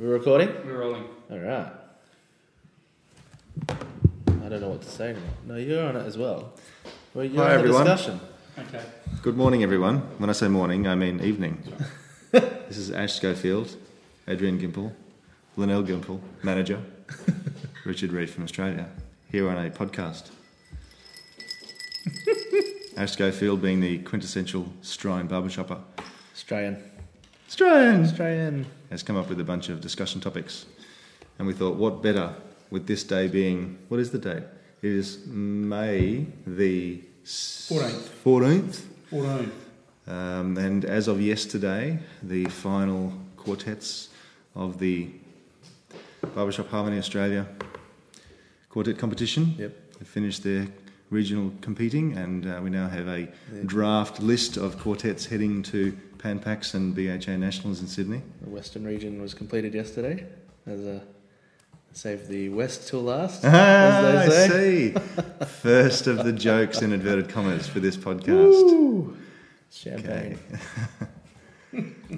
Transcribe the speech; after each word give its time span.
We're 0.00 0.14
recording? 0.14 0.48
We're 0.64 0.78
rolling. 0.78 1.04
Alright. 1.30 1.72
I 3.68 4.48
don't 4.48 4.62
know 4.62 4.70
what 4.70 4.80
to 4.80 4.88
say 4.88 5.10
anymore. 5.10 5.28
No, 5.46 5.56
you're 5.56 5.86
on 5.86 5.94
it 5.94 6.06
as 6.06 6.16
well. 6.16 6.54
Well, 7.12 7.26
you're 7.26 7.44
Hi, 7.44 7.56
on 7.56 7.66
the 7.66 7.68
discussion. 7.70 8.18
Okay. 8.58 8.82
Good 9.20 9.36
morning, 9.36 9.62
everyone. 9.62 9.98
When 10.16 10.30
I 10.30 10.32
say 10.32 10.48
morning, 10.48 10.88
I 10.88 10.94
mean 10.94 11.20
evening. 11.20 11.62
this 12.30 12.78
is 12.78 12.90
Ash 12.90 13.12
Schofield, 13.12 13.76
Adrian 14.26 14.58
Gimple, 14.58 14.94
Linnell 15.58 15.82
Gimple, 15.82 16.18
manager, 16.42 16.82
Richard 17.84 18.12
Reed 18.12 18.30
from 18.30 18.44
Australia, 18.44 18.88
here 19.30 19.50
on 19.50 19.62
a 19.62 19.68
podcast. 19.68 20.30
Ash 22.96 23.12
Schofield 23.12 23.60
being 23.60 23.80
the 23.80 23.98
quintessential 23.98 24.72
Australian 24.80 25.26
barbershopper. 25.26 25.78
Australian. 26.32 26.90
Australian! 27.50 28.04
Australian. 28.04 28.66
Has 28.90 29.02
come 29.02 29.16
up 29.16 29.28
with 29.28 29.40
a 29.40 29.44
bunch 29.44 29.70
of 29.70 29.80
discussion 29.80 30.20
topics. 30.20 30.66
And 31.36 31.48
we 31.48 31.52
thought, 31.52 31.74
what 31.74 32.00
better 32.00 32.32
with 32.70 32.86
this 32.86 33.02
day 33.02 33.26
being, 33.26 33.76
what 33.88 33.98
is 33.98 34.12
the 34.12 34.18
date? 34.18 34.44
It 34.82 34.92
is 34.92 35.26
May 35.26 36.26
the 36.46 37.02
14th. 37.24 38.08
14th. 38.24 38.80
14. 39.10 39.52
Um, 40.06 40.56
and 40.58 40.84
as 40.84 41.08
of 41.08 41.20
yesterday, 41.20 41.98
the 42.22 42.44
final 42.44 43.12
quartets 43.36 44.10
of 44.54 44.78
the 44.78 45.10
Barbershop 46.36 46.68
Harmony 46.68 46.98
Australia 46.98 47.48
quartet 48.68 48.96
competition 48.96 49.56
Yep. 49.58 49.98
have 49.98 50.08
finished 50.08 50.44
their 50.44 50.68
regional 51.10 51.52
competing, 51.60 52.16
and 52.16 52.46
uh, 52.46 52.60
we 52.62 52.70
now 52.70 52.88
have 52.88 53.08
a 53.08 53.28
draft 53.66 54.20
list 54.20 54.56
of 54.56 54.78
quartets 54.78 55.26
heading 55.26 55.62
to 55.64 55.96
Panpax 56.18 56.74
and 56.74 56.94
BHA 56.94 57.36
Nationals 57.36 57.80
in 57.80 57.86
Sydney. 57.86 58.22
The 58.42 58.50
Western 58.50 58.84
region 58.84 59.20
was 59.20 59.34
completed 59.34 59.74
yesterday. 59.74 60.26
As 60.66 60.84
a 60.86 61.02
save 61.92 62.28
the 62.28 62.48
West 62.50 62.88
till 62.88 63.02
last. 63.02 63.44
Ah, 63.44 63.48
I 63.48 63.52
as 63.52 64.28
they 64.28 64.48
say. 64.48 64.94
see. 64.94 65.44
First 65.46 66.06
of 66.06 66.24
the 66.24 66.32
jokes 66.32 66.82
in 66.82 66.92
inverted 66.92 67.28
commas 67.28 67.66
for 67.66 67.80
this 67.80 67.96
podcast. 67.96 68.52
Woo! 68.52 69.16
Champagne. 69.70 70.38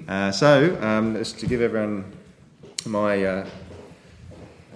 Uh, 0.07 0.31
so, 0.31 0.75
um, 0.81 1.13
just 1.13 1.37
to 1.39 1.45
give 1.45 1.61
everyone 1.61 2.03
my 2.87 3.23
uh, 3.23 3.47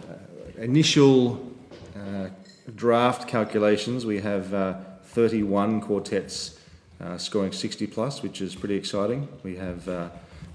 uh, 0.07 0.13
initial 0.61 1.51
uh, 1.95 2.29
draft 2.75 3.27
calculations, 3.27 4.05
we 4.05 4.19
have 4.19 4.53
uh, 4.53 4.75
31 5.03 5.81
quartets 5.81 6.59
uh, 6.99 7.17
scoring 7.17 7.51
60 7.51 7.87
plus, 7.87 8.21
which 8.21 8.41
is 8.41 8.55
pretty 8.55 8.75
exciting. 8.75 9.27
We 9.43 9.55
have 9.55 9.87
uh, 9.87 10.09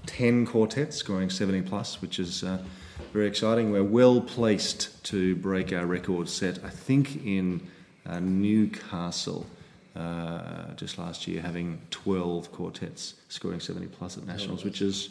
10 0.05 0.45
quartets 0.45 0.97
scoring 0.97 1.29
70 1.29 1.61
plus, 1.63 2.01
which 2.01 2.19
is 2.19 2.43
uh, 2.43 2.59
very 3.13 3.27
exciting. 3.27 3.71
We're 3.71 3.83
well 3.83 4.21
placed 4.21 5.03
to 5.05 5.35
break 5.37 5.73
our 5.73 5.85
record 5.85 6.29
set, 6.29 6.63
I 6.63 6.69
think, 6.69 7.25
in 7.25 7.67
uh, 8.05 8.19
Newcastle 8.19 9.45
uh, 9.95 10.73
just 10.75 10.97
last 10.97 11.27
year, 11.27 11.41
having 11.41 11.81
12 11.91 12.51
quartets 12.51 13.15
scoring 13.29 13.59
70 13.59 13.87
plus 13.87 14.17
at 14.17 14.25
nationals, 14.25 14.63
which 14.63 14.81
is 14.81 15.09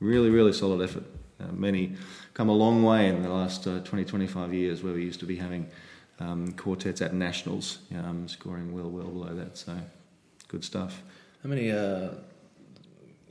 really, 0.00 0.30
really 0.30 0.52
solid 0.52 0.82
effort. 0.82 1.04
Many 1.52 1.96
come 2.34 2.50
a 2.50 2.54
long 2.54 2.82
way 2.82 3.08
in 3.08 3.22
the 3.22 3.30
last 3.30 3.66
uh, 3.66 3.80
20, 3.80 4.04
25 4.04 4.52
years 4.52 4.82
where 4.82 4.92
we 4.92 5.02
used 5.02 5.20
to 5.20 5.26
be 5.26 5.36
having 5.36 5.66
um, 6.20 6.52
quartets 6.52 7.00
at 7.00 7.14
nationals, 7.14 7.78
um, 7.94 8.28
scoring 8.28 8.72
well, 8.72 8.90
well 8.90 9.08
below 9.08 9.34
that. 9.34 9.56
So, 9.56 9.76
good 10.48 10.64
stuff. 10.64 11.02
How 11.42 11.48
many 11.48 11.70
uh, 11.70 12.10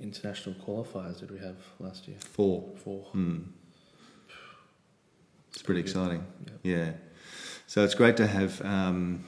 international 0.01 0.55
qualifiers 0.55 1.19
did 1.19 1.31
we 1.31 1.39
have 1.39 1.57
last 1.79 2.07
year? 2.07 2.17
Four. 2.19 2.69
Four. 2.83 3.03
Hmm. 3.11 3.39
It's 5.51 5.61
pretty 5.61 5.81
good. 5.81 5.89
exciting. 5.89 6.25
Yeah. 6.63 6.91
So 7.67 7.83
it's 7.83 7.93
great 7.93 8.17
to 8.17 8.25
have 8.25 8.61
um, 8.63 9.23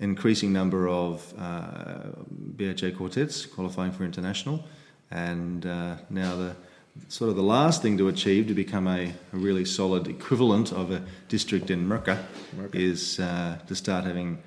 increasing 0.00 0.52
number 0.52 0.88
of 0.88 1.32
uh, 1.38 2.10
BHA 2.28 2.96
quartets 2.96 3.46
qualifying 3.46 3.92
for 3.92 4.04
international, 4.04 4.64
and 5.10 5.64
uh, 5.66 5.96
now 6.10 6.36
the 6.36 6.56
sort 7.08 7.30
of 7.30 7.36
the 7.36 7.42
last 7.42 7.82
thing 7.82 7.98
to 7.98 8.08
achieve 8.08 8.46
to 8.48 8.54
become 8.54 8.86
a, 8.86 9.12
a 9.32 9.36
really 9.36 9.64
solid 9.64 10.06
equivalent 10.08 10.72
of 10.72 10.90
a 10.90 11.02
district 11.28 11.70
in 11.70 11.86
Merca 11.86 12.18
is 12.72 13.18
uh, 13.20 13.58
to 13.66 13.74
start 13.74 14.04
having 14.04 14.38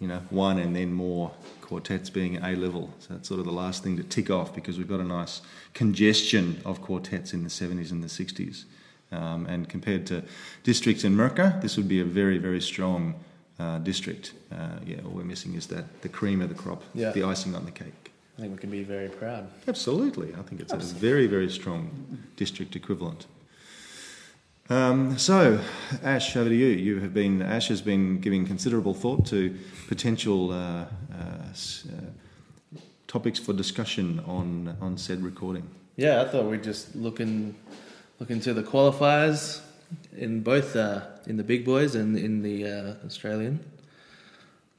you 0.00 0.08
know 0.08 0.20
one 0.30 0.58
and 0.58 0.74
then 0.76 0.92
more 0.92 1.32
quartets 1.60 2.10
being 2.10 2.36
A 2.44 2.54
level. 2.56 2.92
So 2.98 3.14
that's 3.14 3.28
sort 3.28 3.40
of 3.40 3.46
the 3.46 3.52
last 3.52 3.82
thing 3.82 3.96
to 3.96 4.02
tick 4.02 4.28
off 4.30 4.54
because 4.54 4.76
we've 4.76 4.88
got 4.88 5.00
a 5.00 5.04
nice 5.04 5.40
congestion 5.72 6.60
of 6.64 6.80
quartets 6.82 7.32
in 7.32 7.42
the 7.42 7.48
70s 7.48 7.90
and 7.90 8.02
the 8.02 8.08
60s. 8.08 8.64
Um, 9.12 9.46
and 9.46 9.68
compared 9.68 10.06
to 10.08 10.24
districts 10.62 11.04
in 11.04 11.14
Merca, 11.14 11.60
this 11.62 11.76
would 11.76 11.88
be 11.88 12.00
a 12.00 12.04
very, 12.04 12.36
very 12.38 12.60
strong 12.60 13.14
uh, 13.58 13.78
district. 13.78 14.32
Uh, 14.52 14.78
yeah, 14.84 14.98
all 15.04 15.12
we're 15.12 15.24
missing 15.24 15.54
is 15.54 15.66
that 15.68 16.02
the 16.02 16.08
cream 16.08 16.42
of 16.42 16.48
the 16.48 16.54
crop, 16.54 16.82
Yeah. 16.94 17.12
the 17.12 17.22
icing 17.22 17.54
on 17.54 17.64
the 17.64 17.70
cake. 17.70 18.12
I 18.36 18.40
think 18.40 18.52
we 18.52 18.58
can 18.58 18.70
be 18.70 18.82
very 18.82 19.08
proud. 19.08 19.48
Absolutely, 19.68 20.34
I 20.34 20.42
think 20.42 20.60
it's 20.60 20.72
a 20.72 20.76
very, 20.76 21.26
very 21.26 21.48
strong 21.48 22.18
district 22.36 22.74
equivalent. 22.74 23.26
Um, 24.70 25.18
so, 25.18 25.60
Ash, 26.02 26.36
over 26.36 26.48
to 26.48 26.54
you. 26.54 26.68
You 26.68 27.00
have 27.00 27.12
been 27.12 27.42
Ash 27.42 27.68
has 27.68 27.82
been 27.82 28.18
giving 28.20 28.46
considerable 28.46 28.94
thought 28.94 29.26
to 29.26 29.56
potential 29.88 30.50
uh, 30.50 30.56
uh, 30.56 30.86
uh, 31.14 32.78
topics 33.06 33.38
for 33.38 33.52
discussion 33.52 34.20
on 34.26 34.76
on 34.80 34.96
said 34.96 35.22
recording. 35.22 35.68
Yeah, 35.96 36.22
I 36.22 36.28
thought 36.28 36.46
we'd 36.46 36.64
just 36.64 36.96
look 36.96 37.20
in, 37.20 37.54
look 38.18 38.30
into 38.30 38.54
the 38.54 38.62
qualifiers 38.62 39.60
in 40.16 40.40
both 40.40 40.74
uh, 40.74 41.02
in 41.26 41.36
the 41.36 41.44
big 41.44 41.64
boys 41.64 41.94
and 41.94 42.16
in 42.16 42.42
the 42.42 42.66
uh, 42.66 42.94
Australian, 43.06 43.60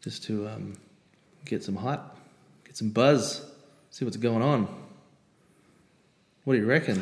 just 0.02 0.24
to 0.24 0.48
um, 0.48 0.74
get 1.46 1.64
some 1.64 1.76
hype, 1.76 2.02
get 2.76 2.80
some 2.80 2.90
buzz, 2.90 3.42
see 3.90 4.04
what's 4.04 4.18
going 4.18 4.42
on. 4.42 4.68
What 6.44 6.56
do 6.56 6.60
you 6.60 6.66
reckon? 6.66 7.02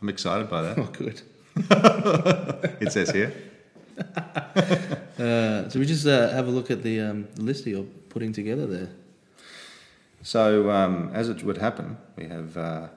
I'm 0.00 0.08
excited 0.08 0.48
by 0.48 0.62
that. 0.62 0.78
Oh, 0.78 0.88
good. 0.90 1.20
it 2.80 2.92
says 2.92 3.10
here. 3.10 3.32
Uh, 5.12 5.68
so 5.68 5.78
we 5.78 5.84
just 5.84 6.04
uh, 6.04 6.30
have 6.30 6.48
a 6.48 6.50
look 6.50 6.68
at 6.70 6.82
the, 6.82 6.98
um, 6.98 7.28
the 7.34 7.42
list 7.42 7.62
that 7.62 7.70
you're 7.70 7.86
putting 8.08 8.32
together 8.32 8.66
there. 8.66 8.88
So, 10.22 10.68
um, 10.70 11.10
as 11.12 11.28
it 11.28 11.44
would 11.44 11.58
happen, 11.58 11.96
we 12.16 12.24
have 12.24 12.56
uh, 12.56 12.88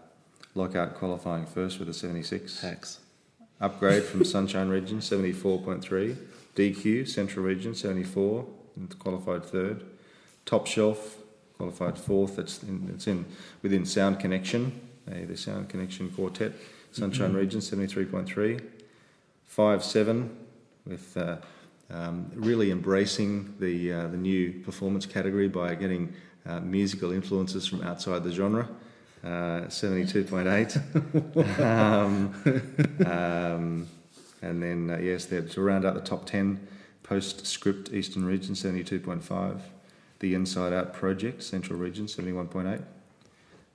Lockout 0.55 0.95
qualifying 0.95 1.45
first 1.45 1.77
with 1.77 1.89
a 1.89 1.93
76. 1.93 2.61
Hacks. 2.61 2.99
Upgrade 3.61 4.03
from 4.03 4.23
Sunshine 4.35 4.69
Region 4.69 4.99
74.3. 4.99 6.17
DQ 6.55 7.07
Central 7.07 7.45
Region 7.45 7.75
74, 7.75 8.45
and 8.77 8.97
qualified 8.97 9.45
third. 9.45 9.83
Top 10.45 10.65
Shelf 10.65 11.17
qualified 11.57 11.97
fourth. 11.97 12.39
It's 12.39 12.61
in, 12.63 12.91
it's 12.93 13.07
in 13.07 13.25
within 13.61 13.85
Sound 13.85 14.19
Connection, 14.19 14.79
uh, 15.09 15.25
the 15.27 15.37
Sound 15.37 15.69
Connection 15.69 16.09
Quartet. 16.11 16.53
Sunshine 16.91 17.33
Region 17.33 17.59
73.3. 17.59 18.61
Five 19.45 19.83
seven 19.83 20.35
with 20.85 21.15
uh, 21.17 21.37
um, 21.89 22.31
really 22.33 22.71
embracing 22.71 23.55
the 23.59 23.91
uh, 23.91 24.07
the 24.07 24.17
new 24.17 24.51
performance 24.51 25.05
category 25.05 25.47
by 25.47 25.75
getting 25.75 26.13
uh, 26.45 26.59
musical 26.61 27.11
influences 27.11 27.67
from 27.67 27.81
outside 27.81 28.23
the 28.23 28.31
genre. 28.31 28.67
Uh, 29.23 29.65
72.8. 29.67 31.59
um, 31.59 32.31
um, 33.07 33.87
and 34.43 34.61
then, 34.61 34.91
uh, 34.91 34.97
yes, 34.99 35.25
to 35.25 35.61
round 35.61 35.83
out 35.83 35.95
the 35.95 36.01
top 36.01 36.27
10, 36.27 36.67
Postscript 37.01 37.91
Eastern 37.91 38.23
Region 38.23 38.53
72.5, 38.53 39.61
The 40.19 40.33
Inside 40.33 40.73
Out 40.73 40.93
Project 40.93 41.43
Central 41.43 41.77
Region 41.77 42.05
71.8, 42.05 42.81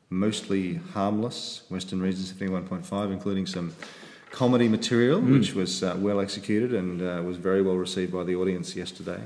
Mostly 0.08 0.80
Harmless 0.94 1.64
Western 1.68 2.00
Region 2.00 2.22
71.5, 2.22 3.12
including 3.12 3.46
some 3.46 3.74
comedy 4.30 4.68
material, 4.68 5.20
which 5.20 5.54
was 5.54 5.82
uh, 5.82 5.96
well 5.98 6.20
executed 6.20 6.72
and 6.74 7.02
uh, 7.02 7.20
was 7.22 7.36
very 7.36 7.60
well 7.62 7.76
received 7.76 8.12
by 8.12 8.24
the 8.24 8.34
audience 8.34 8.74
yesterday. 8.76 9.20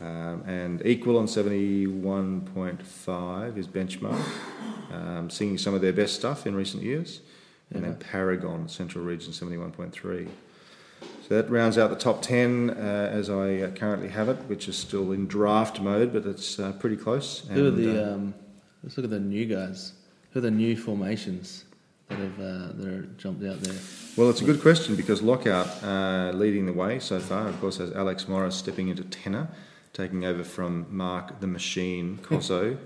Um, 0.00 0.42
and 0.46 0.84
Equal 0.84 1.18
on 1.18 1.26
71.5 1.26 3.56
is 3.56 3.68
Benchmark, 3.68 4.20
um, 4.92 5.30
singing 5.30 5.58
some 5.58 5.74
of 5.74 5.80
their 5.80 5.92
best 5.92 6.16
stuff 6.16 6.44
in 6.46 6.56
recent 6.56 6.82
years. 6.82 7.20
And 7.70 7.84
then 7.84 7.94
Paragon, 7.96 8.68
Central 8.68 9.04
Region 9.04 9.32
71.3. 9.32 10.28
So 11.28 11.36
that 11.40 11.50
rounds 11.50 11.78
out 11.78 11.90
the 11.90 11.96
top 11.96 12.20
10 12.22 12.70
uh, 12.70 12.72
as 13.12 13.30
I 13.30 13.60
uh, 13.60 13.70
currently 13.70 14.08
have 14.08 14.28
it, 14.28 14.36
which 14.48 14.68
is 14.68 14.76
still 14.76 15.12
in 15.12 15.26
draft 15.26 15.80
mode, 15.80 16.12
but 16.12 16.26
it's 16.26 16.58
uh, 16.58 16.72
pretty 16.72 16.96
close. 16.96 17.46
Who 17.50 17.68
are 17.68 17.70
the? 17.70 18.10
uh, 18.10 18.14
Um, 18.14 18.34
let's 18.82 18.96
look 18.96 19.04
at 19.04 19.10
the 19.10 19.20
new 19.20 19.46
guys. 19.46 19.92
Who 20.32 20.38
are 20.38 20.42
the 20.42 20.50
new 20.50 20.76
formations 20.76 21.64
that 22.08 22.18
have 22.18 22.38
uh, 22.40 22.72
that 22.74 22.86
are 22.88 23.02
jumped 23.18 23.44
out 23.44 23.60
there? 23.60 23.74
Well, 24.16 24.28
it's 24.30 24.40
a 24.42 24.44
good 24.44 24.60
question 24.60 24.96
because 24.96 25.22
Lockout 25.22 25.68
uh, 25.82 26.32
leading 26.34 26.66
the 26.66 26.72
way 26.72 26.98
so 26.98 27.18
far, 27.20 27.48
of 27.48 27.58
course, 27.60 27.78
has 27.78 27.92
Alex 27.92 28.28
Morris 28.28 28.56
stepping 28.56 28.88
into 28.88 29.04
tenor, 29.04 29.48
taking 29.92 30.24
over 30.24 30.44
from 30.44 30.86
Mark 30.90 31.40
the 31.40 31.46
Machine 31.46 32.18
Cosso. 32.22 32.76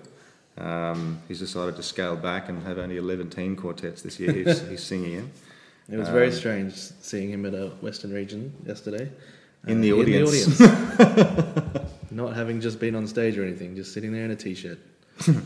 Um, 0.59 1.21
he's 1.29 1.41
decided 1.41 1.77
to 1.77 1.83
scale 1.83 2.17
back 2.17 2.49
and 2.49 2.63
have 2.63 2.79
only 2.79 2.97
11 2.97 3.29
teen 3.31 3.57
quartets 3.57 4.01
this 4.03 4.19
year 4.19 4.33
he's, 4.33 4.67
he's 4.69 4.83
singing 4.83 5.13
in. 5.13 5.31
It 5.91 5.97
was 5.99 6.09
very 6.09 6.29
Um, 6.29 6.33
strange 6.33 6.75
seeing 6.75 7.31
him 7.31 7.47
at 7.47 7.55
a 7.55 7.69
Western 7.81 8.13
region 8.13 8.53
yesterday. 8.67 9.11
In 9.67 9.81
the 9.81 9.93
audience. 9.93 10.33
In 10.61 10.67
the 10.67 11.03
audience. 11.05 11.93
Not 12.11 12.35
having 12.35 12.61
just 12.61 12.81
been 12.81 12.95
on 12.95 13.07
stage 13.07 13.37
or 13.39 13.45
anything, 13.45 13.77
just 13.77 13.93
sitting 13.93 14.13
there 14.13 14.25
in 14.25 14.31
a 14.31 14.37
t-shirt. 14.37 14.79
it 15.29 15.37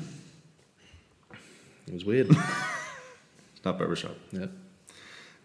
was 1.92 2.04
weird. 2.04 2.28
Not 3.64 3.78
barbershop. 3.78 4.16
Yeah. 4.32 4.46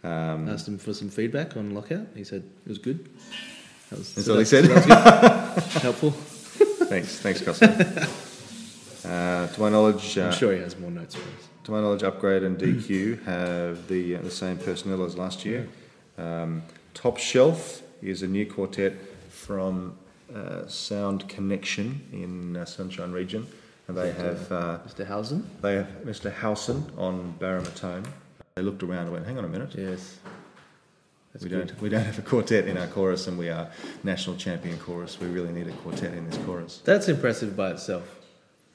Um, 0.04 0.48
Asked 0.50 0.68
him 0.68 0.78
for 0.78 0.94
some 0.94 1.10
feedback 1.10 1.58
on 1.58 1.74
lockout. 1.74 2.08
He 2.16 2.24
said 2.24 2.44
it 2.66 2.70
was 2.70 2.78
good. 2.78 3.10
That 3.90 4.00
was, 4.00 4.14
That's 4.14 4.28
so 4.28 4.34
all 4.34 4.40
he 4.40 4.46
said? 4.46 4.66
so. 4.66 4.72
Helpful. 5.80 6.12
thanks, 6.12 7.20
thanks, 7.20 7.42
Costa. 7.42 7.70
uh, 9.06 9.48
to 9.48 9.60
my 9.62 9.70
knowledge, 9.70 10.18
uh, 10.18 10.26
I'm 10.28 10.32
sure 10.34 10.54
he 10.54 10.60
has 10.60 10.78
more 10.78 10.92
notes 10.92 11.16
for 11.16 11.22
us. 11.22 11.48
To 11.66 11.72
my 11.72 11.82
knowledge, 11.82 12.04
Upgrade 12.04 12.44
and 12.44 12.58
DQ 12.58 13.24
have 13.24 13.88
the 13.88 14.16
uh, 14.16 14.22
the 14.22 14.32
same 14.32 14.58
personnel 14.58 15.04
as 15.04 15.18
last 15.18 15.46
year. 15.46 15.68
Um, 16.18 16.64
Top 16.94 17.18
Shelf 17.18 17.82
is 18.02 18.22
a 18.22 18.28
new 18.28 18.46
quartet 18.46 18.94
from 19.30 19.98
uh, 20.34 20.68
Sound 20.68 21.28
Connection 21.28 22.02
in 22.14 22.56
uh, 22.56 22.66
Sunshine 22.66 23.12
Region, 23.12 23.48
and 23.88 23.98
they 23.98 24.12
have 24.12 24.52
uh, 24.52 24.80
Mr. 24.88 25.08
Hausen? 25.08 25.50
they 25.62 25.76
have 25.76 25.88
Mr. 26.06 26.32
Howson 26.32 26.86
on 26.98 27.32
baritone. 27.40 28.06
They 28.56 28.62
looked 28.62 28.84
around 28.84 29.06
and 29.06 29.12
went, 29.14 29.26
"Hang 29.26 29.38
on 29.38 29.46
a 29.46 29.50
minute, 29.50 29.74
Yes. 29.76 30.20
That's 31.34 31.44
we 31.44 31.50
good. 31.50 31.68
don't 31.68 31.82
we 31.82 31.90
don't 31.90 32.04
have 32.06 32.20
a 32.20 32.22
quartet 32.22 32.68
in 32.68 32.78
our 32.78 32.88
chorus, 32.88 33.28
and 33.28 33.38
we 33.40 33.50
are 33.50 33.70
national 34.04 34.36
champion 34.38 34.78
chorus. 34.78 35.20
We 35.20 35.28
really 35.28 35.52
need 35.52 35.68
a 35.68 35.72
quartet 35.72 36.14
in 36.14 36.30
this 36.30 36.38
chorus." 36.46 36.82
That's 36.86 37.10
impressive 37.10 37.58
by 37.58 37.72
itself. 37.72 38.25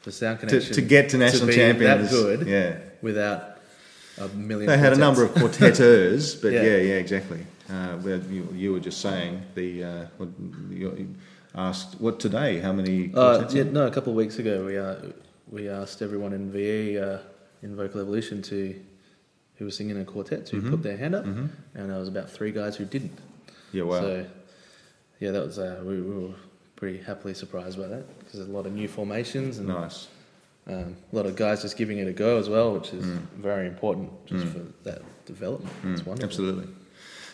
The 0.02 0.12
sound 0.12 0.40
To, 0.40 0.46
connection 0.46 0.74
to 0.74 0.80
get 0.82 1.10
to 1.10 1.18
national 1.18 1.48
be 1.48 1.54
champions, 1.54 2.10
that 2.10 2.16
good 2.16 2.46
yeah. 2.46 2.78
without 3.02 3.58
a 4.18 4.28
million. 4.28 4.66
They 4.66 4.78
had 4.78 4.92
a 4.94 4.96
number 4.96 5.22
of 5.24 5.34
quartetteurs, 5.34 6.34
but 6.42 6.52
yeah, 6.52 6.62
Yeah. 6.62 6.76
yeah, 6.76 6.94
exactly. 6.94 7.46
Uh, 7.68 7.98
you, 8.30 8.48
you 8.54 8.72
were 8.72 8.80
just 8.80 9.00
saying 9.00 9.42
the 9.54 9.84
uh, 9.84 10.06
you 10.70 11.14
asked 11.54 12.00
what 12.00 12.18
today? 12.18 12.60
How 12.60 12.72
many? 12.72 13.12
Uh, 13.14 13.46
yeah, 13.50 13.64
no, 13.64 13.86
a 13.86 13.90
couple 13.90 14.12
of 14.12 14.16
weeks 14.16 14.38
ago 14.38 14.64
we 14.64 14.78
uh, 14.78 14.96
we 15.48 15.68
asked 15.68 16.00
everyone 16.02 16.32
in 16.32 16.50
VE 16.50 16.98
uh, 16.98 17.18
in 17.62 17.76
Vocal 17.76 18.00
Evolution 18.00 18.40
to 18.42 18.74
who 19.56 19.66
was 19.66 19.76
singing 19.76 19.96
in 19.96 20.02
a 20.02 20.04
quartet 20.06 20.46
to 20.46 20.56
Mhm. 20.56 20.70
put 20.70 20.82
their 20.82 20.96
hand 20.96 21.14
up, 21.14 21.26
Mhm. 21.26 21.50
and 21.74 21.90
there 21.90 21.98
was 21.98 22.08
about 22.08 22.30
three 22.30 22.50
guys 22.52 22.74
who 22.76 22.86
didn't. 22.86 23.12
Yeah, 23.72 23.82
wow. 23.84 24.00
So 24.00 24.26
yeah, 25.20 25.30
that 25.32 25.44
was 25.44 25.58
uh, 25.58 25.80
we, 25.84 26.00
we 26.00 26.24
were 26.24 26.34
pretty 26.80 26.98
happily 26.98 27.34
surprised 27.34 27.78
by 27.78 27.86
that 27.86 28.04
because 28.18 28.32
there's 28.38 28.48
a 28.48 28.52
lot 28.52 28.66
of 28.66 28.72
new 28.72 28.88
formations 28.88 29.58
and 29.58 29.68
nice. 29.68 30.08
um, 30.66 30.96
a 31.12 31.16
lot 31.16 31.26
of 31.26 31.36
guys 31.36 31.60
just 31.62 31.76
giving 31.76 31.98
it 31.98 32.08
a 32.08 32.12
go 32.12 32.38
as 32.38 32.48
well, 32.48 32.72
which 32.72 32.92
is 32.94 33.04
Mm. 33.04 33.20
very 33.38 33.66
important 33.66 34.08
just 34.26 34.46
Mm. 34.46 34.52
for 34.52 34.62
that 34.88 35.02
development. 35.26 35.72
Mm, 35.84 35.92
It's 35.92 36.06
wonderful. 36.06 36.24
absolutely. 36.28 36.68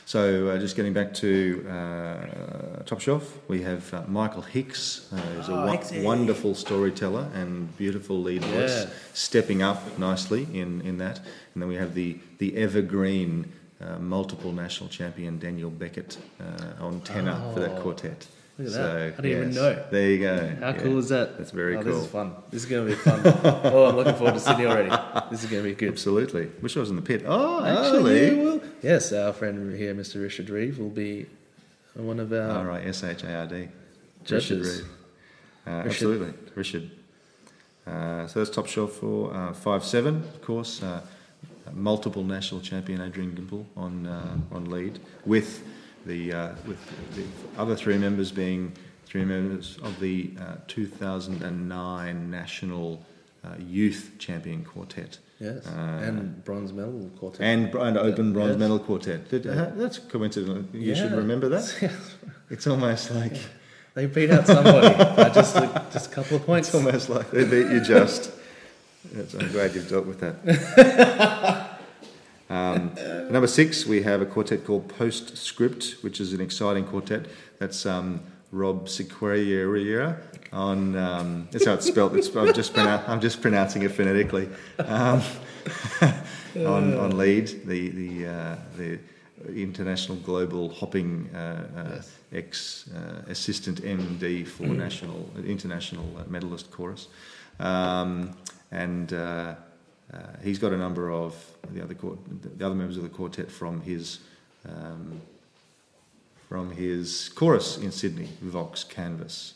So, 0.05 0.49
uh, 0.51 0.59
just 0.59 0.77
getting 0.77 0.93
back 0.93 1.13
to 1.15 1.67
uh, 1.69 2.83
Top 2.85 3.01
Shelf, 3.01 3.39
we 3.49 3.63
have 3.63 3.93
uh, 3.95 4.03
Michael 4.09 4.43
Hicks, 4.43 5.13
uh, 5.13 5.17
who's 5.17 5.49
a 5.49 5.53
Oh, 5.53 5.67
wo- 5.67 5.73
Hicksy. 5.77 6.03
wonderful 6.03 6.55
storyteller 6.55 7.29
and 7.35 7.77
beautiful 7.77 8.21
lead 8.23 8.43
voice, 8.45 8.85
Yeah. 8.85 8.91
stepping 9.15 9.63
up 9.63 9.99
nicely 9.99 10.47
in, 10.53 10.81
in 10.83 10.99
that. 10.99 11.19
And 11.55 11.63
then 11.63 11.69
we 11.69 11.75
have 11.77 11.95
the, 11.95 12.19
the 12.39 12.57
evergreen 12.57 13.53
uh, 13.81 13.99
multiple 13.99 14.53
national 14.53 14.89
champion 14.89 15.39
Daniel 15.39 15.71
Beckett 15.71 16.17
uh, 16.41 16.85
on 16.85 17.01
tenor 17.03 17.39
for 17.53 17.61
that 17.61 17.73
Oh, 17.79 17.83
quartet. 17.83 18.27
Look 18.59 18.67
at 18.69 18.73
so, 18.73 18.83
that. 18.83 18.97
I 19.19 19.23
didn't 19.23 19.27
even 19.27 19.55
know. 19.55 19.85
There 19.91 20.11
you 20.11 20.19
go. 20.19 20.37
How 20.61 20.69
Yeah. 20.69 20.73
cool 20.79 20.99
is 20.99 21.09
that? 21.11 21.37
That's 21.39 21.51
very 21.51 21.77
oh, 21.77 21.83
cool. 21.83 21.93
This 21.95 22.05
is 22.05 22.11
fun. 22.11 22.33
This 22.51 22.63
is 22.65 22.69
going 22.69 22.89
to 22.89 22.93
be 22.95 22.99
fun. 23.01 23.21
oh, 23.73 23.87
I'm 23.87 23.97
looking 23.97 24.15
forward 24.15 24.35
to 24.35 24.41
Sydney 24.41 24.67
already. 24.67 24.91
This 25.31 25.45
is 25.45 25.51
going 25.51 25.63
to 25.63 25.69
be 25.69 25.75
good. 25.75 25.91
Absolutely. 25.91 26.47
Wish 26.63 26.77
I 26.77 26.81
was 26.81 26.91
in 26.91 26.97
the 26.97 27.03
pit. 27.03 27.25
Oh, 27.27 27.61
Oh, 27.61 27.65
actually. 27.65 28.27
you 28.31 28.37
will. 28.43 28.61
Yes, 28.83 29.13
our 29.13 29.33
friend 29.33 29.77
here, 29.77 29.95
Mr. 29.95 30.23
Richard 30.23 30.49
Reeve, 30.51 30.79
will 30.79 30.89
be 30.91 31.27
one 31.95 32.21
of 32.21 32.33
our 32.33 32.59
All 32.59 32.65
right, 32.65 32.87
S 32.87 33.03
H 33.05 33.25
A 33.25 33.35
R 33.35 33.47
D. 33.47 33.69
Judges. 34.25 34.51
Richard 34.51 34.83
Reed. 34.85 34.91
Uh, 35.67 35.71
Richard. 35.71 35.87
Absolutely, 35.91 36.33
Richard. 36.55 36.91
Uh, 37.87 38.27
so 38.27 38.41
that's 38.41 38.51
top 38.55 38.67
shelf 38.67 38.93
for 38.95 39.33
uh, 39.33 39.53
five 39.53 39.85
seven. 39.85 40.17
Of 40.35 40.43
course, 40.43 40.83
uh, 40.83 41.01
multiple 41.73 42.25
national 42.25 42.61
champion 42.61 43.01
Adrian 43.01 43.33
Gimple 43.37 43.65
on 43.77 44.07
uh, 44.07 44.39
on 44.53 44.65
lead 44.71 44.99
with 45.25 45.63
the 46.07 46.33
uh, 46.33 46.49
with 46.67 46.79
the 47.17 47.25
other 47.61 47.77
three 47.77 47.99
members 47.99 48.33
being 48.33 48.73
three 49.07 49.25
members 49.25 49.79
of 49.83 49.99
the 50.01 50.31
uh, 50.41 50.57
2009 50.67 52.31
national 52.31 53.05
uh, 53.45 53.49
youth 53.59 54.11
champion 54.19 54.65
quartet. 54.65 55.19
yes, 55.39 55.67
Uh, 55.67 56.07
and 56.07 56.45
bronze 56.45 56.73
medal 56.73 57.11
quartet. 57.19 57.41
And, 57.43 57.75
and 57.75 57.97
open 57.99 58.33
bronze 58.33 58.51
Yes. 58.53 58.59
medal 58.59 58.79
quartet. 58.79 59.29
Did, 59.31 59.45
Yeah. 59.45 59.53
uh, 59.53 59.71
that's 59.77 59.99
coincidental. 59.99 60.65
You 60.73 60.95
should 60.95 61.13
remember 61.13 61.49
that. 61.51 61.67
It's 62.51 62.67
almost 62.69 63.11
like 63.11 63.37
they 63.95 64.07
beat 64.07 64.31
out 64.31 64.47
somebody 64.47 64.89
by 65.17 65.31
just 65.35 65.55
just 65.93 66.07
a 66.13 66.15
couple 66.15 66.37
of 66.37 66.47
points. 66.47 66.69
It's 66.69 66.75
almost 66.77 67.09
like 67.09 67.29
they 67.33 67.45
beat 67.45 67.69
you 67.73 67.81
just. 67.81 68.31
I'm 69.41 69.49
glad 69.53 69.75
you've 69.75 69.89
dealt 69.89 70.07
with 70.07 70.21
that. 70.21 70.37
um, 72.49 72.95
number 73.31 73.47
six, 73.47 73.87
we 73.87 74.03
have 74.03 74.21
a 74.23 74.27
quartet 74.27 74.65
called 74.65 74.89
Postscript, 74.89 76.03
which 76.03 76.21
is 76.21 76.33
an 76.33 76.41
exciting 76.41 76.85
quartet. 76.85 77.27
That's 77.59 77.85
um, 77.87 78.21
Rob 78.53 78.87
Sequeira 78.87 80.19
on. 80.53 80.97
Um, 80.97 81.49
that's 81.51 81.67
how 81.67 81.75
it's 81.75 81.87
spelled. 81.87 82.17
It's, 82.17 82.35
I'm, 82.35 82.53
just 82.55 82.73
pronou- 82.73 83.09
I'm 83.09 83.21
just 83.21 83.41
pronouncing 83.43 83.83
it 83.83 83.93
phonetically. 83.93 84.49
Um, 84.79 85.23
on, 86.57 86.97
on 86.97 87.17
lead, 87.19 87.49
the 87.67 87.89
the 87.91 88.27
uh, 88.27 88.57
the 88.77 88.99
international 89.55 90.17
global 90.19 90.69
hopping 90.71 91.29
uh, 91.35 91.39
uh, 91.77 91.95
Yes. 91.97 92.11
ex 92.33 92.91
uh, 92.95 93.23
assistant 93.31 93.83
MD 93.83 94.47
for 94.47 94.65
national 94.67 95.29
international 95.45 96.07
uh, 96.19 96.25
medalist 96.29 96.71
chorus, 96.71 97.09
um, 97.61 98.37
and 98.71 99.13
uh, 100.13 100.19
he's 100.43 100.59
got 100.59 100.73
a 100.73 100.77
number 100.77 101.11
of 101.11 101.35
the 101.73 101.83
other 101.83 101.95
quart- 101.95 102.19
the 102.59 102.65
other 102.65 102.75
members 102.75 102.97
of 102.97 103.03
the 103.03 103.09
quartet 103.09 103.51
from 103.51 103.81
his 103.83 104.21
um, 104.69 105.21
from 106.49 106.71
his 106.71 107.29
chorus 107.35 107.77
in 107.79 107.91
Sydney, 107.91 108.29
Vox 108.41 108.85
Canvas. 108.85 109.55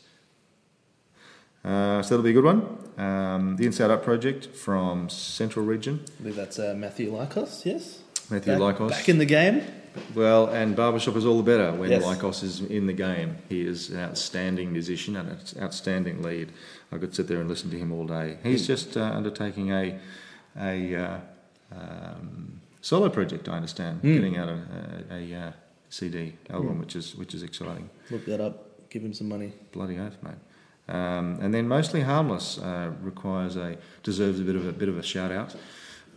Uh, 1.63 2.01
so 2.01 2.09
that'll 2.09 2.23
be 2.23 2.31
a 2.31 2.33
good 2.33 2.43
one. 2.43 2.77
Um, 2.97 3.55
the 3.55 3.65
Inside 3.65 3.91
Up 3.91 4.03
project 4.03 4.47
from 4.47 5.09
Central 5.09 5.63
Region, 5.65 6.03
I 6.19 6.23
believe 6.23 6.35
that's 6.35 6.57
uh, 6.59 6.73
Matthew 6.75 7.11
Lycos, 7.11 7.65
yes? 7.65 8.01
Matthew 8.29 8.53
back, 8.57 8.77
Lycos. 8.77 8.89
Back 8.89 9.09
in 9.09 9.19
the 9.19 9.25
game. 9.25 9.61
Well, 10.15 10.47
and 10.47 10.75
barbershop 10.75 11.15
is 11.17 11.25
all 11.25 11.37
the 11.37 11.43
better 11.43 11.71
when 11.73 11.91
Yes. 11.91 12.03
Lycos 12.03 12.43
is 12.43 12.61
in 12.61 12.87
the 12.87 12.93
game. 12.93 13.37
He 13.49 13.61
is 13.61 13.89
an 13.89 13.99
outstanding 13.99 14.71
musician 14.71 15.15
and 15.17 15.29
an 15.29 15.37
outstanding 15.61 16.23
lead. 16.23 16.51
I 16.91 16.97
could 16.97 17.13
sit 17.13 17.27
there 17.27 17.39
and 17.41 17.49
listen 17.49 17.69
to 17.71 17.77
him 17.77 17.91
all 17.91 18.07
day. 18.07 18.37
He's 18.41 18.65
just 18.65 18.95
uh, 18.97 19.01
undertaking 19.03 19.71
a 19.71 19.99
a 20.59 20.95
uh, 20.95 21.19
um, 21.71 22.61
solo 22.81 23.09
project. 23.09 23.47
I 23.49 23.55
understand, 23.55 24.01
Mm. 24.01 24.13
getting 24.15 24.37
out 24.37 24.49
a, 24.49 24.59
a, 25.11 25.15
a 25.33 25.39
uh, 25.47 25.51
CD 25.89 26.33
album, 26.49 26.75
Mm. 26.75 26.79
which 26.79 26.95
is 26.95 27.15
which 27.15 27.33
is 27.33 27.43
exciting. 27.43 27.89
Look 28.09 28.25
that 28.25 28.41
up. 28.41 28.89
Give 28.89 29.03
him 29.03 29.13
some 29.13 29.29
money. 29.29 29.53
Bloody 29.71 29.97
oath, 29.99 30.17
mate. 30.21 30.35
Um, 30.89 31.37
and 31.41 31.53
then 31.53 31.67
mostly 31.67 32.01
harmless 32.01 32.57
uh, 32.57 32.91
requires 33.01 33.55
a 33.55 33.77
deserves 34.03 34.39
a 34.39 34.43
bit 34.43 34.55
of 34.55 34.67
a 34.67 34.73
bit 34.73 34.89
of 34.89 34.97
a 34.97 35.03
shout 35.03 35.31
out. 35.31 35.55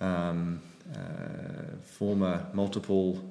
Um, 0.01 0.61
uh, 0.95 1.77
former 1.83 2.47
multiple 2.53 3.23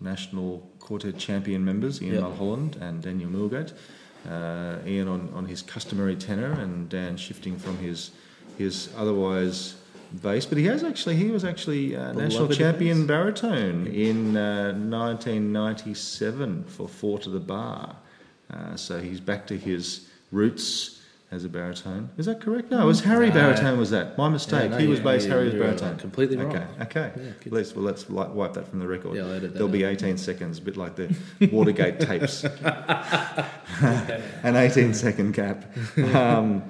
national 0.00 0.68
quartet 0.78 1.18
champion 1.18 1.64
members 1.64 2.00
Ian 2.02 2.14
Yep. 2.14 2.22
Mulholland 2.22 2.76
and 2.80 3.02
Daniel 3.02 3.30
Milgate. 3.30 3.72
Uh, 4.28 4.78
Ian 4.86 5.08
on, 5.08 5.28
on 5.34 5.46
his 5.46 5.62
customary 5.62 6.14
tenor 6.16 6.52
and 6.52 6.88
Dan 6.88 7.16
shifting 7.16 7.56
from 7.58 7.78
his 7.78 8.12
his 8.58 8.88
otherwise 8.96 9.74
bass, 10.16 10.46
but 10.46 10.58
he 10.58 10.64
has 10.66 10.82
actually 10.84 11.16
he 11.16 11.28
was 11.30 11.44
actually 11.44 11.96
uh, 11.96 12.12
national 12.12 12.48
champion 12.48 13.06
baritone 13.06 13.86
in 13.86 14.36
uh, 14.36 14.72
1997 14.72 16.64
for 16.64 16.88
Four 16.88 17.18
to 17.20 17.30
the 17.30 17.40
Bar. 17.40 17.96
Uh, 18.52 18.76
so 18.76 19.00
he's 19.00 19.20
back 19.20 19.46
to 19.46 19.56
his 19.56 20.08
roots 20.30 20.98
as 21.30 21.44
a 21.44 21.48
baritone. 21.48 22.10
Is 22.18 22.26
that 22.26 22.40
correct? 22.42 22.70
No, 22.70 22.82
it 22.82 22.84
was 22.84 23.00
Harry 23.00 23.28
No. 23.28 23.34
baritone. 23.34 23.78
Was 23.78 23.88
that 23.90 24.18
my 24.18 24.28
mistake? 24.28 24.70
no, 24.70 24.76
he 24.76 24.86
was 24.86 24.98
you- 24.98 25.04
bass. 25.04 25.24
you- 25.24 25.30
Harry 25.30 25.44
was 25.46 25.54
baritone. 25.54 25.96
completely 25.96 26.36
wrong. 26.36 26.54
Okay, 26.54 26.66
okay. 26.82 27.12
Yeah, 27.16 27.32
let's 27.50 27.74
well, 27.74 27.84
let's 27.84 28.06
wipe 28.08 28.52
that 28.52 28.68
from 28.68 28.80
the 28.80 28.86
record. 28.86 29.16
Yeah, 29.16 29.22
I'll 29.22 29.30
edit 29.32 29.52
that 29.52 29.54
There'll 29.54 29.68
be 29.68 29.86
out. 29.86 29.92
18 29.92 30.18
seconds, 30.28 30.58
a 30.58 30.62
bit 30.62 30.76
like 30.76 30.96
the 30.96 31.14
Watergate 31.50 32.00
tapes. 32.00 32.44
An 34.42 34.56
18 34.56 34.92
second 34.94 35.32
gap. 35.32 35.64
Um, 35.96 36.62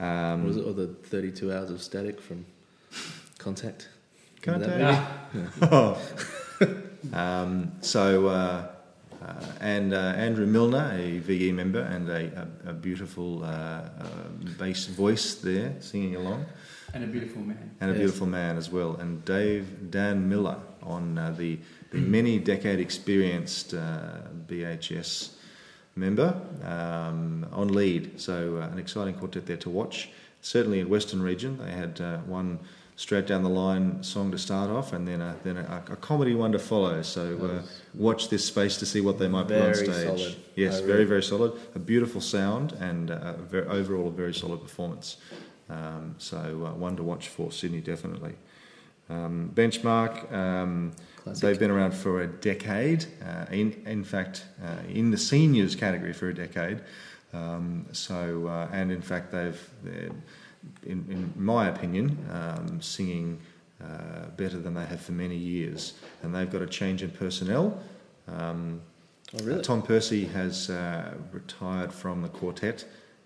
um, 0.00 0.44
was 0.46 0.56
it 0.56 0.64
or 0.66 0.72
the 0.72 0.86
32 0.88 1.52
hours 1.52 1.70
of 1.70 1.82
static 1.82 2.20
from 2.20 2.44
Contact? 3.38 3.88
Contact. 4.42 4.70
Remember 5.32 5.96
that 6.60 7.12
um, 7.12 7.72
so, 7.80 8.26
uh, 8.28 8.66
uh, 9.22 9.44
and 9.60 9.92
uh, 9.94 9.98
Andrew 10.16 10.46
Milner, 10.46 10.92
a 10.98 11.18
VE 11.18 11.52
member, 11.52 11.80
and 11.80 12.08
a, 12.08 12.48
a, 12.66 12.70
a 12.70 12.72
beautiful 12.72 13.42
uh, 13.44 13.46
uh, 13.46 13.82
bass 14.58 14.86
voice 14.86 15.34
there 15.36 15.74
singing 15.80 16.16
along, 16.16 16.46
And 16.94 17.04
a 17.04 17.06
beautiful 17.06 17.42
man. 17.42 17.70
and 17.80 17.90
a 17.90 17.92
Yes. 17.94 18.00
beautiful 18.02 18.26
man 18.26 18.56
as 18.56 18.70
well. 18.70 18.96
And 18.96 19.24
Dave 19.24 19.90
Dan 19.90 20.28
Miller 20.28 20.58
on 20.82 21.18
uh, 21.18 21.34
the, 21.36 21.58
the 21.90 21.98
many 22.16 22.38
decade 22.38 22.80
experienced 22.80 23.74
uh, 23.74 24.20
BHS 24.48 25.30
member 25.96 26.34
um, 26.64 27.46
on 27.52 27.68
lead. 27.68 28.20
So 28.20 28.58
uh, 28.62 28.68
an 28.72 28.78
exciting 28.78 29.14
quartet 29.14 29.46
there 29.46 29.56
to 29.58 29.70
watch. 29.70 30.10
Certainly 30.46 30.78
in 30.78 30.88
Western 30.88 31.20
region, 31.22 31.58
they 31.58 31.72
had 31.72 32.00
uh, 32.00 32.18
one 32.18 32.60
straight 32.94 33.26
down 33.26 33.42
the 33.42 33.48
line 33.48 34.00
song 34.04 34.30
to 34.30 34.38
start 34.38 34.70
off, 34.70 34.92
and 34.92 35.06
then 35.06 35.20
a, 35.20 35.34
then 35.42 35.56
a, 35.56 35.82
a 35.90 35.96
comedy 35.96 36.36
one 36.36 36.52
to 36.52 36.58
follow. 36.60 37.02
So 37.02 37.22
uh, 37.42 37.66
watch 37.94 38.28
this 38.28 38.44
space 38.44 38.76
to 38.76 38.86
see 38.86 39.00
what 39.00 39.18
they 39.18 39.26
might 39.26 39.48
put 39.48 39.60
on 39.60 39.74
stage. 39.74 40.06
solid. 40.06 40.36
Yes, 40.54 40.78
very 40.78 41.04
very 41.04 41.24
solid. 41.24 41.52
A 41.74 41.80
beautiful 41.80 42.20
sound 42.20 42.74
and 42.74 43.10
uh, 43.10 43.34
a 43.38 43.42
very, 43.42 43.66
overall 43.66 44.06
a 44.06 44.12
very 44.12 44.32
solid 44.32 44.62
performance. 44.62 45.16
Um, 45.68 46.14
so 46.18 46.38
uh, 46.38 46.78
one 46.78 46.94
to 46.94 47.02
watch 47.02 47.26
for 47.26 47.50
Sydney 47.50 47.80
definitely. 47.80 48.36
Um, 49.10 49.50
benchmark. 49.52 50.32
Um, 50.32 50.92
they've 51.40 51.58
been 51.58 51.72
around 51.72 51.92
for 51.92 52.22
a 52.22 52.28
decade. 52.28 53.06
Uh, 53.20 53.46
in 53.50 53.82
in 53.84 54.04
fact, 54.04 54.44
uh, 54.64 54.82
in 54.88 55.10
the 55.10 55.18
seniors 55.18 55.74
category 55.74 56.12
for 56.12 56.28
a 56.28 56.34
decade. 56.34 56.82
Um, 57.32 57.86
so 57.92 58.46
uh, 58.46 58.68
and 58.72 58.90
in 58.90 59.02
fact 59.02 59.32
they've, 59.32 59.70
in, 60.84 61.04
in 61.10 61.32
my 61.36 61.68
opinion, 61.68 62.18
um, 62.30 62.80
singing 62.80 63.40
uh, 63.82 64.26
better 64.36 64.58
than 64.58 64.74
they 64.74 64.86
have 64.86 65.00
for 65.00 65.12
many 65.12 65.36
years. 65.36 65.94
And 66.22 66.34
they've 66.34 66.50
got 66.50 66.62
a 66.62 66.66
change 66.66 67.02
in 67.02 67.10
personnel. 67.10 67.78
Um, 68.26 68.80
Oh, 69.34 69.44
really? 69.44 69.62
Tom 69.62 69.82
Percy 69.82 70.24
has 70.26 70.70
uh, 70.70 71.14
retired 71.32 71.92
from 71.92 72.22
the 72.22 72.28
quartet, 72.28 72.84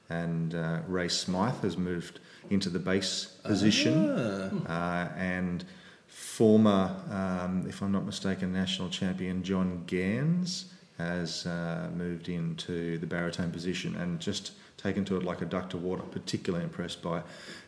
and 0.08 0.54
uh, 0.54 0.80
Ray 0.88 1.08
Smythe 1.08 1.62
has 1.62 1.76
moved 1.76 2.20
into 2.48 2.70
the 2.70 2.78
bass 2.78 3.26
position. 3.44 4.64
Ah. 4.66 5.04
Uh, 5.04 5.18
and 5.18 5.64
former, 6.06 6.96
um, 7.10 7.66
if 7.68 7.82
I'm 7.82 7.92
not 7.92 8.06
mistaken, 8.06 8.52
national 8.52 8.88
champion 8.88 9.42
John 9.42 9.84
Gans 9.86 10.72
has 11.00 11.46
uh, 11.46 11.88
moved 12.04 12.28
into 12.28 12.98
the 12.98 13.06
baritone 13.06 13.50
position 13.50 13.90
and 13.96 14.20
just 14.20 14.52
taken 14.76 15.04
to 15.04 15.16
it 15.18 15.22
like 15.30 15.40
a 15.42 15.48
duck 15.54 15.66
to 15.70 15.76
water. 15.76 16.02
Particularly 16.02 16.64
impressed 16.64 17.00
by 17.02 17.22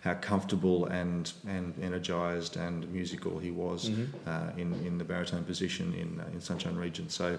how 0.06 0.14
comfortable 0.14 0.78
and 0.86 1.32
and 1.56 1.74
energised 1.82 2.56
and 2.56 2.78
musical 2.98 3.38
he 3.46 3.50
was 3.50 3.90
uh, 4.26 4.62
in 4.62 4.68
in 4.88 4.98
the 4.98 5.04
baritone 5.04 5.44
position 5.44 5.86
in 6.02 6.20
uh, 6.20 6.34
in 6.34 6.40
Sunshine 6.40 6.76
Region. 6.76 7.08
So. 7.08 7.38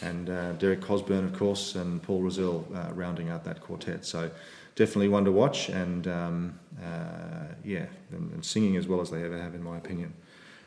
And 0.00 0.30
uh, 0.30 0.52
Derek 0.54 0.80
Cosburn, 0.80 1.24
of 1.24 1.38
course, 1.38 1.76
and 1.76 2.02
Paul 2.02 2.22
Rozelle 2.22 2.64
uh, 2.74 2.92
rounding 2.92 3.28
out 3.32 3.44
that 3.44 3.60
quartet. 3.60 4.04
So, 4.04 4.30
definitely 4.74 5.08
one 5.08 5.24
to 5.24 5.32
watch, 5.32 5.68
and 5.68 6.08
um, 6.08 6.58
uh, 6.82 7.54
yeah, 7.64 7.86
and, 8.10 8.32
and 8.32 8.44
singing 8.44 8.76
as 8.76 8.88
well 8.88 9.00
as 9.00 9.10
they 9.10 9.22
ever 9.22 9.38
have, 9.40 9.54
in 9.54 9.62
my 9.62 9.76
opinion. 9.76 10.12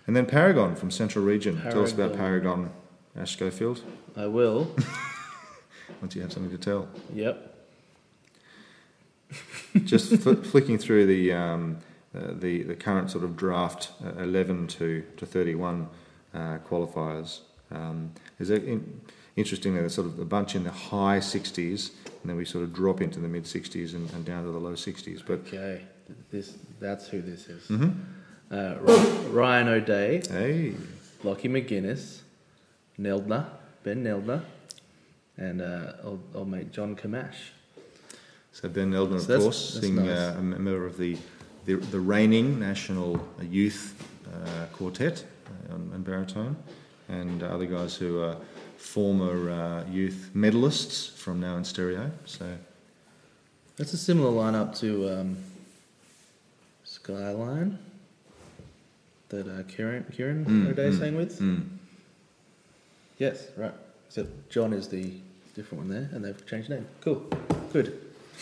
And 0.07 0.15
then 0.15 0.25
Paragon 0.25 0.75
from 0.75 0.91
Central 0.91 1.25
Region. 1.25 1.61
Tell 1.61 1.83
us 1.83 1.91
about 1.91 2.15
Paragon, 2.15 2.71
Ash 3.17 3.31
Schofield, 3.33 3.81
I 4.15 4.27
will. 4.27 4.73
once 6.01 6.15
you 6.15 6.21
have 6.21 6.31
something 6.33 6.51
to 6.51 6.57
tell. 6.57 6.87
Yep. 7.13 7.51
Just 9.85 10.15
fl- 10.17 10.33
flicking 10.51 10.77
through 10.77 11.05
the, 11.05 11.33
um, 11.33 11.77
uh, 12.15 12.31
the 12.33 12.63
the 12.63 12.75
current 12.75 13.11
sort 13.11 13.23
of 13.23 13.35
draft, 13.37 13.91
uh, 14.03 14.21
11 14.21 14.67
to, 14.67 15.03
to 15.17 15.25
31 15.25 15.87
uh, 16.33 16.57
qualifiers. 16.69 17.39
Um, 17.71 18.11
is 18.39 18.49
in, 18.51 19.01
interesting 19.35 19.73
that 19.73 19.81
there's 19.81 19.95
sort 19.95 20.07
of 20.07 20.19
a 20.19 20.25
bunch 20.25 20.55
in 20.55 20.63
the 20.63 20.71
high 20.71 21.17
60s, 21.19 21.91
and 22.21 22.29
then 22.29 22.35
we 22.37 22.45
sort 22.45 22.63
of 22.63 22.73
drop 22.73 23.01
into 23.01 23.19
the 23.19 23.27
mid 23.27 23.43
60s 23.43 23.93
and, 23.95 24.11
and 24.13 24.23
down 24.25 24.45
to 24.45 24.51
the 24.51 24.59
low 24.59 24.73
60s. 24.73 25.21
But 25.25 25.39
Okay. 25.47 25.81
This 26.31 26.55
that's 26.79 27.07
who 27.07 27.21
this 27.21 27.47
is. 27.47 27.67
Mhm. 27.67 27.95
Uh, 28.51 28.75
Ryan 29.31 29.67
O'Day, 29.69 30.21
hey, 30.29 30.75
Lockie 31.23 31.49
McGuinness, 31.49 32.19
Neldner, 32.99 33.45
Ben 33.83 34.03
Neldner, 34.03 34.41
and 35.37 35.61
uh, 35.61 35.93
old, 36.03 36.21
old 36.33 36.47
mate 36.49 36.71
John 36.71 36.95
Camash. 36.95 37.35
So 38.51 38.69
Ben 38.69 38.91
Neldner, 38.91 39.15
of 39.15 39.21
So 39.21 39.27
that's- 39.27 39.43
course, 39.43 39.73
that's 39.73 39.81
being 39.85 39.95
nice. 39.97 40.07
uh, 40.17 40.35
a 40.39 40.41
member 40.41 40.85
of 40.85 40.97
the, 40.97 41.17
the, 41.65 41.75
the 41.75 41.99
reigning 41.99 42.57
national 42.59 43.19
youth 43.41 43.93
uh, 44.33 44.65
quartet 44.73 45.25
uh, 45.69 45.73
on, 45.73 45.91
on 45.93 46.01
baritone, 46.03 46.55
and 47.09 47.43
other 47.43 47.65
guys 47.65 47.95
who 47.95 48.21
are 48.21 48.37
former 48.77 49.51
uh, 49.51 49.83
youth 49.91 50.29
medalists 50.35 51.11
from 51.11 51.39
now 51.39 51.57
in 51.57 51.63
stereo. 51.65 52.11
So 52.25 52.45
That's 53.77 53.93
a 53.93 53.97
similar 53.97 54.31
lineup 54.31 54.77
to 54.79 55.09
um, 55.19 55.37
Skyline 56.83 57.77
that 59.29 59.47
uh, 59.47 59.63
Kieran 59.63 60.05
Kieran 60.11 60.45
Mm, 60.45 60.69
O'Day 60.69 60.89
mm, 60.89 60.99
sang 60.99 61.15
with. 61.17 61.39
mm. 61.39 61.63
Yes, 63.17 63.47
right. 63.57 63.73
So 64.09 64.27
John 64.49 64.73
is 64.73 64.87
the 64.87 65.13
different 65.55 65.85
one 65.85 65.89
there, 65.89 66.09
and 66.11 66.23
they've 66.23 66.45
changed 66.45 66.69
name. 66.69 66.87
Cool, 67.01 67.25
good. 67.71 68.01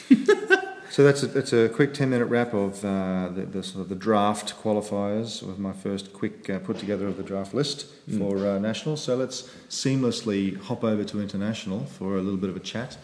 So 0.93 1.03
that's 1.03 1.23
a, 1.23 1.27
that's 1.27 1.53
a 1.53 1.69
quick 1.69 1.95
10 1.95 2.11
minute 2.11 2.27
wrap 2.27 2.53
of 2.53 2.85
uh, 2.85 3.29
the, 3.29 3.47
the 3.47 3.63
sort 3.63 3.81
of 3.81 3.89
the 3.89 3.95
draft 3.95 4.53
qualifiers 4.61 5.41
with 5.41 5.57
my 5.57 5.73
first 5.73 6.13
quick 6.13 6.47
uh, 6.51 6.59
put 6.59 6.77
together 6.77 7.07
of 7.07 7.17
the 7.17 7.23
draft 7.23 7.55
list 7.55 7.87
for 8.15 8.45
uh, 8.45 8.59
national. 8.59 8.97
So 8.97 9.15
let's 9.15 9.49
seamlessly 9.69 10.55
hop 10.61 10.83
over 10.83 11.03
to 11.03 11.19
international 11.19 11.85
for 11.85 12.17
a 12.17 12.21
little 12.21 12.37
bit 12.37 12.51
of 12.51 12.57
a 12.57 12.59
chat. 12.59 12.95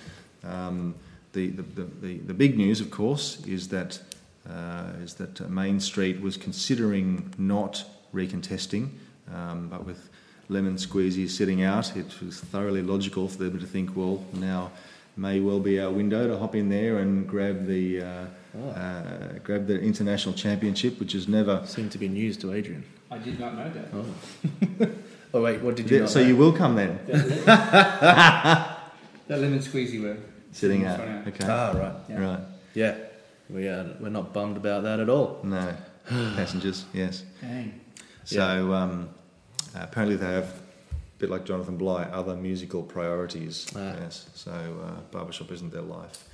Um, 0.44 0.94
the, 1.34 1.48
the, 1.48 1.64
the, 1.64 2.18
the, 2.20 2.34
big 2.36 2.58
news, 2.58 2.80
of 2.80 2.92
course, 2.92 3.44
is 3.48 3.70
that 3.70 4.00
uh, 4.48 4.92
is 5.02 5.16
that 5.16 5.50
Main 5.50 5.80
Street 5.80 6.22
was 6.22 6.38
considering 6.38 7.34
not 7.40 7.84
recontesting, 8.14 8.90
um, 9.34 9.68
but 9.68 9.84
with 9.84 10.09
Lemon 10.50 10.76
Squeezy 10.76 11.30
sitting 11.30 11.64
out, 11.64 11.96
it 11.96 12.08
was 12.22 12.40
thoroughly 12.42 12.82
logical 12.82 13.28
for 13.28 13.38
them 13.38 13.60
to 13.60 13.66
think, 13.66 13.96
well, 13.96 14.26
now 14.34 14.72
may 15.16 15.40
well 15.40 15.60
be 15.60 15.80
our 15.80 15.92
window 15.92 16.28
to 16.28 16.38
hop 16.38 16.56
in 16.56 16.70
there 16.70 16.98
and 17.00 17.28
grab 17.28 17.66
the 17.68 18.02
uh, 18.02 18.26
Oh. 18.58 18.70
uh, 18.70 19.34
grab 19.44 19.68
the 19.68 19.80
international 19.80 20.34
championship, 20.34 21.00
which 21.00 21.14
is 21.14 21.28
never. 21.28 21.62
Seemed 21.68 21.92
to 21.92 22.00
be 22.00 22.08
news 22.08 22.36
to 22.38 22.52
Adrian. 22.52 22.84
I 23.12 23.20
did 23.20 23.40
not 23.40 23.56
know 23.56 23.70
that. 23.70 23.88
Oh, 23.94 24.88
oh 25.36 25.42
wait, 25.44 25.62
what 25.62 25.76
did 25.76 25.88
you? 25.88 25.98
Yeah, 25.98 26.02
not 26.02 26.10
so 26.10 26.20
know? 26.20 26.28
you 26.30 26.36
will 26.36 26.52
come 26.52 26.76
then, 26.76 26.98
That 27.06 28.80
lemon 29.28 29.60
squeezy 29.60 30.02
were 30.04 30.18
sitting 30.52 30.82
in 30.82 30.88
out. 30.88 30.98
front 30.98 31.28
Okay, 31.28 31.46
Ah, 31.48 31.74
right. 31.78 31.94
Yeah. 32.10 32.20
right. 32.28 32.40
Yeah, 32.74 32.96
we 33.52 33.68
are. 33.68 33.96
We're 34.00 34.10
not 34.10 34.34
bummed 34.34 34.58
about 34.58 34.82
that 34.82 35.00
at 35.00 35.10
all. 35.10 35.42
No 35.44 35.76
passengers. 36.10 36.86
Yes. 36.92 37.24
Dang. 37.42 37.80
So 38.26 38.74
um, 38.74 39.10
apparently 39.76 40.16
they 40.16 40.32
have, 40.34 40.46
a 40.46 41.20
bit 41.20 41.30
like 41.30 41.46
Jonathan 41.46 41.78
Bly, 41.78 42.04
other 42.04 42.36
musical 42.36 42.84
priorities. 42.84 43.68
Ah. 43.76 43.94
Yes. 44.02 44.30
So 44.36 44.52
uh, 44.52 45.02
barbershop 45.12 45.52
isn't 45.52 45.72
their 45.72 45.82
life. 45.82 46.28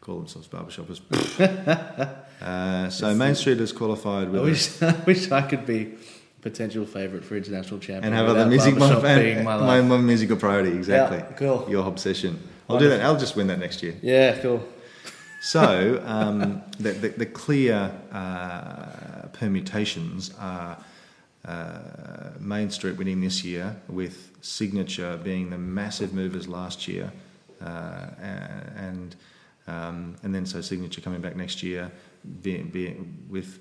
Call 0.00 0.18
themselves 0.18 0.48
barbershoppers. 0.48 1.00
uh, 2.42 2.90
so 2.90 3.14
Main 3.14 3.34
Street 3.34 3.60
is 3.60 3.72
qualified 3.72 4.28
I 4.28 4.30
with. 4.30 4.40
a- 4.40 4.44
wish, 4.44 4.82
I 4.82 4.92
wish 5.04 5.30
I 5.30 5.42
could 5.42 5.64
be 5.64 5.94
potential 6.42 6.84
favourite 6.84 7.24
for 7.24 7.36
international 7.36 7.80
champion. 7.80 8.04
and 8.04 8.14
have 8.14 8.28
other 8.28 8.44
music 8.46 8.76
my, 8.76 9.16
being 9.16 9.44
my 9.44 9.56
my, 9.56 9.80
my 9.80 9.96
musical 9.96 10.36
priority 10.36 10.76
exactly. 10.76 11.18
Yeah, 11.18 11.32
cool. 11.36 11.66
Your 11.70 11.86
obsession. 11.86 12.38
I'll 12.68 12.78
do 12.78 12.88
that. 12.90 13.00
I'll 13.00 13.18
just 13.18 13.34
win 13.36 13.46
that 13.46 13.58
next 13.58 13.82
year. 13.82 13.94
Yeah, 14.02 14.38
cool. 14.38 14.62
So 15.40 16.02
um, 16.06 16.62
the, 16.78 16.92
the, 16.92 17.08
the 17.08 17.26
clear 17.26 17.90
uh, 18.12 19.28
permutations 19.32 20.32
are 20.38 20.76
uh, 21.44 22.30
Main 22.40 22.70
Street 22.70 22.96
winning 22.96 23.20
this 23.20 23.44
year, 23.44 23.76
with 23.88 24.30
Signature 24.40 25.18
being 25.22 25.50
the 25.50 25.58
massive 25.58 26.12
movers 26.14 26.48
last 26.48 26.88
year, 26.88 27.12
uh, 27.60 28.06
and 28.76 29.16
um, 29.66 30.16
and 30.22 30.34
then 30.34 30.46
so 30.46 30.60
Signature 30.60 31.00
coming 31.00 31.20
back 31.20 31.36
next 31.36 31.62
year, 31.62 31.90
be, 32.42 32.58
be, 32.58 32.96
with 33.28 33.58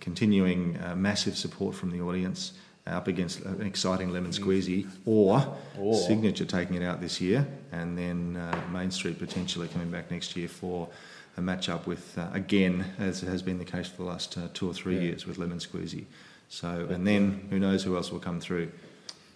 continuing 0.00 0.78
uh, 0.84 0.94
massive 0.94 1.36
support 1.36 1.74
from 1.74 1.90
the 1.90 2.00
audience. 2.00 2.52
Up 2.86 3.08
against 3.08 3.40
an 3.40 3.62
exciting 3.64 4.12
lemon 4.12 4.30
squeezy, 4.30 4.86
or, 5.06 5.56
Or- 5.78 5.94
Signature 5.94 6.44
taking 6.44 6.76
it 6.76 6.82
out 6.82 7.00
this 7.00 7.18
year, 7.18 7.46
and 7.72 7.96
then 7.96 8.36
uh, 8.36 8.60
Main 8.70 8.90
Street 8.90 9.18
potentially 9.18 9.68
coming 9.68 9.90
back 9.90 10.10
next 10.10 10.36
year 10.36 10.48
for 10.48 10.90
a 11.38 11.40
match 11.40 11.70
up 11.70 11.86
with, 11.86 12.18
uh, 12.18 12.28
again, 12.34 12.84
as 12.98 13.22
has 13.22 13.40
been 13.40 13.58
the 13.58 13.64
case 13.64 13.88
for 13.88 13.96
the 13.96 14.02
last 14.04 14.36
uh, 14.36 14.48
two 14.52 14.68
or 14.68 14.74
three 14.74 14.96
Yeah. 14.96 15.00
years 15.02 15.26
with 15.26 15.38
Lemon 15.38 15.60
Squeezy. 15.60 16.04
So, 16.48 16.86
and 16.90 17.06
then 17.06 17.46
who 17.50 17.58
knows 17.58 17.82
who 17.82 17.96
else 17.96 18.10
will 18.12 18.20
come 18.20 18.40
through? 18.40 18.70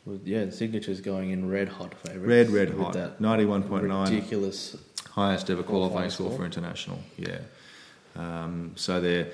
Well, 0.05 0.19
yeah, 0.25 0.45
the 0.45 0.53
signature's 0.53 1.00
going 1.00 1.31
in 1.31 1.49
red 1.50 1.69
hot 1.69 1.95
favourites. 1.95 2.27
Red, 2.27 2.50
red 2.50 2.71
hot, 2.79 2.93
That 2.95 3.21
91.9, 3.21 4.05
ridiculous. 4.05 4.77
highest 5.11 5.50
ever 5.50 5.62
qualifying 5.62 6.11
score 6.11 6.31
for 6.31 6.45
international. 6.45 6.99
Yeah. 7.17 7.41
Um, 8.17 8.73
so 8.77 9.00
they're 9.00 9.29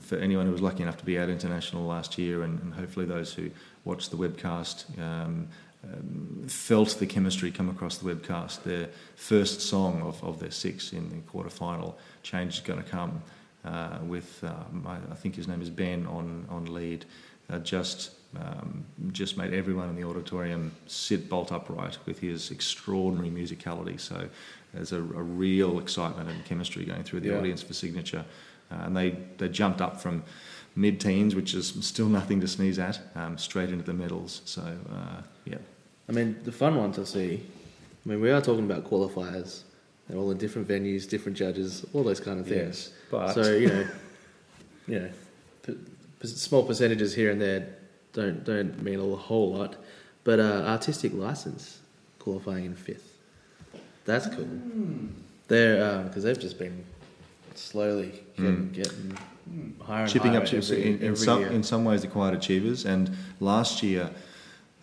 for 0.00 0.16
anyone 0.18 0.46
who 0.46 0.52
was 0.52 0.62
lucky 0.62 0.82
enough 0.82 0.96
to 0.98 1.04
be 1.04 1.16
at 1.18 1.28
international 1.28 1.84
last 1.84 2.18
year, 2.18 2.42
and, 2.42 2.60
and 2.60 2.74
hopefully 2.74 3.06
those 3.06 3.32
who 3.32 3.50
watched 3.84 4.10
the 4.10 4.16
webcast 4.16 4.98
um, 4.98 5.48
um, 5.84 6.44
felt 6.48 6.88
the 6.98 7.06
chemistry 7.06 7.50
come 7.50 7.68
across 7.68 7.98
the 7.98 8.12
webcast. 8.12 8.62
Their 8.64 8.88
first 9.14 9.60
song 9.60 10.02
of, 10.02 10.22
of 10.24 10.40
their 10.40 10.50
six 10.50 10.92
in 10.92 11.08
the 11.10 11.16
quarter 11.30 11.50
final, 11.50 11.96
Change 12.22 12.54
is 12.54 12.60
Going 12.60 12.82
to 12.82 12.88
Come, 12.88 13.22
uh, 13.66 13.98
with 14.06 14.42
um, 14.44 14.86
I, 14.86 14.96
I 15.12 15.14
think 15.14 15.34
his 15.34 15.48
name 15.48 15.60
is 15.60 15.70
Ben 15.70 16.06
on 16.06 16.46
on 16.48 16.66
lead, 16.72 17.04
uh, 17.50 17.58
just 17.58 18.10
um, 18.36 18.84
just 19.12 19.36
made 19.36 19.52
everyone 19.54 19.88
in 19.88 19.96
the 19.96 20.04
auditorium 20.04 20.72
sit 20.86 21.28
bolt 21.28 21.52
upright 21.52 21.98
with 22.06 22.18
his 22.20 22.50
extraordinary 22.50 23.30
musicality. 23.30 23.98
So 23.98 24.28
there's 24.74 24.92
a, 24.92 24.98
a 24.98 25.22
real 25.22 25.78
excitement 25.78 26.28
and 26.28 26.44
chemistry 26.44 26.84
going 26.84 27.02
through 27.04 27.20
the 27.20 27.28
Yeah. 27.30 27.38
audience 27.38 27.62
for 27.62 27.74
signature, 27.74 28.24
uh, 28.70 28.84
and 28.84 28.96
they 28.96 29.16
they 29.38 29.48
jumped 29.48 29.80
up 29.80 30.00
from 30.00 30.22
mid-teens, 30.74 31.34
which 31.34 31.54
is 31.54 31.74
still 31.80 32.08
nothing 32.20 32.40
to 32.40 32.46
sneeze 32.48 32.78
at, 32.78 33.00
um, 33.14 33.38
straight 33.38 33.70
into 33.70 33.84
the 33.84 33.94
medals. 33.94 34.42
So 34.44 34.62
uh, 34.62 35.22
yeah, 35.44 35.58
I 36.08 36.12
mean, 36.12 36.36
the 36.44 36.52
fun 36.52 36.76
one 36.76 36.92
to 36.92 37.04
see. 37.06 37.42
I 38.04 38.08
mean, 38.08 38.20
we 38.20 38.30
are 38.30 38.40
talking 38.42 38.64
about 38.70 38.84
qualifiers. 38.84 39.62
They're 40.08 40.18
all 40.18 40.30
in 40.30 40.38
different 40.38 40.68
venues, 40.68 41.08
different 41.08 41.36
judges, 41.36 41.84
all 41.92 42.04
those 42.04 42.20
kind 42.20 42.38
of 42.38 42.46
things. 42.46 42.90
yes, 42.90 42.92
but 43.10 43.32
So 43.32 43.52
you 43.54 43.68
know, 43.68 43.86
you 44.86 45.00
know, 45.00 45.10
p- 45.62 45.78
p- 46.20 46.28
small 46.28 46.64
percentages 46.64 47.14
here 47.14 47.30
and 47.30 47.40
there 47.40 47.66
don't 48.12 48.44
don't 48.44 48.82
mean 48.82 49.00
a 49.00 49.16
whole 49.16 49.52
lot. 49.52 49.76
But 50.24 50.40
uh, 50.40 50.64
artistic 50.66 51.12
license 51.14 51.78
qualifying 52.18 52.64
in 52.64 52.74
fifth, 52.74 53.18
that's 54.04 54.26
cool. 54.26 54.44
Hmm. 54.44 55.08
They're 55.48 55.82
uh, 55.82 56.02
because 56.04 56.22
they've 56.24 56.38
just 56.38 56.58
been 56.58 56.84
slowly 57.54 58.12
getting, 58.36 58.56
hmm. 58.56 58.72
getting 58.72 59.18
hmm. 59.48 59.80
higher 59.82 60.02
and 60.02 60.12
chipping 60.12 60.32
higher 60.32 60.40
up 60.40 60.46
chips 60.46 60.70
every, 60.70 60.84
in, 60.84 60.98
in 60.98 61.04
every 61.04 61.16
some 61.16 61.42
in 61.44 61.62
some 61.62 61.84
ways 61.84 62.02
they're 62.02 62.10
quite 62.10 62.34
achievers 62.34 62.84
and 62.84 63.16
last 63.40 63.82
year 63.82 64.10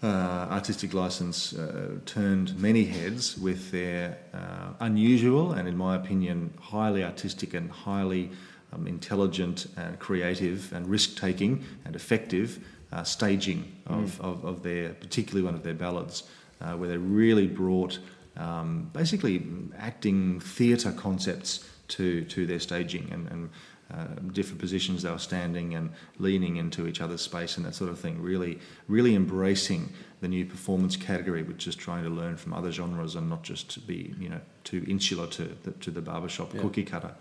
uh, 0.04 0.48
artistic 0.52 0.94
license 0.94 1.54
uh, 1.54 1.96
turned 2.06 2.58
many 2.60 2.84
heads 2.84 3.38
with 3.38 3.72
their 3.72 4.18
uh, 4.34 4.74
unusual 4.82 5.54
and 5.54 5.68
in 5.68 5.78
my 5.78 5.96
opinion 5.96 6.54
highly 6.60 7.04
artistic 7.04 7.54
and 7.54 7.72
highly 7.72 8.30
um, 8.74 8.86
intelligent 8.86 9.68
and 9.78 9.98
creative 10.00 10.72
and 10.74 10.88
risk 10.88 11.18
taking 11.18 11.64
and 11.86 11.96
effective 11.96 12.60
uh, 12.92 13.04
staging 13.04 13.72
of, 13.88 14.20
of, 14.22 14.44
of 14.44 14.62
their 14.62 14.90
particularly 14.94 15.44
one 15.44 15.56
of 15.56 15.64
their 15.64 15.74
ballads 15.74 16.24
uh, 16.62 16.74
where 16.74 16.90
they 16.90 16.98
really 16.98 17.48
brought 17.48 17.98
um, 18.38 18.90
basically 18.94 19.46
acting 19.78 20.40
theatre 20.40 20.92
concepts 20.92 21.70
to, 21.88 22.24
to 22.26 22.46
their 22.46 22.60
staging 22.60 23.10
and, 23.12 23.28
and 23.30 23.50
uh, 23.94 24.06
different 24.32 24.60
positions 24.60 25.04
they 25.04 25.12
were 25.12 25.20
standing 25.20 25.76
and 25.76 25.92
leaning 26.20 26.58
into 26.58 26.88
each 26.88 27.00
other's 27.02 27.22
space 27.22 27.58
and 27.58 27.66
that 27.66 27.76
sort 27.76 27.90
of 27.92 28.00
thing. 28.00 28.22
Really, 28.22 28.60
really 28.88 29.14
embracing 29.16 29.94
the 30.22 30.28
new 30.28 30.46
performance 30.46 30.96
category, 30.96 31.44
which 31.44 31.68
is 31.68 31.76
trying 31.76 32.04
to 32.04 32.10
learn 32.10 32.38
from 32.38 32.54
other 32.54 32.72
genres 32.72 33.16
and 33.16 33.30
not 33.30 33.44
just 33.44 33.70
to 33.72 33.80
be, 33.80 34.14
you 34.20 34.30
know, 34.30 34.40
too 34.64 34.84
insular 34.88 35.28
to 35.28 35.44
the, 35.64 35.72
to 35.72 35.92
the 35.92 36.02
barbershop 36.02 36.54
Yeah. 36.54 36.62
cookie 36.62 36.84
cutter. 36.86 37.14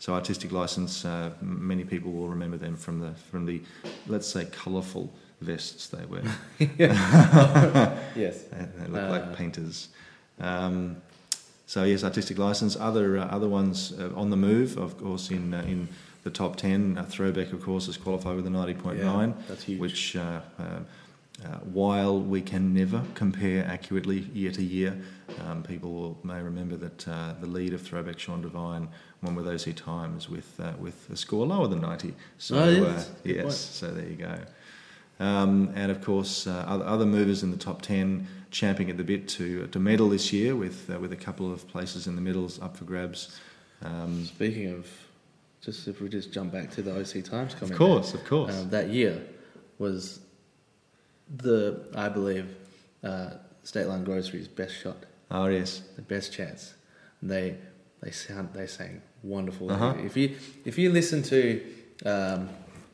So 0.00 0.12
artistic 0.14 0.52
license, 0.52 1.04
uh, 1.04 1.30
many 1.40 1.84
people 1.84 2.12
will 2.12 2.28
remember 2.28 2.56
them 2.56 2.76
from 2.76 3.00
the 3.00 3.12
from 3.30 3.46
the, 3.46 3.62
let's 4.06 4.28
say, 4.28 4.44
colourful 4.44 5.12
vests 5.40 5.88
they 5.88 6.04
wear. 6.06 6.22
yes. 8.16 8.42
They, 8.42 8.66
they 8.78 8.86
look 8.88 9.02
Uh, 9.02 9.10
like 9.10 9.36
painters. 9.36 9.88
Um, 10.40 10.96
so 11.66 11.84
yes, 11.84 12.04
artistic 12.04 12.38
license. 12.38 12.76
Other 12.76 13.18
uh, 13.18 13.24
other 13.26 13.48
ones 13.48 13.92
uh, 13.98 14.10
on 14.14 14.30
the 14.30 14.36
move, 14.36 14.76
of 14.78 14.96
course, 14.98 15.30
in 15.30 15.52
uh, 15.54 15.62
in 15.66 15.88
the 16.28 16.34
top 16.34 16.56
ten. 16.56 16.98
Uh, 16.98 17.04
Throwback, 17.04 17.52
of 17.52 17.62
course, 17.62 17.86
has 17.86 17.96
qualified 17.96 18.36
with 18.36 18.46
a 18.46 18.50
ninety 18.50 18.74
point 18.74 19.02
nine, 19.02 19.30
Yeah, 19.30 19.44
that's 19.48 19.64
huge. 19.64 19.80
which. 19.80 20.16
Uh, 20.16 20.40
uh, 20.58 20.62
uh, 21.44 21.50
while 21.72 22.20
we 22.20 22.40
can 22.42 22.74
never 22.74 23.00
compare 23.14 23.64
accurately 23.64 24.18
year 24.34 24.50
to 24.50 24.60
year, 24.60 24.98
um, 25.46 25.62
people 25.62 25.92
will, 25.92 26.18
may 26.24 26.42
remember 26.42 26.74
that 26.76 27.06
uh, 27.06 27.32
the 27.40 27.46
lead 27.46 27.72
of 27.72 27.80
Throwback 27.80 28.18
Sean 28.18 28.42
Devine 28.42 28.88
won 29.22 29.36
with 29.36 29.46
OC 29.46 29.76
Times 29.76 30.28
with 30.28 30.58
uh, 30.58 30.72
with 30.80 31.08
a 31.12 31.16
score 31.16 31.46
lower 31.46 31.68
than 31.68 31.80
ninety. 31.80 32.12
So 32.38 32.56
Oh, 32.58 32.68
yes. 32.68 33.08
uh, 33.08 33.12
yes, 33.22 33.56
so 33.56 33.86
there 33.92 34.08
you 34.08 34.16
go. 34.16 34.36
Um, 35.20 35.70
and 35.76 35.92
of 35.92 36.00
course, 36.02 36.48
uh, 36.48 36.64
other, 36.66 36.84
other 36.84 37.06
movers 37.06 37.42
in 37.44 37.50
the 37.52 37.56
top 37.56 37.82
10 37.82 38.26
champing 38.50 38.88
at 38.90 38.96
the 38.96 39.04
bit 39.04 39.26
to, 39.28 39.66
to 39.68 39.78
medal 39.80 40.08
this 40.08 40.32
year 40.32 40.54
with, 40.54 40.88
uh, 40.90 40.98
with 41.00 41.12
a 41.12 41.16
couple 41.16 41.52
of 41.52 41.66
places 41.68 42.06
in 42.06 42.14
the 42.14 42.20
middles 42.20 42.60
up 42.60 42.76
for 42.76 42.84
grabs. 42.84 43.36
Um, 43.82 44.24
Speaking 44.26 44.72
of, 44.74 44.86
just 45.60 45.88
if 45.88 46.00
we 46.00 46.08
just 46.08 46.32
jump 46.32 46.52
back 46.52 46.70
to 46.72 46.82
the 46.82 46.92
OC 46.92 47.24
Times 47.24 47.54
comment. 47.54 47.72
of 47.72 47.78
course, 47.78 48.14
of 48.14 48.24
course. 48.24 48.54
um, 48.54 48.70
that 48.70 48.88
year 48.88 49.22
was 49.78 50.20
the 51.36 51.88
I 51.94 52.08
believe 52.08 52.54
uh, 53.02 53.30
State 53.62 53.86
Line 53.86 54.04
Grocery's 54.04 54.48
best 54.48 54.74
shot, 54.74 54.96
oh, 55.30 55.46
yes. 55.46 55.82
the 55.96 56.02
best 56.02 56.32
chance. 56.32 56.74
And 57.20 57.30
they 57.30 57.56
they 58.00 58.10
sound 58.10 58.50
they 58.54 58.66
sang 58.66 59.02
wonderful. 59.22 59.70
Uh-huh. 59.70 59.94
If 60.04 60.16
you 60.16 60.36
if 60.64 60.78
you 60.78 60.90
listen 60.90 61.22
to 61.24 61.64
um, 62.04 62.48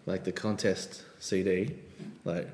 like 0.07 0.24
the 0.24 0.33
contest 0.33 1.03
CD, 1.20 1.74
like 2.24 2.48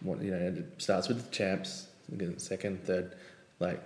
what 0.00 0.22
you 0.22 0.30
know, 0.30 0.36
it 0.36 0.66
starts 0.78 1.08
with 1.08 1.24
the 1.24 1.30
champs, 1.30 1.88
second, 2.38 2.84
third, 2.84 3.14
like 3.60 3.82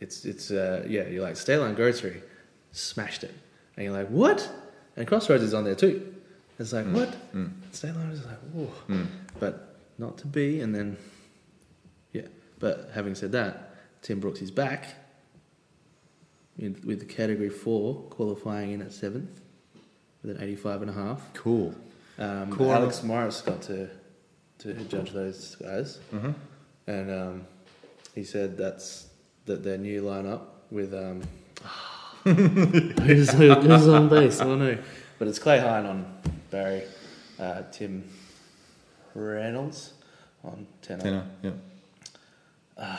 it's 0.00 0.24
it's 0.24 0.50
uh, 0.50 0.84
yeah, 0.88 1.06
you're 1.08 1.22
like 1.22 1.36
State 1.36 1.58
Line 1.58 1.74
Grocery 1.74 2.22
smashed 2.72 3.24
it, 3.24 3.34
and 3.76 3.84
you're 3.84 3.92
like 3.92 4.08
what? 4.08 4.48
And 4.96 5.06
Crossroads 5.06 5.42
is 5.42 5.54
on 5.54 5.64
there 5.64 5.74
too. 5.74 6.14
It's 6.58 6.72
like 6.72 6.86
what? 6.86 7.14
Mm. 7.34 7.50
State 7.72 7.94
Line 7.96 8.10
is 8.10 8.24
like 8.24 8.38
whoa 8.52 8.70
Mm. 8.88 9.06
but 9.40 9.76
not 9.98 10.18
to 10.18 10.26
be. 10.26 10.60
And 10.60 10.74
then, 10.74 10.96
yeah. 12.12 12.26
But 12.60 12.90
having 12.94 13.14
said 13.14 13.32
that, 13.32 13.74
Tim 14.02 14.20
Brooks 14.20 14.40
is 14.42 14.50
back 14.50 14.86
in, 16.58 16.80
with 16.84 17.00
the 17.00 17.06
category 17.06 17.48
four, 17.50 17.94
qualifying 18.10 18.72
in 18.72 18.82
at 18.82 18.92
seventh 18.92 19.40
with 20.22 20.36
an 20.36 20.42
85 20.42 20.82
and 20.82 20.90
a 20.90 20.94
half. 20.94 21.20
Cool. 21.34 21.74
Um, 22.18 22.50
Cool. 22.52 22.72
Alex 22.72 23.02
Morris 23.02 23.40
got 23.40 23.62
to 23.62 23.88
to 24.58 24.72
judge 24.84 25.10
those 25.10 25.56
guys, 25.56 25.98
Mm-hmm. 26.12 26.30
and 26.86 27.10
um, 27.10 27.46
he 28.14 28.22
said 28.22 28.56
that's 28.56 29.08
that 29.46 29.64
their 29.64 29.76
new 29.76 30.00
lineup 30.02 30.42
with 30.70 30.94
um, 30.94 31.22
who's, 32.24 33.30
who's 33.32 33.88
on 33.88 34.08
base? 34.08 34.40
I 34.40 34.44
don't 34.44 34.58
know, 34.58 34.78
but 35.18 35.28
it's 35.28 35.38
Clay 35.38 35.58
Hine 35.60 35.86
on 35.86 36.18
Barry, 36.50 36.82
uh, 37.38 37.62
Tim 37.70 38.04
Reynolds 39.14 39.92
on 40.42 40.66
tenor. 40.82 41.00
Tenor, 41.02 41.26
yeah. 41.42 41.50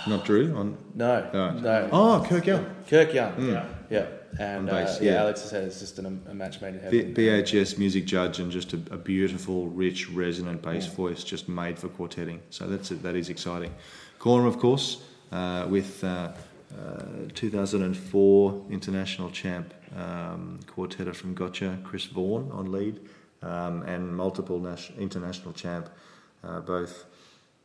Not 0.08 0.24
Drew 0.26 0.56
on. 0.56 0.78
No, 0.94 1.30
Alright. 1.34 1.62
no. 1.62 1.90
Oh, 1.92 2.26
Kirk 2.28 2.46
Young. 2.46 2.66
Kirk 2.88 3.14
Young. 3.14 3.34
Mm. 3.34 3.66
Yeah, 3.90 4.06
and 4.40 4.68
bass, 4.68 5.00
uh, 5.00 5.04
yeah, 5.04 5.12
yeah. 5.14 5.20
Alex 5.22 5.42
has 5.42 5.50
said 5.50 5.64
it's 5.66 5.80
just 5.82 6.00
an, 6.00 6.22
a 6.30 6.34
match 6.34 6.62
made 6.62 6.76
in 6.76 6.90
B- 6.90 6.98
heaven. 7.00 7.14
BHS 7.14 7.78
music 7.78 8.06
judge 8.06 8.40
and 8.40 8.50
just 8.52 8.72
a, 8.74 8.78
a 8.92 8.98
beautiful, 8.98 9.68
rich, 9.68 10.10
resonant 10.10 10.62
bass 10.62 10.86
Yeah. 10.88 10.94
voice, 10.94 11.24
just 11.24 11.50
made 11.50 11.78
for 11.78 11.90
quartetting. 11.90 12.40
So 12.52 12.68
that's 12.68 12.90
that 12.90 13.16
is 13.16 13.30
exciting. 13.30 13.74
Corner, 14.18 14.48
of 14.48 14.58
course, 14.60 15.04
uh, 15.34 15.68
with 15.70 16.04
uh, 16.78 16.82
uh, 16.82 17.28
2004 17.34 18.66
international 18.70 19.30
champ 19.32 19.74
um, 19.96 20.60
quartetter 20.68 21.14
from 21.14 21.34
Gotcha, 21.34 21.78
Chris 21.84 22.06
Vaughan 22.06 22.52
on 22.52 22.72
lead, 22.72 23.00
um, 23.42 23.84
and 23.84 24.16
multiple 24.16 24.60
nas- 24.60 24.92
international 24.98 25.54
champ, 25.54 25.90
uh, 26.44 26.60
both 26.62 27.06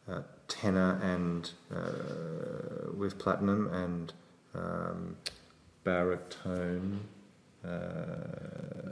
uh, 0.08 0.20
tenor 0.48 0.98
and 1.02 1.50
uh, 1.74 2.90
with 2.96 3.18
platinum 3.18 3.68
and 3.72 4.12
um, 4.54 5.16
baritone. 5.84 7.00
Uh, 7.64 7.68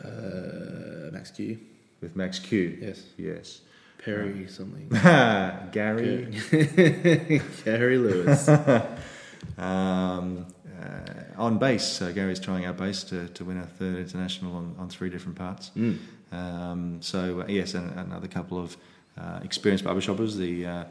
Uh, 0.05 1.11
Max 1.13 1.31
Q. 1.31 1.59
with 2.03 2.15
Max 2.17 2.39
Q. 2.39 2.79
Yes. 2.81 3.03
Yes. 3.17 3.61
Perry 4.05 4.47
something. 4.49 4.89
Gary. 5.73 6.29
Gary 7.65 7.99
Lewis. 7.99 8.49
Um, 9.59 10.47
uh, 10.81 11.12
on 11.37 11.59
bass, 11.59 12.01
uh, 12.01 12.12
Gary's 12.12 12.38
trying 12.38 12.64
our 12.66 12.73
bass 12.73 13.03
to, 13.05 13.29
to 13.29 13.44
win 13.44 13.59
a 13.59 13.66
third 13.66 13.97
international 13.97 14.55
on, 14.55 14.77
on 14.79 14.88
three 14.88 15.11
different 15.11 15.37
parts. 15.37 15.73
Mm. 15.77 15.99
Um, 16.31 17.03
so, 17.03 17.40
uh, 17.40 17.47
yes, 17.49 17.75
and 17.75 17.90
another 17.99 18.29
couple 18.29 18.59
of 18.59 18.77
uh, 19.18 19.40
experienced 19.42 19.85
barbershoppers. 19.85 20.37
The 20.37 20.66
uh, 20.66 20.85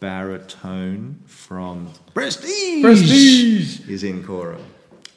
baritone 0.00 1.20
from 1.26 1.92
Prestige, 2.14 2.82
Prestige! 2.82 3.88
is 3.88 4.04
in 4.04 4.24
Cora. 4.24 4.58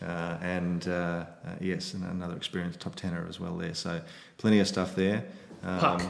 Uh, 0.02 0.38
and 0.42 0.88
uh, 0.88 0.92
uh, 0.92 1.26
yes, 1.62 1.94
and 1.94 2.04
another 2.04 2.36
experienced 2.36 2.80
top 2.80 2.96
tenor 2.96 3.26
as 3.30 3.40
well 3.40 3.56
there. 3.56 3.74
So, 3.74 4.02
plenty 4.38 4.60
of 4.60 4.68
stuff 4.68 4.96
there. 4.96 5.24
Um, 5.64 5.80
Puck. 5.80 6.02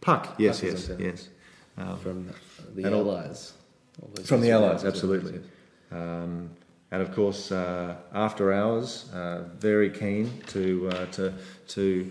Puck, 0.00 0.34
yes, 0.38 0.60
Puck 0.60 0.70
yes, 0.70 0.90
yes. 0.98 1.28
Um, 1.78 1.98
From 1.98 2.34
the 2.74 2.84
Allies. 2.84 3.52
All 4.02 4.24
From 4.24 4.40
the. 4.40 4.50
Allies, 4.50 4.84
absolutely. 4.84 5.40
Um, 5.90 6.50
and 6.90 7.02
of 7.02 7.14
course, 7.14 7.50
uh, 7.50 7.96
after 8.12 8.52
hours, 8.52 9.10
uh, 9.12 9.44
very 9.58 9.90
keen 9.90 10.42
to 10.48 10.88
uh, 10.90 11.06
to 11.06 11.34
to 11.68 12.10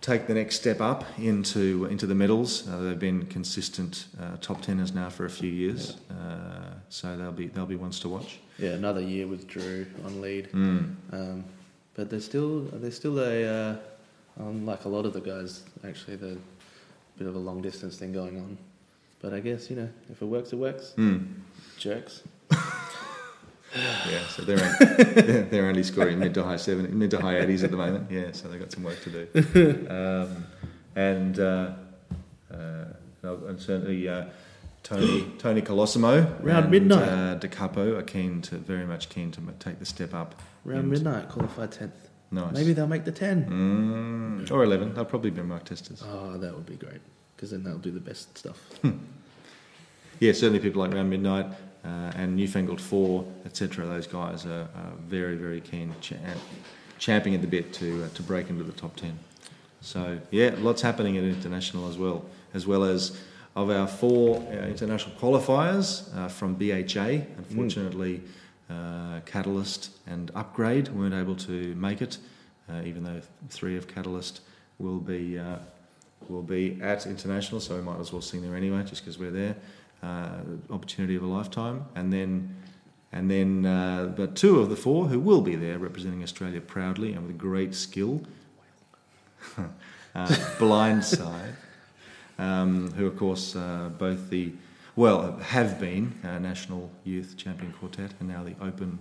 take 0.00 0.26
the 0.26 0.34
next 0.34 0.56
step 0.56 0.80
up 0.80 1.04
into 1.18 1.86
into 1.86 2.06
the 2.06 2.14
medals. 2.14 2.68
Uh, 2.68 2.80
they've 2.80 2.98
been 2.98 3.26
consistent 3.26 4.06
uh, 4.20 4.36
top 4.40 4.60
teners 4.60 4.92
now 4.92 5.08
for 5.08 5.24
a 5.24 5.30
few 5.30 5.50
years, 5.50 5.96
uh, 6.10 6.74
so 6.88 7.16
they'll 7.16 7.32
be 7.32 7.46
they'll 7.46 7.66
be 7.66 7.76
ones 7.76 8.00
to 8.00 8.08
watch. 8.08 8.38
Yeah, 8.58 8.70
another 8.70 9.00
year 9.00 9.26
with 9.26 9.46
Drew 9.46 9.86
on 10.04 10.20
lead. 10.20 10.50
Mm. 10.52 10.94
Um, 11.12 11.44
but 11.94 12.10
there's 12.10 12.24
still 12.24 12.60
there's 12.72 12.96
still 12.96 13.18
a 13.20 13.44
uh, 13.44 13.76
unlike 14.36 14.84
a 14.84 14.88
lot 14.88 15.06
of 15.06 15.12
the 15.12 15.20
guys 15.20 15.62
actually 15.86 16.16
the 16.16 16.38
bit 17.18 17.26
of 17.26 17.34
a 17.34 17.38
long 17.38 17.60
distance 17.62 17.96
thing 17.98 18.12
going 18.12 18.36
on. 18.38 18.58
But 19.20 19.34
I 19.34 19.40
guess 19.40 19.70
you 19.70 19.76
know, 19.76 19.88
if 20.10 20.22
it 20.22 20.26
works, 20.26 20.52
it 20.52 20.56
works. 20.56 20.94
Mm. 20.96 21.26
Jerks. 21.78 22.22
Yeah, 23.76 24.26
so 24.28 24.42
they're 24.42 24.56
they're, 24.80 25.42
they're 25.42 25.66
only 25.66 25.82
scoring 25.82 26.18
mid 26.18 26.34
to 26.34 26.42
high 26.44 26.56
seventy, 26.56 26.92
mid 26.92 27.10
to 27.10 27.20
high 27.20 27.38
eighties 27.40 27.62
at 27.64 27.70
the 27.70 27.76
moment. 27.76 28.10
Yeah, 28.10 28.32
so 28.32 28.48
they've 28.48 28.60
got 28.60 28.72
some 28.72 28.82
work 28.84 28.98
to 29.04 29.10
do. 29.26 29.86
Um, 29.90 30.46
and 30.96 31.38
uh, 31.38 31.72
uh, 32.52 32.84
and 33.22 33.60
certainly 33.60 34.08
uh, 34.08 34.24
Tony 34.82 35.26
Tony 35.38 35.60
Colosimo 35.62 36.42
Round 36.42 36.64
and, 36.64 36.70
midnight. 36.70 37.08
Uh, 37.08 37.34
Da 37.34 37.48
Capo 37.48 37.96
are 37.96 38.02
keen 38.02 38.40
to 38.42 38.56
very 38.56 38.86
much 38.86 39.08
keen 39.10 39.30
to 39.32 39.40
take 39.58 39.78
the 39.78 39.86
step 39.86 40.14
up. 40.14 40.40
Around 40.66 40.78
And- 40.80 40.90
midnight, 40.90 41.28
qualified 41.28 41.72
tenth. 41.72 42.08
Nice. 42.30 42.52
Maybe 42.52 42.74
they'll 42.74 42.86
make 42.86 43.04
the 43.06 43.12
ten. 43.12 43.46
Mm, 44.46 44.50
or 44.50 44.62
eleven. 44.64 44.94
They'll 44.94 45.04
probably 45.04 45.30
be 45.30 45.42
mark 45.42 45.64
testers. 45.64 46.02
Oh, 46.06 46.36
that 46.38 46.54
would 46.54 46.66
be 46.66 46.76
great 46.76 47.00
because 47.36 47.50
then 47.52 47.64
they'll 47.64 47.78
do 47.78 47.90
the 47.90 48.00
best 48.00 48.36
stuff. 48.36 48.58
Yeah, 50.20 50.32
certainly 50.32 50.58
people 50.58 50.82
like 50.82 50.92
Round 50.92 51.08
Midnight 51.08 51.46
uh, 51.88 52.12
and 52.16 52.36
Newfangled 52.36 52.80
Four, 52.80 53.24
etc. 53.46 53.86
Those 53.86 54.06
guys 54.06 54.44
are, 54.46 54.68
are 54.74 54.92
very, 55.06 55.36
very 55.36 55.60
keen, 55.60 55.94
cha- 56.00 56.16
champing 56.98 57.34
at 57.34 57.40
the 57.40 57.46
bit 57.46 57.72
to 57.74 58.04
uh, 58.04 58.08
to 58.14 58.22
break 58.22 58.50
into 58.50 58.64
the 58.64 58.72
top 58.72 58.94
ten. 58.96 59.18
So 59.80 60.18
yeah, 60.30 60.54
lots 60.58 60.82
happening 60.82 61.16
at 61.16 61.24
international 61.24 61.88
as 61.88 61.96
well, 61.96 62.24
as 62.52 62.66
well 62.66 62.84
as 62.84 63.18
of 63.56 63.70
our 63.70 63.86
four 63.86 64.38
uh, 64.38 64.66
international 64.66 65.14
qualifiers 65.16 66.14
uh, 66.16 66.28
from 66.28 66.54
BHA. 66.54 67.24
Unfortunately, 67.38 68.22
uh, 68.68 69.20
Catalyst 69.24 69.90
and 70.06 70.30
Upgrade 70.34 70.88
weren't 70.88 71.14
able 71.14 71.36
to 71.36 71.74
make 71.74 72.02
it, 72.02 72.18
uh, 72.68 72.82
even 72.84 73.02
though 73.02 73.20
three 73.48 73.76
of 73.76 73.88
Catalyst 73.88 74.40
will 74.78 74.98
be. 74.98 75.40
Will 76.28 76.42
be 76.42 76.78
at 76.82 77.06
international, 77.06 77.60
so 77.60 77.76
we 77.76 77.82
might 77.82 77.98
as 77.98 78.12
well 78.12 78.20
sing 78.20 78.42
there 78.42 78.54
anyway, 78.54 78.82
just 78.84 79.02
because 79.02 79.18
we're 79.18 79.30
there. 79.30 79.56
Uh, 80.02 80.40
opportunity 80.70 81.16
of 81.16 81.22
a 81.22 81.26
lifetime, 81.26 81.86
and 81.94 82.12
then, 82.12 82.54
and 83.12 83.30
then, 83.30 83.64
uh, 83.66 84.12
but 84.14 84.36
two 84.36 84.60
of 84.60 84.68
the 84.68 84.76
four 84.76 85.06
who 85.06 85.18
will 85.18 85.40
be 85.40 85.56
there 85.56 85.78
representing 85.78 86.22
Australia 86.22 86.60
proudly 86.60 87.14
and 87.14 87.26
with 87.26 87.38
great 87.38 87.74
skill. 87.74 88.22
uh, 89.56 90.26
Blindside, 90.58 91.54
um, 92.38 92.92
who 92.92 93.06
of 93.06 93.16
course 93.16 93.56
uh, 93.56 93.90
both 93.98 94.30
the 94.30 94.52
well 94.96 95.36
have 95.38 95.78
been 95.78 96.12
uh, 96.24 96.38
national 96.38 96.90
youth 97.04 97.36
champion 97.36 97.72
quartet 97.72 98.12
and 98.20 98.28
now 98.28 98.42
the 98.42 98.54
open 98.60 98.98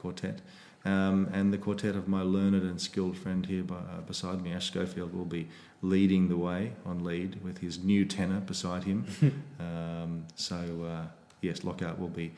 quartet. 0.00 0.40
Um, 0.88 1.28
and 1.32 1.52
the 1.52 1.58
quartet 1.58 1.94
of 1.96 2.08
my 2.08 2.22
learned 2.22 2.62
and 2.70 2.80
skilled 2.80 3.16
friend 3.16 3.44
here 3.46 3.62
by, 3.62 3.76
uh, 3.76 4.00
beside 4.06 4.42
me, 4.42 4.52
Ash 4.52 4.66
Schofield, 4.66 5.12
will 5.12 5.24
be 5.38 5.44
leading 5.82 6.28
the 6.28 6.36
way 6.36 6.72
on 6.86 7.04
lead 7.04 7.30
with 7.44 7.58
his 7.58 7.74
new 7.90 8.04
tenor 8.04 8.40
beside 8.40 8.84
him. 8.84 9.04
um, 9.60 10.24
so 10.34 10.56
uh, 10.56 11.06
yes, 11.42 11.62
Lockout 11.64 11.98
will 11.98 12.08
be 12.22 12.32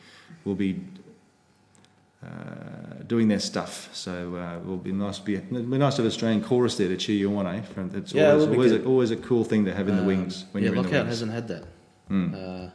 will 0.45 0.57
be 0.57 0.81
uh, 2.23 3.03
doing 3.07 3.29
their 3.29 3.39
stuff. 3.41 3.89
So 3.95 4.37
uh, 4.37 4.57
it 4.59 4.67
will 4.67 4.77
be 4.77 4.93
nice 4.93 5.19
to 5.19 5.25
be, 5.25 5.37
it'll 5.37 5.63
be 5.63 5.79
nice 5.79 5.95
to 5.97 6.03
have 6.03 6.11
Australian 6.11 6.43
chorus 6.43 6.77
there 6.77 6.89
to 6.89 6.97
cheer 6.97 7.17
you 7.17 7.35
on. 7.39 7.47
Eh? 7.47 7.63
From, 7.63 7.91
it's 7.95 8.13
Yeah, 8.13 8.33
always 8.33 8.47
always 8.49 8.73
a, 8.73 8.85
always 8.85 9.11
a 9.11 9.17
cool 9.17 9.45
thing 9.45 9.65
to 9.65 9.75
have 9.75 9.89
in 9.89 9.95
the 9.97 10.03
Um, 10.03 10.07
wings 10.07 10.45
when 10.53 10.63
yeah, 10.63 10.71
you're 10.71 10.77
in 10.77 10.83
the 10.83 10.89
Lockout 10.89 11.05
wings. 11.07 11.21
hasn't 11.21 11.33
had 11.33 11.49
that. 11.49 11.65
Mm. 12.11 12.35
Uh, 12.35 12.71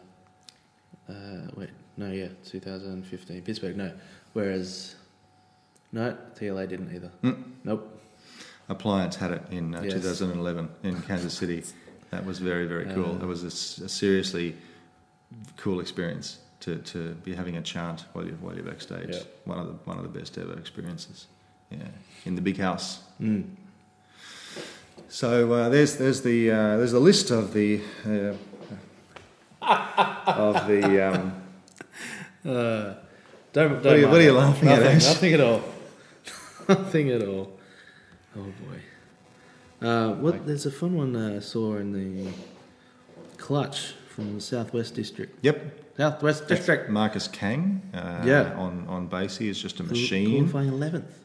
uh, 1.12 1.48
wait, 1.56 1.70
no, 1.98 2.12
yeah, 2.12 2.30
2015 2.46 3.42
Pittsburgh. 3.44 3.78
No, 3.78 3.92
whereas 4.34 4.96
no, 5.96 6.18
TLA 6.38 6.68
didn't 6.68 6.94
either. 6.94 7.10
Mm. 7.24 7.44
Nope. 7.64 8.02
Appliance 8.68 9.16
had 9.16 9.32
it 9.32 9.42
in 9.52 9.74
uh, 9.74 9.82
Yes. 9.82 9.94
2011 9.94 10.70
in 10.84 11.02
Kansas 11.04 11.34
City. 11.34 11.64
That 12.12 12.26
was 12.26 12.40
very, 12.40 12.66
very 12.68 12.86
cool. 12.94 13.14
Uh, 13.20 13.24
it 13.24 13.26
was 13.26 13.44
a 13.44 13.50
seriously 13.90 14.56
cool 15.58 15.80
experience 15.80 16.40
to, 16.62 16.78
to 16.80 17.14
be 17.24 17.34
having 17.34 17.56
a 17.58 17.62
chant 17.62 18.06
while 18.14 18.26
you're, 18.26 18.36
while 18.36 18.54
you're 18.56 18.64
backstage. 18.66 19.10
Yeah. 19.16 19.20
One, 19.46 19.60
of 19.60 19.68
the, 19.68 19.74
one 19.86 19.98
of 19.98 20.04
the 20.04 20.20
best 20.20 20.38
ever 20.38 20.54
experiences. 20.60 21.28
Yeah, 21.72 21.78
in 22.26 22.36
the 22.36 22.42
big 22.42 22.58
house. 22.58 23.02
Mm. 23.22 23.46
So 25.08 25.54
uh, 25.54 25.70
there's, 25.70 25.96
there's, 25.96 26.22
the, 26.22 26.52
uh, 26.52 26.78
there's 26.78 26.92
the 26.92 27.00
list 27.00 27.32
of 27.32 27.54
the, 27.54 27.82
uh, 28.06 28.34
of 29.62 30.68
the 30.68 31.02
um, 31.10 31.42
Uh, 32.46 32.94
don't, 33.54 33.82
don't 33.82 33.88
are 33.94 33.98
you- 33.98 34.08
what 34.08 34.20
are 34.20 34.24
you 34.24 34.34
laughing 34.34 34.70
at, 34.70 34.78
nothing, 34.80 34.96
Ash? 34.98 35.06
Nothing 35.06 35.34
at 35.34 35.42
all. 35.42 35.62
nothing 36.70 37.10
at 37.12 37.24
all. 37.28 37.52
Oh 38.38 38.44
boy. 38.44 39.88
Uh, 39.88 40.14
what? 40.16 40.46
There's 40.46 40.66
a 40.66 40.72
fun 40.72 40.96
one 40.96 41.16
I 41.16 41.40
saw 41.40 41.76
in 41.78 41.92
the 41.92 42.32
clutch 43.38 43.94
from 44.10 44.36
the 44.36 44.42
Southwest 44.42 44.96
District. 44.96 45.38
Yep. 45.44 45.98
Southwest 45.98 46.48
District. 46.48 46.90
Marcus 46.90 47.28
Kang 47.28 47.82
uh, 47.94 48.24
Yeah. 48.26 48.54
on, 48.56 48.86
on 48.88 49.08
bass. 49.08 49.38
He 49.38 49.48
is 49.50 49.62
just 49.62 49.80
a 49.80 49.84
machine. 49.84 50.50
Qualifying 50.50 50.70
eleventh. 50.70 51.22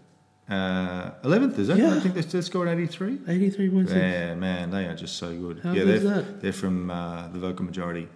Uh, 0.48 1.12
11th, 1.22 1.58
is 1.60 1.68
it? 1.68 1.78
Yeah. 1.78 1.94
I 1.94 2.00
think 2.00 2.14
they 2.16 2.22
still 2.22 2.42
scored 2.42 2.66
83. 2.68 3.20
Eighty-three 3.28 3.70
points. 3.70 3.92
Yeah, 3.92 4.34
man, 4.34 4.72
they 4.72 4.86
are 4.86 4.96
just 4.96 5.14
so 5.16 5.32
good. 5.32 5.60
How 5.62 5.70
yeah, 5.72 5.84
good 5.84 5.94
is 5.94 6.02
they're, 6.02 6.14
that? 6.22 6.40
they're 6.42 6.52
from 6.52 6.90
uh, 6.90 7.28
the 7.28 7.38
vocal 7.38 7.64
majority. 7.64 8.08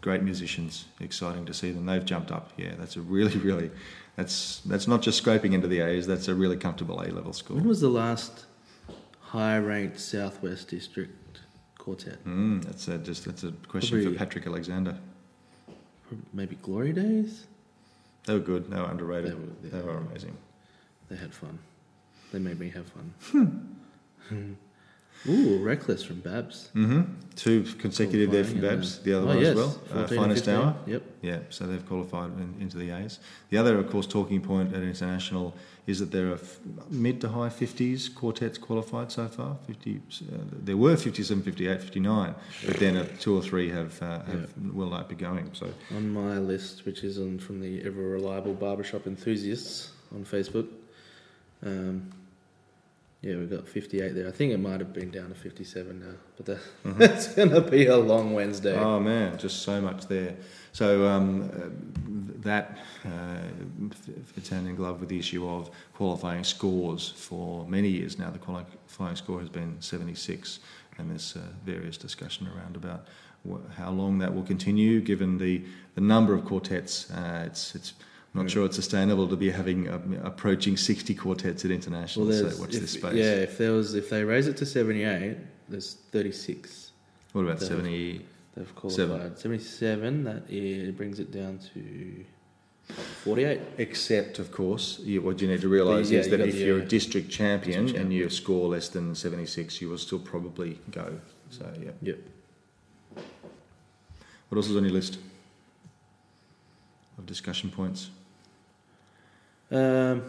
Great 0.00 0.22
musicians. 0.22 0.86
Exciting 1.00 1.44
to 1.46 1.52
see 1.54 1.72
them. 1.72 1.86
They've 1.86 2.04
jumped 2.04 2.30
up. 2.30 2.52
Yeah, 2.56 2.74
that's 2.78 2.96
a 2.96 3.00
really, 3.00 3.36
really. 3.38 3.70
That's 4.16 4.60
that's 4.60 4.86
not 4.88 5.02
just 5.02 5.18
scraping 5.18 5.52
into 5.52 5.68
the 5.68 5.80
A's. 5.80 6.06
That's 6.06 6.28
a 6.28 6.34
really 6.34 6.56
comfortable 6.56 7.00
A 7.00 7.06
level 7.10 7.32
score. 7.32 7.56
When 7.56 7.66
was 7.68 7.80
the 7.80 7.88
last 7.88 8.46
high-ranked 9.20 9.98
Southwest 10.00 10.68
District 10.68 11.40
quartet? 11.78 12.24
Mm, 12.24 12.64
that's 12.64 12.88
a, 12.88 12.98
just 12.98 13.24
that's 13.24 13.44
a 13.44 13.52
question 13.68 13.98
Probably- 13.98 14.12
for 14.12 14.18
Patrick 14.18 14.46
Alexander. 14.46 14.96
Maybe 16.32 16.56
Glory 16.56 16.92
Days. 16.92 17.46
They 18.24 18.32
were 18.34 18.40
good. 18.40 18.70
They 18.70 18.76
were 18.80 18.86
underrated. 18.90 19.32
They 19.32 19.34
were- 19.34 19.68
They 19.70 19.78
yeah. 19.78 19.84
were 19.84 19.98
amazing. 19.98 20.36
They 21.10 21.16
had 21.16 21.32
fun. 21.34 21.58
They 22.32 22.38
made 22.38 22.58
me 22.58 22.70
have 22.70 22.86
fun. 22.88 23.76
Ooh, 25.28 25.58
Reckless 25.58 26.02
from 26.04 26.20
Babs. 26.20 26.68
hmm 26.72 27.02
Two 27.34 27.62
consecutive 27.78 28.30
there 28.30 28.44
from 28.44 28.60
Babs. 28.60 28.98
uh, 28.98 29.02
The 29.04 29.12
other 29.14 29.24
oh, 29.26 29.28
one 29.28 29.38
yes, 29.40 29.48
as 29.50 29.56
well. 29.56 29.68
Uh, 29.90 29.94
14 29.94 30.00
and 30.00 30.08
finest 30.18 30.48
hour. 30.48 30.76
Yep. 30.86 31.02
Yeah, 31.22 31.38
so 31.50 31.66
they've 31.66 31.86
qualified 31.86 32.30
in, 32.32 32.54
into 32.60 32.78
the 32.78 32.90
A's. 32.90 33.18
The 33.50 33.58
other, 33.58 33.78
of 33.78 33.90
course, 33.90 34.06
talking 34.06 34.40
point 34.40 34.74
at 34.74 34.82
international 34.82 35.54
is 35.86 36.00
that 36.00 36.10
there 36.10 36.28
are 36.30 36.34
f- 36.34 36.58
mid 36.90 37.20
to 37.22 37.28
high 37.28 37.48
50s 37.48 38.14
quartets 38.14 38.58
qualified 38.58 39.10
so 39.12 39.26
far. 39.28 39.56
50, 39.66 39.96
uh, 39.96 40.36
there 40.64 40.76
were 40.76 40.96
57, 40.96 41.42
58, 41.42 41.80
59, 41.80 42.34
but 42.66 42.76
then 42.76 42.96
uh, 42.96 43.06
two 43.20 43.36
or 43.36 43.42
three 43.42 43.68
have, 43.70 44.00
uh, 44.02 44.22
have 44.24 44.50
will 44.72 44.90
not 44.90 45.08
be 45.08 45.14
going. 45.14 45.50
So 45.54 45.72
On 45.96 46.12
my 46.12 46.38
list, 46.38 46.84
which 46.86 47.04
is 47.04 47.18
on 47.18 47.38
from 47.38 47.60
the 47.60 47.82
ever 47.84 48.00
reliable 48.02 48.54
barbershop 48.54 49.06
enthusiasts 49.06 49.90
on 50.14 50.24
Facebook. 50.24 50.66
Um, 51.64 52.10
yeah, 53.20 53.34
we've 53.36 53.50
got 53.50 53.66
58 53.66 54.14
there. 54.14 54.28
I 54.28 54.30
think 54.30 54.52
it 54.52 54.58
might 54.58 54.78
have 54.78 54.92
been 54.92 55.10
down 55.10 55.30
to 55.30 55.34
57 55.34 55.98
now, 55.98 56.06
but 56.36 56.46
that, 56.46 56.58
that's 56.98 57.34
going 57.34 57.50
to 57.50 57.60
be 57.60 57.86
a 57.86 57.96
long 57.96 58.32
Wednesday. 58.32 58.74
Mm-hmm. 58.74 58.84
Oh 58.84 59.00
man, 59.00 59.36
just 59.38 59.62
so 59.62 59.80
much 59.80 60.06
there. 60.06 60.36
So 60.72 61.06
um, 61.08 61.50
that 62.42 62.78
uh, 63.04 63.88
fits 64.24 64.50
hand 64.50 64.68
in 64.68 64.76
glove 64.76 65.00
with 65.00 65.08
the 65.08 65.18
issue 65.18 65.48
of 65.48 65.68
qualifying 65.94 66.44
scores 66.44 67.08
for 67.08 67.66
many 67.66 67.88
years 67.88 68.18
now. 68.18 68.30
The 68.30 68.38
qualifying 68.38 69.16
score 69.16 69.40
has 69.40 69.48
been 69.48 69.80
76, 69.80 70.60
and 70.98 71.10
there's 71.10 71.34
uh, 71.36 71.40
various 71.64 71.96
discussion 71.96 72.46
around 72.46 72.76
about 72.76 73.06
wh- 73.48 73.68
how 73.76 73.90
long 73.90 74.18
that 74.18 74.32
will 74.32 74.44
continue, 74.44 75.00
given 75.00 75.38
the, 75.38 75.64
the 75.96 76.00
number 76.00 76.34
of 76.34 76.44
quartets. 76.44 77.10
Uh, 77.10 77.44
it's 77.46 77.74
it's. 77.74 77.94
I'm 78.38 78.46
not 78.46 78.50
sure 78.52 78.66
it's 78.66 78.76
sustainable 78.76 79.28
to 79.28 79.36
be 79.36 79.50
having 79.50 79.88
uh, 79.88 80.00
approaching 80.22 80.76
60 80.76 81.14
quartets 81.14 81.64
at 81.64 81.70
international. 81.70 82.26
well, 82.26 82.50
so 82.50 82.60
watch 82.60 82.74
if, 82.74 82.80
this 82.80 82.92
space. 82.92 83.14
yeah, 83.14 83.32
if 83.32 83.58
there 83.58 83.72
was, 83.72 83.94
if 83.94 84.10
they 84.10 84.24
raise 84.24 84.46
it 84.46 84.56
to 84.58 84.66
78, 84.66 85.36
there's 85.68 85.94
36. 86.12 86.92
What 87.32 87.42
about 87.42 87.60
70? 87.60 88.24
They've 88.56 88.74
qualified 88.74 89.38
77. 89.38 90.24
That 90.24 90.42
is, 90.48 90.90
brings 90.92 91.20
it 91.20 91.30
down 91.30 91.60
to 91.74 92.24
48. 93.24 93.60
Except, 93.78 94.38
of 94.38 94.50
course, 94.50 94.98
you, 95.00 95.22
what 95.22 95.40
you 95.40 95.48
need 95.48 95.60
to 95.60 95.68
realise 95.68 96.10
Yeah, 96.10 96.20
is 96.20 96.30
that 96.30 96.40
if 96.40 96.54
the, 96.54 96.60
you're 96.60 96.80
uh, 96.80 96.82
a 96.82 96.86
district 96.86 97.30
champion 97.30 97.84
district 97.84 98.02
and 98.02 98.12
you 98.12 98.22
champion. 98.22 98.30
score 98.30 98.68
less 98.68 98.88
than 98.88 99.14
76, 99.14 99.80
you 99.80 99.88
will 99.88 99.98
still 99.98 100.18
probably 100.18 100.80
go. 100.90 101.20
So, 101.50 101.70
yeah. 101.80 101.90
Yep. 102.02 102.18
What 104.48 104.56
else 104.56 104.68
is 104.68 104.76
on 104.76 104.84
your 104.84 104.92
list 104.92 105.18
of 107.18 107.26
discussion 107.26 107.70
points? 107.70 108.10
Um, 109.70 110.22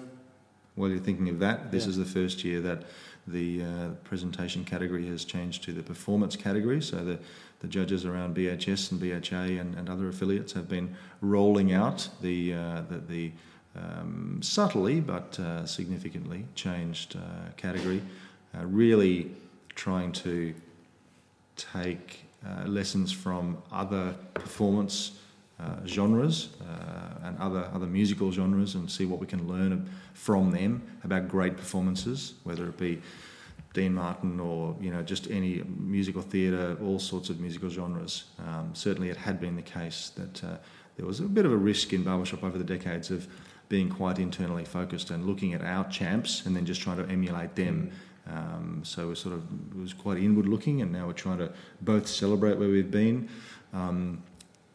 While 0.75 0.89
you're 0.89 0.99
thinking 0.99 1.27
of 1.29 1.39
that, 1.39 1.71
this 1.71 1.83
Yeah. 1.83 1.89
is 1.89 1.97
the 1.97 2.05
first 2.05 2.43
year 2.45 2.61
that 2.61 2.83
the 3.27 3.63
uh, 3.63 3.89
presentation 4.05 4.63
category 4.63 5.07
has 5.07 5.25
changed 5.25 5.63
to 5.63 5.73
the 5.73 5.83
performance 5.83 6.35
category. 6.37 6.81
So 6.81 7.03
the, 7.03 7.19
the 7.59 7.67
judges 7.67 8.05
around 8.05 8.35
BHS 8.35 8.91
and 8.91 8.99
BHA 8.99 9.59
and, 9.59 9.75
and 9.75 9.89
other 9.89 10.07
affiliates 10.07 10.53
have 10.53 10.69
been 10.69 10.95
rolling 11.21 11.73
out 11.73 12.07
the, 12.21 12.53
uh, 12.53 12.81
the, 12.89 12.97
the 12.97 13.31
um, 13.75 14.39
subtly 14.41 14.99
but 15.01 15.37
uh, 15.39 15.65
significantly 15.65 16.45
changed 16.55 17.15
uh, 17.17 17.51
category, 17.57 18.01
uh, 18.57 18.65
really 18.65 19.31
trying 19.75 20.11
to 20.13 20.53
take 21.55 22.25
uh, 22.45 22.65
lessons 22.67 23.11
from 23.11 23.57
other 23.71 24.15
performance 24.33 25.11
uh, 25.59 25.85
genres 25.85 26.49
uh, 26.61 27.27
and 27.27 27.37
other 27.39 27.69
other 27.73 27.85
musical 27.85 28.31
genres, 28.31 28.75
and 28.75 28.89
see 28.89 29.05
what 29.05 29.19
we 29.19 29.27
can 29.27 29.47
learn 29.47 29.89
from 30.13 30.51
them 30.51 30.81
about 31.03 31.27
great 31.27 31.57
performances, 31.57 32.35
whether 32.43 32.65
it 32.65 32.77
be 32.77 33.01
Dean 33.73 33.93
Martin 33.93 34.39
or 34.39 34.75
you 34.81 34.91
know 34.91 35.01
just 35.01 35.29
any 35.29 35.61
musical 35.77 36.21
theatre, 36.21 36.77
all 36.81 36.99
sorts 36.99 37.29
of 37.29 37.39
musical 37.39 37.69
genres. 37.69 38.25
Um, 38.39 38.71
certainly, 38.73 39.09
it 39.09 39.17
had 39.17 39.39
been 39.39 39.55
the 39.55 39.61
case 39.61 40.11
that 40.15 40.43
uh, 40.43 40.57
there 40.97 41.05
was 41.05 41.19
a 41.19 41.23
bit 41.23 41.45
of 41.45 41.51
a 41.51 41.57
risk 41.57 41.93
in 41.93 42.03
barbershop 42.03 42.43
over 42.43 42.57
the 42.57 42.63
decades 42.63 43.11
of 43.11 43.27
being 43.69 43.87
quite 43.87 44.17
internally 44.17 44.65
focused 44.65 45.11
and 45.11 45.25
looking 45.25 45.53
at 45.53 45.61
our 45.61 45.87
champs 45.89 46.45
and 46.45 46.55
then 46.55 46.65
just 46.65 46.81
trying 46.81 46.97
to 46.97 47.07
emulate 47.09 47.55
them. 47.55 47.91
Um, 48.27 48.81
so 48.83 49.09
we 49.09 49.15
sort 49.15 49.35
of 49.35 49.43
it 49.71 49.79
was 49.79 49.93
quite 49.93 50.17
inward 50.17 50.47
looking, 50.47 50.81
and 50.81 50.91
now 50.91 51.07
we're 51.07 51.13
trying 51.13 51.37
to 51.37 51.51
both 51.81 52.07
celebrate 52.07 52.57
where 52.57 52.69
we've 52.69 52.91
been, 52.91 53.29
um, 53.73 54.23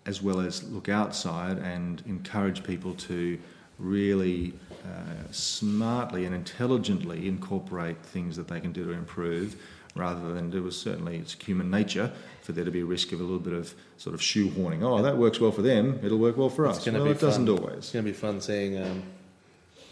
as 0.07 0.23
well 0.23 0.41
as 0.41 0.63
look 0.65 0.89
outside 0.89 1.59
and 1.59 2.03
encourage 2.07 2.63
people 2.63 2.95
to 2.95 3.39
really 3.79 4.53
uh, 4.85 5.31
smartly 5.33 6.25
and 6.25 6.35
intelligently 6.35 7.27
incorporate 7.27 7.99
things 8.03 8.37
that 8.37 8.47
they 8.49 8.61
can 8.61 8.73
do 8.73 8.85
to 8.85 8.93
improve 8.93 9.57
rather 9.97 10.33
than 10.35 10.51
do 10.51 10.67
it 10.67 10.73
certainly 10.73 11.17
it's 11.17 11.35
human 11.35 11.71
nature 11.71 12.11
for 12.43 12.53
there 12.53 12.65
to 12.65 12.71
be 12.71 12.81
a 12.81 12.85
risk 12.85 13.13
of 13.13 13.21
a 13.21 13.23
little 13.23 13.39
bit 13.39 13.53
of 13.53 13.75
sort 13.97 14.15
of 14.15 14.21
shoehorning. 14.21 14.83
Oh 14.83 15.01
that 15.03 15.17
works 15.17 15.41
well 15.41 15.53
for 15.53 15.63
them 15.63 15.99
it'll 16.03 16.19
work 16.19 16.37
well 16.37 16.51
for 16.51 16.67
It's 16.67 16.79
us. 16.79 16.85
gonna 16.85 16.99
well 16.99 17.07
be 17.07 17.13
it 17.13 17.21
doesn't 17.21 17.49
always. 17.49 17.79
It's 17.79 17.93
going 17.93 18.05
to 18.05 18.11
be 18.11 18.17
fun 18.17 18.41
seeing 18.41 18.79
um, 18.81 19.03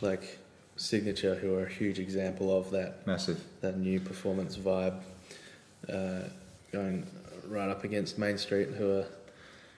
like 0.00 0.38
Signature, 0.76 1.34
who 1.34 1.54
are 1.54 1.66
a 1.66 1.68
huge 1.68 1.98
example 1.98 2.56
of 2.56 2.70
that. 2.70 3.06
Massive. 3.06 3.40
That 3.60 3.78
new 3.78 4.00
performance 4.00 4.56
vibe, 4.56 5.00
uh, 5.88 6.22
going 6.72 7.06
right 7.46 7.68
up 7.68 7.84
against 7.84 8.18
Main 8.18 8.38
Street, 8.38 8.68
who 8.70 8.98
are 8.98 9.06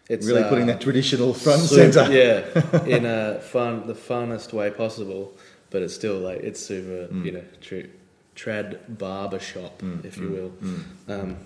it's 0.09 0.27
really 0.27 0.43
uh, 0.43 0.49
putting 0.49 0.67
that 0.67 0.81
traditional 0.81 1.33
front 1.35 1.63
super- 1.63 1.93
centre 1.93 2.13
yeah, 2.13 2.85
in 2.97 3.07
a 3.07 3.41
fun, 3.41 3.87
the 3.87 3.95
funnest 3.95 4.53
way 4.53 4.71
possible. 4.71 5.33
But 5.71 5.83
it's 5.83 5.95
still 5.95 6.19
like 6.19 6.41
it's 6.41 6.61
super, 6.61 7.09
Mm. 7.13 7.25
you 7.25 7.33
know, 7.33 7.45
tr- 7.61 7.89
trad 8.37 8.79
barber 8.99 9.41
shop, 9.41 9.81
Mm, 9.83 10.05
if 10.05 10.17
you 10.19 10.29
mm, 10.29 10.35
will. 10.37 10.51
mm, 10.63 10.83
Um, 11.09 11.37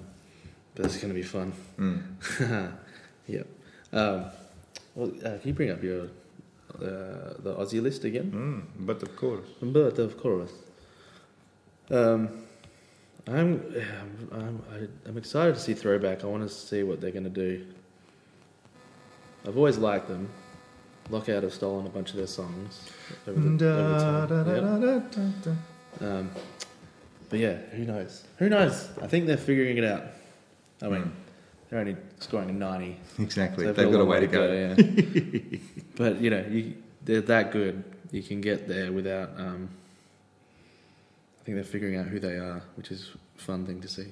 but 0.74 0.84
it's 0.86 0.96
going 0.96 1.08
to 1.08 1.14
be 1.14 1.22
fun. 1.22 1.52
mm. 1.78 2.72
yep. 3.26 3.46
Um, 3.92 4.24
well, 4.94 5.10
uh, 5.24 5.38
can 5.38 5.40
you 5.44 5.54
bring 5.54 5.70
up 5.70 5.82
your 5.82 6.02
uh, 6.74 7.34
the 7.42 7.54
Aussie 7.58 7.80
list 7.82 8.04
again? 8.04 8.30
Mm, 8.78 8.86
but 8.86 9.02
of 9.02 9.16
course 9.16 9.48
But 9.62 9.98
of 9.98 10.18
course. 10.18 10.52
Um, 11.90 12.28
I'm, 13.26 13.62
I'm, 14.32 14.62
I'm 15.06 15.16
excited 15.16 15.54
to 15.54 15.60
see 15.60 15.74
Throwback. 15.74 16.22
I 16.24 16.26
want 16.26 16.42
to 16.42 16.54
see 16.54 16.82
what 16.82 17.00
they're 17.00 17.10
going 17.12 17.24
to 17.24 17.30
do. 17.30 17.64
I've 19.48 19.56
always 19.56 19.78
liked 19.78 20.08
them. 20.08 20.28
Lockout 21.10 21.42
have 21.42 21.54
stolen 21.54 21.86
a 21.86 21.88
bunch 21.88 22.10
of 22.10 22.16
their 22.16 22.26
songs 22.26 22.86
over 23.26 23.40
the, 23.40 23.56
Da, 23.56 23.66
over 23.66 23.92
da, 23.94 24.26
time. 24.44 24.80
da, 24.80 24.92
Yep. 24.92 25.10
da, 25.12 25.20
da, 25.20 25.30
da. 26.00 26.18
Um, 26.18 26.30
but 27.30 27.38
yeah, 27.38 27.54
who 27.72 27.84
knows? 27.86 28.24
Who 28.36 28.48
knows? 28.50 28.90
I 29.00 29.06
think 29.06 29.26
they're 29.26 29.38
figuring 29.38 29.78
it 29.78 29.84
out. 29.84 30.02
I 30.82 30.88
mean, 30.88 31.02
Mm. 31.04 31.10
they're 31.70 31.80
only 31.80 31.96
scoring 32.20 32.50
a 32.50 32.52
90. 32.52 32.98
exactly 33.18 33.64
So 33.64 33.72
they've 33.72 33.90
got 33.90 34.00
a 34.00 34.04
way 34.04 34.20
to 34.20 34.26
go, 34.26 34.52
yeah. 34.52 35.58
but 35.96 36.20
you 36.20 36.28
know, 36.28 36.44
you, 36.48 36.74
they're 37.04 37.22
that 37.22 37.52
good. 37.52 37.82
You 38.10 38.22
can 38.22 38.42
get 38.42 38.68
there 38.68 38.92
without. 38.92 39.30
Um, 39.38 39.70
I 41.40 41.44
think 41.44 41.56
they're 41.56 41.64
figuring 41.64 41.96
out 41.96 42.06
who 42.06 42.20
they 42.20 42.36
are, 42.36 42.62
which 42.76 42.90
is 42.90 43.10
a 43.38 43.40
fun 43.40 43.64
thing 43.64 43.80
to 43.80 43.88
see. 43.88 44.08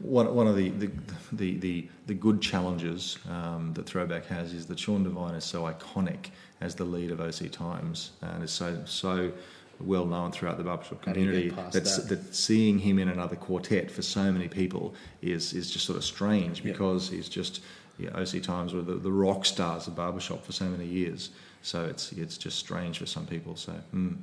One, 0.00 0.34
one 0.34 0.46
of 0.46 0.56
the, 0.56 0.70
the, 0.70 0.90
the, 1.32 1.58
the, 1.58 1.88
the 2.06 2.14
good 2.14 2.40
challenges 2.40 3.18
um, 3.28 3.72
that 3.74 3.86
Throwback 3.86 4.26
has 4.26 4.52
is 4.52 4.66
that 4.66 4.78
Sean 4.78 5.04
Devine 5.04 5.34
is 5.34 5.44
so 5.44 5.62
iconic 5.64 6.30
as 6.60 6.74
the 6.74 6.84
lead 6.84 7.10
of 7.10 7.20
OC 7.20 7.50
Times 7.50 8.12
and 8.22 8.42
is 8.42 8.50
so 8.50 8.82
so 8.86 9.32
well 9.78 10.04
known 10.04 10.30
throughout 10.30 10.58
the 10.58 10.64
barbershop 10.64 11.04
How 11.04 11.12
do 11.12 11.20
you 11.20 11.26
get 11.26 11.32
community 11.32 11.70
that's, 11.72 11.96
that? 11.96 12.08
that 12.08 12.34
seeing 12.34 12.78
him 12.78 12.98
in 12.98 13.08
another 13.08 13.36
quartet 13.36 13.90
for 13.90 14.02
so 14.02 14.30
many 14.30 14.46
people 14.46 14.94
is, 15.22 15.54
is 15.54 15.70
just 15.70 15.86
sort 15.86 15.96
of 15.96 16.04
strange 16.04 16.62
because 16.62 17.08
he's 17.08 17.28
just 17.28 17.62
yeah, 18.00 18.10
OC 18.14 18.42
Times 18.42 18.72
were 18.72 18.82
the, 18.82 18.94
the 18.94 19.12
rock 19.12 19.44
stars 19.44 19.86
of 19.86 19.94
barbershop 19.94 20.44
for 20.44 20.52
so 20.52 20.64
many 20.64 20.86
years. 20.86 21.30
So 21.62 21.84
it's 21.84 22.12
it's 22.12 22.38
just 22.38 22.58
strange 22.58 22.98
for 22.98 23.06
some 23.06 23.26
people. 23.26 23.56
So 23.56 23.74
mm. 23.94 24.16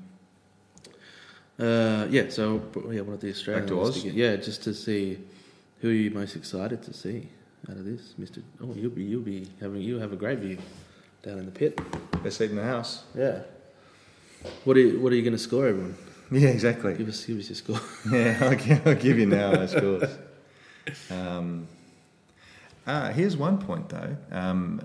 Uh, 1.60 2.08
yeah, 2.10 2.30
so 2.30 2.62
yeah, 2.92 3.02
one 3.02 3.16
of 3.16 3.20
the 3.20 3.30
Australian 3.30 3.66
Back 3.66 3.70
to 3.70 3.82
Oz. 3.82 4.04
Yeah, 4.04 4.36
just 4.36 4.64
to 4.64 4.74
see 4.74 5.20
who 5.82 5.90
are 5.90 5.94
you 5.94 6.12
most 6.12 6.36
excited 6.36 6.82
to 6.84 6.94
see 6.94 7.30
out 7.70 7.78
of 7.78 7.86
this, 7.86 8.14
Mister. 8.18 8.42
Oh, 8.62 8.74
you'll 8.76 8.92
be 8.92 9.04
you'll 9.04 9.22
be 9.22 9.48
having 9.60 9.82
you 9.82 10.00
have 10.00 10.14
a 10.14 10.16
great 10.16 10.40
view 10.40 10.58
down 11.24 11.40
in 11.40 11.46
the 11.46 11.52
pit. 11.52 11.80
best 12.24 12.38
seat 12.38 12.50
in 12.52 12.56
the 12.56 12.64
house. 12.64 13.04
Yeah. 13.16 13.40
What 14.64 14.78
are 14.78 14.82
you, 14.82 15.00
what 15.00 15.12
are 15.12 15.16
you 15.16 15.24
going 15.24 15.34
to 15.34 15.40
score, 15.40 15.68
everyone? 15.68 15.96
Yeah, 16.32 16.50
exactly. 16.50 16.94
Give 16.94 17.08
us 17.10 17.26
give 17.26 17.40
us 17.40 17.50
your 17.50 17.56
score. 17.56 17.80
Yeah, 18.12 18.38
I'll 18.42 18.56
give, 18.56 18.88
I'll 18.88 18.96
give 18.96 19.18
you 19.20 19.26
now 19.26 19.52
those 19.52 19.72
scores. 19.72 20.10
Um, 21.10 21.68
ah, 22.86 23.10
here's 23.10 23.36
one 23.36 23.58
point 23.58 23.90
though. 23.90 24.16
Um, 24.32 24.82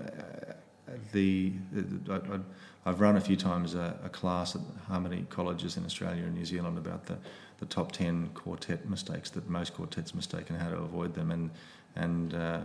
the, 1.11 1.53
the 1.71 2.13
I, 2.13 2.15
I- 2.35 2.39
I've 2.85 2.99
run 2.99 3.15
a 3.15 3.21
few 3.21 3.37
times 3.37 3.75
a, 3.75 3.97
a 4.03 4.09
class 4.09 4.55
at 4.57 4.61
Harmony 4.89 5.25
colleges 5.29 5.77
in 5.77 5.85
Australia 5.85 6.23
and 6.23 6.33
New 6.35 6.43
Zealand 6.43 6.77
about 6.77 7.05
the, 7.05 7.15
the 7.63 7.73
top 7.75 7.91
ten 7.91 8.29
quartet 8.33 8.89
mistakes 8.89 9.29
that 9.31 9.49
most 9.49 9.73
quartets 9.73 10.13
mistake 10.13 10.49
and 10.49 10.59
how 10.59 10.69
to 10.69 10.77
avoid 10.77 11.13
them. 11.13 11.31
And 11.31 11.49
and 11.95 12.33
uh, 12.33 12.61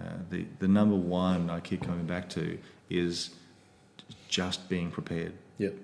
uh, 0.00 0.04
the 0.30 0.46
the 0.58 0.68
number 0.68 0.96
one 0.96 1.50
I 1.50 1.60
keep 1.60 1.80
coming 1.82 2.06
back 2.06 2.28
to 2.30 2.58
is 2.88 3.30
just 4.28 4.68
being 4.68 4.90
prepared. 4.90 5.34
Yep. 5.58 5.74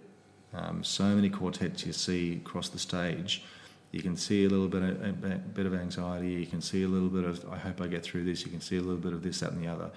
Um, 0.55 0.85
so 0.85 1.05
many 1.05 1.31
quartets 1.31 1.87
you 1.87 1.92
see 1.92 2.37
across 2.44 2.68
the 2.68 2.79
stage, 2.79 3.42
you 3.90 4.03
can 4.03 4.16
see 4.16 4.44
a 4.44 4.48
little 4.48 4.68
bit 4.68 4.83
of, 4.83 5.25
a 5.25 5.38
bit 5.59 5.66
of 5.66 5.75
anxiety. 5.75 6.33
You 6.44 6.46
can 6.46 6.61
see 6.61 6.83
a 6.85 6.88
little 6.88 7.09
bit 7.09 7.25
of 7.25 7.35
I 7.51 7.59
hope 7.66 7.81
I 7.81 7.88
get 7.88 8.03
through 8.03 8.25
this. 8.25 8.44
You 8.44 8.51
can 8.51 8.61
see 8.61 8.77
a 8.77 8.85
little 8.88 9.03
bit 9.07 9.12
of 9.12 9.22
this, 9.22 9.40
that, 9.40 9.53
and 9.53 9.64
the 9.64 9.68
other. 9.68 9.90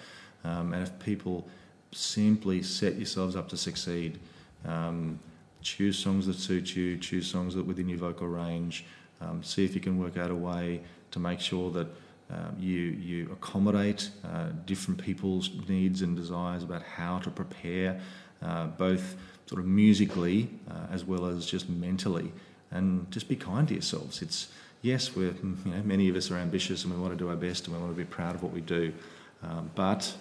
Um, 0.43 0.73
and 0.73 0.81
if 0.87 0.97
people 0.99 1.47
simply 1.91 2.63
set 2.63 2.95
yourselves 2.95 3.35
up 3.35 3.47
to 3.49 3.57
succeed, 3.57 4.19
um, 4.65 5.19
choose 5.65 5.97
songs 5.97 6.27
that 6.27 6.35
suit 6.35 6.75
you, 6.75 6.97
choose 6.97 7.27
songs 7.27 7.55
that 7.55 7.65
within 7.65 7.89
your 7.89 7.97
vocal 7.97 8.27
range. 8.27 8.85
Um, 9.19 9.43
see 9.43 9.65
if 9.65 9.73
you 9.73 9.81
can 9.81 9.99
work 9.99 10.17
out 10.17 10.29
a 10.29 10.35
way 10.35 10.81
to 11.11 11.19
make 11.19 11.39
sure 11.39 11.71
that 11.71 11.87
um, 12.29 12.55
you 12.59 12.79
you 12.79 13.31
accommodate 13.31 14.09
uh, 14.23 14.49
different 14.65 15.01
people's 15.01 15.49
needs 15.67 16.01
and 16.01 16.15
desires 16.15 16.63
about 16.63 16.83
how 16.83 17.19
to 17.19 17.29
prepare, 17.29 17.99
uh, 18.41 18.67
both 18.67 19.15
sort 19.47 19.59
of 19.59 19.67
musically 19.67 20.49
uh, 20.69 20.87
as 20.91 21.03
well 21.03 21.25
as 21.25 21.45
just 21.45 21.69
mentally, 21.69 22.31
and 22.71 23.09
just 23.11 23.27
be 23.27 23.35
kind 23.35 23.67
to 23.67 23.73
yourselves. 23.73 24.21
It's 24.21 24.49
yes, 24.81 25.15
we're 25.15 25.33
you 25.65 25.71
know 25.71 25.81
many 25.83 26.09
of 26.09 26.15
us 26.15 26.29
are 26.29 26.37
ambitious 26.37 26.83
and 26.83 26.93
we 26.93 26.99
want 26.99 27.13
to 27.13 27.17
do 27.17 27.29
our 27.29 27.35
best 27.35 27.67
and 27.67 27.75
we 27.75 27.81
want 27.81 27.95
to 27.95 27.97
be 27.97 28.05
proud 28.05 28.35
of 28.35 28.43
what 28.43 28.53
we 28.53 28.61
do, 28.61 28.93
um, 29.41 29.71
but. 29.73 30.13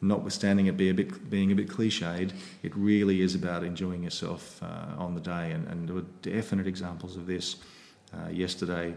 Notwithstanding 0.00 0.66
it 0.66 0.76
be 0.76 0.90
a 0.90 0.94
bit, 0.94 1.30
being 1.30 1.52
a 1.52 1.54
bit 1.54 1.68
cliched, 1.68 2.32
it 2.62 2.76
really 2.76 3.22
is 3.22 3.34
about 3.34 3.64
enjoying 3.64 4.02
yourself 4.02 4.62
uh, 4.62 4.94
on 4.98 5.14
the 5.14 5.20
day, 5.20 5.52
and, 5.52 5.66
and 5.68 5.88
there 5.88 5.94
were 5.94 6.04
definite 6.22 6.66
examples 6.66 7.16
of 7.16 7.26
this 7.26 7.56
uh, 8.14 8.28
yesterday 8.28 8.94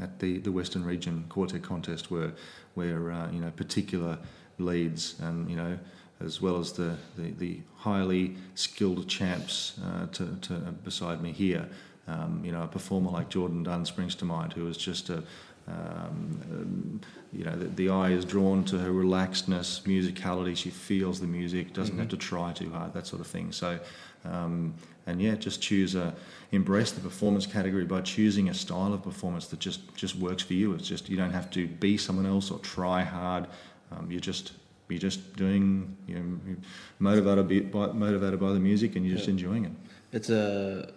at 0.00 0.18
the, 0.18 0.38
the 0.38 0.50
Western 0.50 0.84
Region 0.84 1.24
Quartet 1.28 1.62
contest, 1.62 2.10
where 2.10 2.32
where 2.74 3.12
uh, 3.12 3.30
you 3.30 3.40
know 3.40 3.50
particular 3.52 4.18
leads 4.58 5.18
and 5.20 5.48
you 5.48 5.56
know 5.56 5.78
as 6.20 6.40
well 6.40 6.58
as 6.58 6.72
the, 6.72 6.96
the, 7.16 7.30
the 7.32 7.60
highly 7.76 8.36
skilled 8.54 9.08
champs 9.08 9.78
uh, 9.84 10.06
to, 10.06 10.36
to 10.40 10.54
beside 10.84 11.22
me 11.22 11.32
here. 11.32 11.68
Um, 12.06 12.42
you 12.44 12.52
know, 12.52 12.62
a 12.62 12.66
performer 12.66 13.10
like 13.10 13.30
Jordan 13.30 13.62
Dunn 13.62 13.86
springs 13.86 14.14
to 14.16 14.24
mind, 14.24 14.52
who 14.52 14.66
is 14.68 14.76
just 14.76 15.08
a 15.08 15.22
um, 15.66 17.00
you 17.32 17.44
know, 17.44 17.56
the, 17.56 17.66
the 17.66 17.88
eye 17.90 18.10
is 18.10 18.24
drawn 18.24 18.64
to 18.64 18.78
her 18.78 18.90
relaxedness, 18.90 19.82
musicality. 19.82 20.56
She 20.56 20.70
feels 20.70 21.20
the 21.20 21.26
music, 21.26 21.72
doesn't 21.72 21.98
have 21.98 22.08
to 22.08 22.16
try 22.16 22.52
too 22.52 22.70
hard, 22.70 22.92
that 22.94 23.06
sort 23.06 23.20
of 23.20 23.26
thing. 23.26 23.50
So, 23.52 23.78
um, 24.24 24.74
and 25.06 25.20
yeah, 25.20 25.34
just 25.34 25.60
choose 25.60 25.94
a 25.94 26.14
embrace 26.52 26.92
the 26.92 27.00
performance 27.00 27.46
category 27.46 27.84
by 27.84 28.00
choosing 28.02 28.48
a 28.48 28.54
style 28.54 28.92
of 28.94 29.02
performance 29.02 29.46
that 29.48 29.58
just 29.58 29.94
just 29.94 30.16
works 30.16 30.42
for 30.42 30.54
you. 30.54 30.72
It's 30.74 30.86
just 30.88 31.08
you 31.08 31.16
don't 31.16 31.32
have 31.32 31.50
to 31.50 31.66
be 31.66 31.96
someone 31.98 32.26
else 32.26 32.50
or 32.50 32.58
try 32.60 33.02
hard. 33.02 33.46
Um, 33.92 34.10
you're 34.10 34.20
just 34.20 34.52
you're 34.88 34.98
just 34.98 35.34
doing 35.36 35.96
you 36.06 36.14
know 36.14 36.38
you're 36.46 36.56
motivated 36.98 37.70
by, 37.72 37.86
motivated 37.88 38.38
by 38.40 38.52
the 38.52 38.60
music 38.60 38.96
and 38.96 39.04
you're 39.06 39.16
just 39.16 39.28
Yeah. 39.28 39.32
enjoying 39.32 39.64
it. 39.66 39.72
It's 40.12 40.30
a 40.30 40.92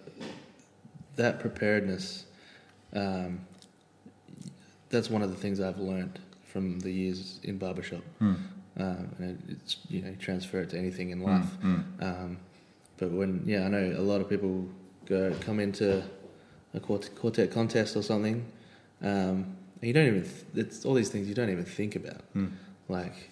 that 1.15 1.39
preparedness. 1.39 2.25
Um, 2.93 3.41
that's 4.89 5.09
one 5.09 5.21
of 5.21 5.29
the 5.29 5.35
things 5.37 5.59
I've 5.59 5.79
learned 5.79 6.19
from 6.45 6.79
the 6.79 6.91
years 6.91 7.39
in 7.43 7.57
barbershop, 7.57 8.03
Hmm. 8.19 8.33
um, 8.77 9.07
and 9.19 9.43
it, 9.49 9.55
it's 9.61 9.77
you 9.89 10.01
know 10.01 10.13
transfer 10.19 10.61
it 10.61 10.69
to 10.71 10.77
anything 10.77 11.09
in 11.11 11.21
life. 11.21 11.45
Mm, 11.63 11.83
Um, 12.01 12.37
but 12.97 13.11
when 13.11 13.41
yeah, 13.45 13.65
I 13.65 13.67
know 13.69 13.95
a 13.97 14.01
lot 14.01 14.21
of 14.21 14.29
people 14.29 14.67
go 15.05 15.33
come 15.41 15.59
into 15.59 16.03
a 16.73 16.79
quart- 16.79 17.13
quartet 17.15 17.51
contest 17.51 17.95
or 17.95 18.01
something, 18.03 18.45
um, 19.01 19.55
and 19.81 19.83
you 19.83 19.93
don't 19.93 20.07
even. 20.07 20.23
Th- 20.23 20.65
it's 20.65 20.85
all 20.85 20.93
these 20.93 21.09
things 21.09 21.27
you 21.27 21.35
don't 21.35 21.49
even 21.49 21.65
think 21.65 21.95
about. 21.95 22.21
Mm. 22.35 22.51
Like, 22.89 23.29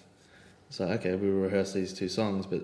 so 0.70 0.84
okay, 0.86 1.14
we 1.16 1.28
rehearse 1.28 1.72
these 1.72 1.92
two 1.92 2.08
songs, 2.08 2.46
but 2.46 2.62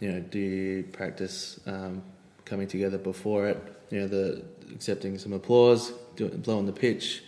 you 0.00 0.10
know, 0.12 0.20
do 0.20 0.38
you 0.38 0.82
practice 0.92 1.60
um, 1.66 2.02
coming 2.44 2.66
together 2.68 2.98
before 2.98 3.48
it? 3.48 3.58
You 3.90 4.00
know, 4.00 4.08
the 4.08 4.42
accepting 4.74 5.18
some 5.18 5.32
applause, 5.32 5.92
do, 6.16 6.28
blowing 6.28 6.66
the 6.66 6.72
pitch, 6.72 7.22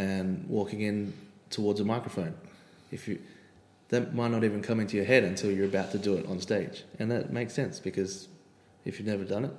and 0.00 0.48
walking 0.48 0.80
in 0.80 1.12
towards 1.50 1.78
a 1.78 1.84
microphone. 1.84 2.34
If 2.90 3.06
you 3.06 3.18
that 3.90 4.14
might 4.14 4.30
not 4.30 4.44
even 4.44 4.62
come 4.62 4.80
into 4.80 4.96
your 4.96 5.04
head 5.04 5.24
until 5.24 5.50
you're 5.50 5.66
about 5.66 5.90
to 5.92 5.98
do 5.98 6.14
it 6.14 6.26
on 6.26 6.40
stage, 6.40 6.84
and 6.98 7.10
that 7.10 7.32
makes 7.32 7.52
sense 7.52 7.78
because 7.78 8.28
if 8.84 8.98
you've 8.98 9.08
never 9.08 9.24
done 9.24 9.44
it, 9.44 9.54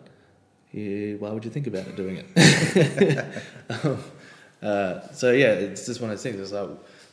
you, 0.72 1.18
why 1.20 1.30
would 1.32 1.44
you 1.44 1.52
think 1.52 1.68
about 1.68 1.86
it 1.88 1.96
doing 1.96 2.24
it? 2.24 3.26
Um, 3.70 4.04
uh, 4.62 5.12
so 5.12 5.32
yeah, 5.32 5.54
it's 5.54 5.86
just 5.88 6.02
one 6.02 6.12
of 6.12 6.18
those 6.18 6.24
things. 6.24 6.40
It's 6.40 6.52
like 6.52 6.70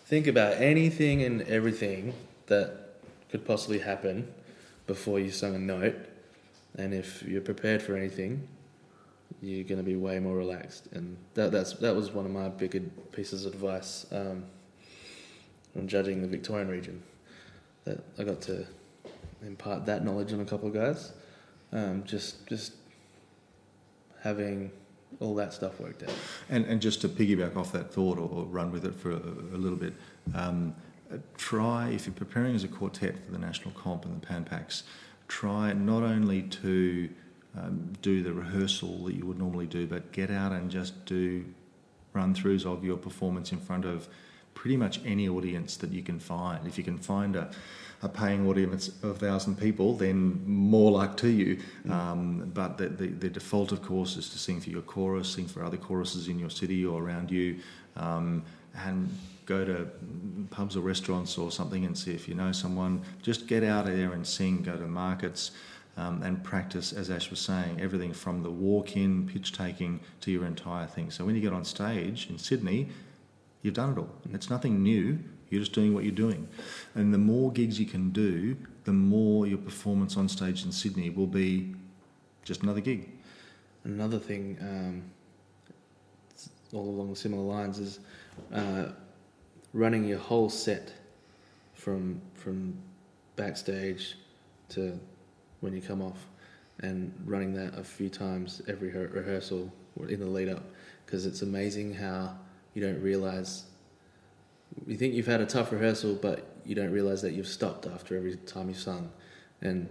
think 0.07 0.27
about 0.27 0.55
anything 0.55 1.23
and 1.23 1.43
everything 1.43 2.13
that 2.47 3.01
could 3.31 3.47
possibly 3.47 3.79
happen 3.79 4.33
before 4.87 5.19
you 5.19 5.31
sung 5.31 5.55
a 5.55 5.59
note, 5.59 5.97
and 6.77 6.93
if 6.93 7.23
you're 7.23 7.41
prepared 7.41 7.83
for 7.83 7.97
anything, 7.97 8.47
you're 9.41 9.65
going 9.65 9.79
to 9.79 9.85
be 9.85 9.97
way 9.97 10.19
more 10.19 10.37
relaxed. 10.37 10.89
And 10.93 11.17
that 11.35 11.53
that's 11.53 11.75
that 11.75 11.95
was 11.95 12.11
one 12.11 12.25
of 12.25 12.33
my 12.33 12.49
bigger 12.49 12.81
pieces 13.13 13.45
of 13.45 13.55
advice 13.55 14.07
um, 14.13 14.45
judging 15.87 16.23
the 16.23 16.29
Victorian 16.29 16.69
region. 16.69 17.03
That 17.85 18.03
I 18.19 18.25
got 18.25 18.41
to 18.43 18.67
impart 19.43 19.87
that 19.87 20.05
knowledge 20.05 20.33
on 20.33 20.41
a 20.41 20.45
couple 20.45 20.69
of 20.69 20.75
guys. 20.75 21.13
Um, 21.73 22.05
just 22.05 22.47
just 22.47 22.73
having 24.23 24.71
all 25.21 25.35
that 25.35 25.53
stuff 25.53 25.81
worked 25.81 26.03
out. 26.03 26.13
And, 26.49 26.65
and 26.67 26.81
just 26.81 27.01
to 27.01 27.09
piggyback 27.09 27.57
off 27.57 27.73
that 27.73 27.93
thought 27.93 28.19
or, 28.19 28.29
or 28.29 28.45
run 28.45 28.71
with 28.71 28.85
it 28.85 28.95
for 28.95 29.11
a, 29.11 29.17
a 29.17 29.59
little 29.59 29.79
bit, 29.79 29.95
um, 30.35 30.75
try, 31.37 31.89
if 31.89 32.07
you're 32.07 32.15
preparing 32.15 32.55
as 32.55 32.65
a 32.65 32.69
quartet 32.69 33.15
for 33.25 33.33
the 33.33 33.39
national 33.39 33.73
comp 33.73 34.05
and 34.05 34.21
the 34.21 34.27
Pan 34.27 34.45
Pacs, 34.45 34.83
try 35.27 35.73
not 35.73 36.03
only 36.03 36.43
to 36.43 37.09
um, 37.59 37.93
do 38.03 38.23
the 38.23 38.33
rehearsal 38.33 39.05
that 39.05 39.15
you 39.15 39.27
would 39.27 39.39
normally 39.39 39.67
do, 39.67 39.87
but 39.87 40.13
get 40.13 40.31
out 40.31 40.53
and 40.53 40.71
just 40.71 41.05
do 41.05 41.45
run 42.13 42.35
throughs 42.35 42.65
of 42.65 42.85
your 42.85 42.97
performance 42.97 43.53
in 43.53 43.59
front 43.59 43.85
of 43.85 44.09
pretty 44.55 44.77
much 44.77 45.01
any 45.05 45.29
audience 45.29 45.77
that 45.77 45.93
you 45.93 46.03
can 46.03 46.19
find. 46.19 46.67
If 46.67 46.79
you 46.79 46.85
can 46.85 46.99
find 46.99 47.37
a, 47.37 47.51
a 48.03 48.09
paying 48.09 48.49
audience 48.49 48.89
of 49.03 49.11
a 49.11 49.15
thousand 49.15 49.57
people, 49.57 49.97
then 49.97 50.43
more 50.47 50.91
luck 50.91 51.17
to 51.19 51.29
you. 51.29 51.61
Um, 51.89 52.51
but 52.53 52.77
the, 52.77 52.89
the, 52.89 53.07
the 53.07 53.29
default, 53.29 53.73
of 53.73 53.83
course, 53.83 54.17
is 54.17 54.29
to 54.31 54.39
sing 54.39 54.61
for 54.61 54.71
your 54.71 54.83
chorus, 54.83 55.29
sing 55.35 55.47
for 55.47 55.65
other 55.65 55.77
choruses 55.77 56.29
in 56.29 56.39
your 56.39 56.51
city 56.51 56.85
or 56.85 57.03
around 57.03 57.31
you, 57.31 57.61
um, 57.97 58.43
and 58.85 59.17
go 59.47 59.65
to 59.65 59.89
pubs 60.51 60.77
or 60.77 60.81
restaurants 60.81 61.39
or 61.39 61.51
something 61.51 61.85
and 61.85 61.97
see 61.97 62.13
if 62.13 62.29
you 62.29 62.35
know 62.35 62.53
someone. 62.53 63.01
Just 63.23 63.47
get 63.47 63.63
out 63.65 63.89
of 63.89 63.97
there 63.97 64.13
and 64.13 64.27
sing, 64.27 64.63
go 64.63 64.77
to 64.77 64.87
markets. 64.87 65.53
Um, 65.99 66.23
and 66.23 66.45
practice, 66.45 66.93
as 66.93 67.11
Ash 67.11 67.29
was 67.29 67.41
saying, 67.41 67.81
everything 67.81 68.13
from 68.13 68.45
the 68.45 68.51
walk 68.51 68.97
in, 68.97 69.27
pitch 69.27 69.53
taking 69.53 69.99
to 70.21 70.31
your 70.31 70.47
entire 70.47 70.87
thing. 70.87 71.11
So 71.11 71.25
when 71.25 71.35
you 71.35 71.41
get 71.41 71.53
on 71.53 71.65
stage 71.65 72.29
in 72.31 72.39
Sydney, 72.39 72.91
you've 73.63 73.75
done 73.75 73.91
it 73.95 73.99
all. 73.99 74.09
It's 74.33 74.49
nothing 74.49 74.81
new. 74.81 75.19
You're 75.51 75.59
just 75.61 75.73
doing 75.73 75.95
what 75.95 76.05
you're 76.05 76.13
doing. 76.13 76.47
And 76.95 77.13
the 77.13 77.19
more 77.19 77.51
gigs 77.51 77.81
you 77.81 77.87
can 77.87 78.11
do, 78.11 78.57
the 78.85 78.93
more 78.93 79.49
your 79.49 79.59
performance 79.59 80.17
on 80.17 80.29
stage 80.29 80.65
in 80.65 80.71
Sydney 80.71 81.11
will 81.11 81.27
be 81.27 81.75
just 82.45 82.63
another 82.63 82.81
gig. 82.81 83.11
Another 83.83 84.21
thing, 84.21 84.57
um, 84.61 85.03
all 86.73 86.89
along 86.89 87.13
similar 87.17 87.43
lines, 87.43 87.81
is 87.81 87.99
uh, 88.55 88.87
running 89.73 90.05
your 90.05 90.19
whole 90.19 90.49
set 90.49 90.93
from 91.75 92.21
from 92.35 92.79
backstage 93.35 94.17
to 94.69 94.99
when 95.61 95.75
you 95.75 95.81
come 95.81 96.01
off, 96.03 96.27
and 96.81 97.13
running 97.25 97.55
that 97.55 97.77
a 97.79 97.85
few 97.85 98.09
times 98.09 98.63
every 98.69 98.91
re- 98.91 99.07
rehearsal 99.07 99.73
in 100.09 100.21
the 100.21 100.27
lead 100.27 100.49
up, 100.49 100.63
because 101.05 101.27
it's 101.27 101.43
amazing 101.43 101.95
how 101.95 102.37
you 102.75 102.83
don't 102.83 103.03
realize. 103.03 103.65
You 104.87 104.97
think 104.97 105.15
you've 105.15 105.27
had 105.27 105.41
a 105.41 105.47
tough 105.47 105.73
rehearsal, 105.73 106.15
but 106.15 106.47
you 106.65 106.75
don't 106.75 106.93
realize 106.93 107.23
that 107.23 107.33
you've 107.33 107.49
stopped 107.49 107.87
after 107.87 108.17
every 108.17 108.37
time 108.37 108.69
you've 108.69 108.79
sung, 108.79 109.11
and 109.61 109.89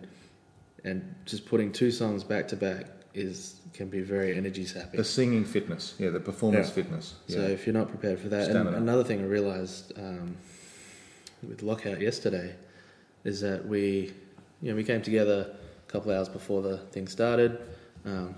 and 0.84 1.16
just 1.26 1.46
putting 1.46 1.72
two 1.72 1.92
songs 1.92 2.24
back 2.24 2.48
to 2.50 2.56
back 2.56 2.86
is 3.14 3.60
can 3.74 3.90
be 3.90 4.02
very 4.02 4.38
energy 4.38 4.64
sapping. 4.66 4.98
The 4.98 5.04
singing 5.04 5.44
fitness, 5.44 5.96
yeah, 6.00 6.10
the 6.12 6.20
performance 6.20 6.68
Yeah. 6.68 6.74
fitness. 6.74 7.16
So 7.28 7.40
if 7.42 7.66
you're 7.66 7.74
not 7.74 7.90
prepared 7.90 8.20
for 8.20 8.30
that, 8.30 8.50
and 8.50 8.70
another 8.70 9.04
thing 9.04 9.20
I 9.22 9.26
realised 9.26 9.92
um, 9.98 10.38
with 11.48 11.64
lockout 11.64 12.00
yesterday 12.00 12.56
is 13.24 13.42
that 13.42 13.68
we, 13.68 14.14
you 14.62 14.72
know, 14.72 14.76
we 14.76 14.84
came 14.84 15.02
together 15.02 15.56
a 15.88 15.92
couple 15.92 16.12
of 16.12 16.18
hours 16.18 16.30
before 16.30 16.62
the 16.62 16.78
thing 16.78 17.08
started, 17.08 17.60
um, 18.06 18.36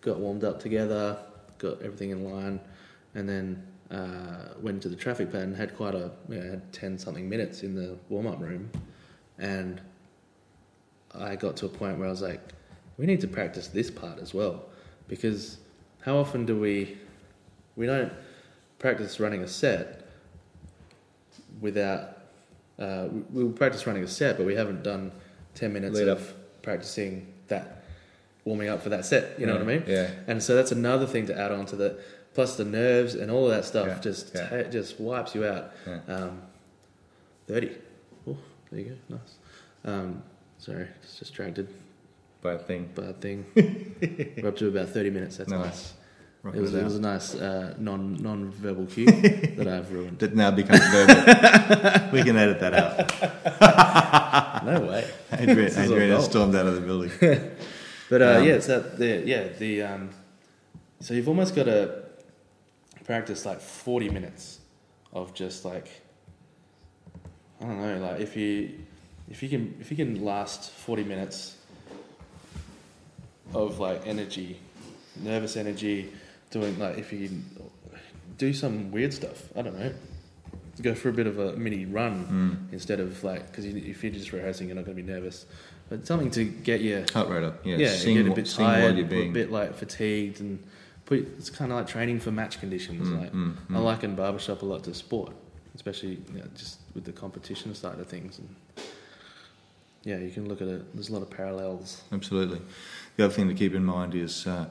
got 0.00 0.18
warmed 0.18 0.44
up 0.44 0.60
together, 0.60 1.18
got 1.58 1.80
everything 1.82 2.10
in 2.10 2.24
line, 2.24 2.60
and 3.14 3.28
then 3.28 3.66
uh, 3.90 4.54
went 4.60 4.76
into 4.76 4.88
the 4.88 4.96
traffic 4.96 5.32
and 5.34 5.56
had 5.56 5.76
quite 5.76 5.94
a, 5.94 6.10
you 6.28 6.36
know, 6.36 6.50
had 6.50 6.72
ten 6.72 6.98
something 6.98 7.28
minutes 7.28 7.62
in 7.62 7.74
the 7.74 7.96
warm 8.08 8.26
up 8.26 8.40
room, 8.40 8.70
and 9.38 9.80
I 11.14 11.36
got 11.36 11.56
to 11.58 11.66
a 11.66 11.68
point 11.68 11.98
where 11.98 12.08
I 12.08 12.10
was 12.10 12.22
like, 12.22 12.40
we 12.98 13.06
need 13.06 13.20
to 13.20 13.28
practice 13.28 13.68
this 13.68 13.90
part 13.90 14.18
as 14.18 14.34
well, 14.34 14.64
because 15.08 15.58
how 16.02 16.16
often 16.16 16.46
do 16.46 16.58
we 16.58 16.98
we 17.76 17.86
don't 17.86 18.12
practice 18.78 19.20
running 19.20 19.42
a 19.42 19.48
set 19.48 20.06
without 21.60 22.18
uh, 22.78 23.08
we, 23.32 23.44
we 23.44 23.52
practice 23.52 23.86
running 23.86 24.02
a 24.02 24.08
set, 24.08 24.36
but 24.36 24.46
we 24.46 24.54
haven't 24.54 24.82
done 24.82 25.12
ten 25.56 25.72
minutes 25.72 25.96
Lead 25.98 26.06
of 26.08 26.20
up. 26.30 26.62
practicing 26.62 27.26
that 27.48 27.82
warming 28.44 28.68
up 28.68 28.80
for 28.82 28.90
that 28.90 29.04
set. 29.04 29.38
You 29.40 29.46
know 29.46 29.54
what 29.54 29.62
I 29.62 29.64
mean? 29.64 29.82
Yeah. 29.88 30.08
And 30.28 30.40
so 30.40 30.54
that's 30.54 30.70
another 30.70 31.06
thing 31.06 31.26
to 31.26 31.36
add 31.36 31.50
on 31.50 31.66
to 31.66 31.76
the 31.76 31.98
plus 32.34 32.56
the 32.56 32.64
nerves 32.64 33.14
and 33.14 33.30
all 33.30 33.44
of 33.46 33.50
that 33.50 33.64
stuff 33.64 33.86
Yeah, 33.88 33.98
just 34.00 34.32
yeah. 34.34 34.62
ta- 34.62 34.70
just 34.70 35.00
wipes 35.00 35.34
you 35.34 35.44
out. 35.46 35.72
Um, 36.06 36.42
Thirty. 37.48 37.70
Oh, 38.28 38.36
there 38.70 38.80
you 38.80 38.86
go. 39.08 39.16
Nice. 39.16 39.34
Um, 39.84 40.22
sorry, 40.58 40.86
just 41.02 41.18
distracted. 41.20 41.68
Bad 42.42 42.66
thing. 42.66 42.88
Bad 42.94 43.20
thing. 43.20 43.44
We're 44.42 44.48
up 44.50 44.56
to 44.56 44.68
about 44.68 44.88
thirty 44.90 45.10
minutes. 45.10 45.36
That's 45.38 45.50
Nice. 45.50 45.62
nice. 45.64 45.92
It 46.54 46.60
was, 46.60 46.74
it 46.74 46.78
it 46.80 46.84
was 46.84 46.96
a 46.96 47.00
nice 47.00 47.34
uh, 47.34 47.74
non 47.78 48.14
non 48.22 48.50
verbal 48.52 48.86
cue 48.86 49.06
that 49.56 49.66
I've 49.66 49.90
ruined. 49.92 50.18
That 50.20 50.34
now 50.36 50.50
becomes 50.52 50.86
verbal. 50.88 52.10
we 52.12 52.22
can 52.22 52.36
edit 52.36 52.60
that 52.60 52.74
out. 52.74 54.25
No 54.66 54.80
way. 54.90 55.10
Adrian, 55.32 55.56
This 55.56 55.72
is 55.76 55.78
all 55.90 55.94
Adrian 55.94 56.10
has 56.10 56.24
stormed 56.24 56.54
out 56.54 56.66
of 56.66 56.74
the 56.74 56.80
building. 56.80 57.10
But 58.08 58.22
uh, 58.22 58.26
Um, 58.38 58.44
yeah, 58.44 58.52
it's 58.54 58.68
that 58.68 58.98
the 58.98 59.22
yeah 59.26 59.48
the 59.58 59.82
um, 59.82 60.10
so 61.00 61.12
you've 61.14 61.26
almost 61.28 61.56
got 61.56 61.64
to 61.64 62.04
practice 63.04 63.44
like 63.44 63.60
forty 63.60 64.08
minutes 64.08 64.60
of 65.12 65.34
just 65.34 65.64
like 65.64 65.88
I 67.60 67.64
don't 67.66 67.80
know 67.80 67.98
like 68.06 68.20
if 68.20 68.36
you 68.36 68.78
if 69.28 69.42
you 69.42 69.48
can 69.48 69.74
if 69.80 69.90
you 69.90 69.96
can 69.96 70.24
last 70.24 70.70
forty 70.70 71.02
minutes 71.02 71.56
of 73.54 73.80
like 73.80 74.06
energy, 74.06 74.60
nervous 75.16 75.56
energy, 75.56 76.12
doing 76.50 76.78
like 76.78 76.98
if 76.98 77.12
you 77.12 77.30
do 78.38 78.52
some 78.52 78.92
weird 78.92 79.12
stuff 79.12 79.48
I 79.56 79.62
don't 79.62 79.78
know. 79.78 79.92
Go 80.82 80.94
for 80.94 81.08
a 81.08 81.12
bit 81.12 81.26
of 81.26 81.38
a 81.38 81.56
mini 81.56 81.86
run 81.86 82.26
Mm. 82.68 82.72
instead 82.72 83.00
of 83.00 83.24
like 83.24 83.46
because 83.46 83.64
you, 83.64 83.76
if 83.76 84.02
you're 84.02 84.12
just 84.12 84.32
rehearsing, 84.32 84.68
you're 84.68 84.76
not 84.76 84.84
going 84.84 84.96
to 84.96 85.02
be 85.02 85.08
nervous. 85.10 85.46
But 85.88 86.06
something 86.06 86.30
to 86.32 86.44
get 86.44 86.80
you 86.80 87.04
Heart 87.14 87.28
rate 87.28 87.44
up. 87.44 87.64
Yeah, 87.64 87.76
yeah, 87.76 87.90
sing 87.92 88.16
get 88.16 88.26
a 88.26 88.34
bit 88.34 88.46
tired, 88.46 88.96
you're 88.98 89.06
a 89.06 89.28
bit 89.30 89.50
like 89.52 89.74
fatigued, 89.74 90.40
and 90.40 90.62
put, 91.04 91.20
it's 91.38 91.48
kind 91.48 91.70
of 91.72 91.78
like 91.78 91.86
training 91.86 92.20
for 92.20 92.30
match 92.30 92.58
conditions. 92.60 93.08
Mm, 93.08 93.20
like 93.20 93.32
mm, 93.32 93.54
I 93.72 93.78
liken 93.78 94.14
barbershop 94.16 94.62
a 94.62 94.66
lot 94.66 94.82
to 94.84 94.92
sport, 94.94 95.32
especially 95.74 96.18
you 96.32 96.40
know, 96.40 96.44
just 96.56 96.80
with 96.94 97.04
the 97.04 97.12
competition 97.12 97.74
side 97.74 97.98
of 98.00 98.08
things. 98.08 98.38
And 98.38 98.48
yeah, 100.04 100.18
you 100.18 100.30
can 100.30 100.48
look 100.48 100.60
at 100.60 100.68
it. 100.68 100.92
There's 100.94 101.08
a 101.08 101.12
lot 101.12 101.22
of 101.22 101.30
parallels. 101.30 102.02
Absolutely. 102.12 102.60
The 103.16 103.24
other 103.24 103.32
thing 103.34 103.48
to 103.48 103.54
keep 103.54 103.74
in 103.74 103.84
mind 103.84 104.14
is 104.14 104.46
uh, 104.46 104.66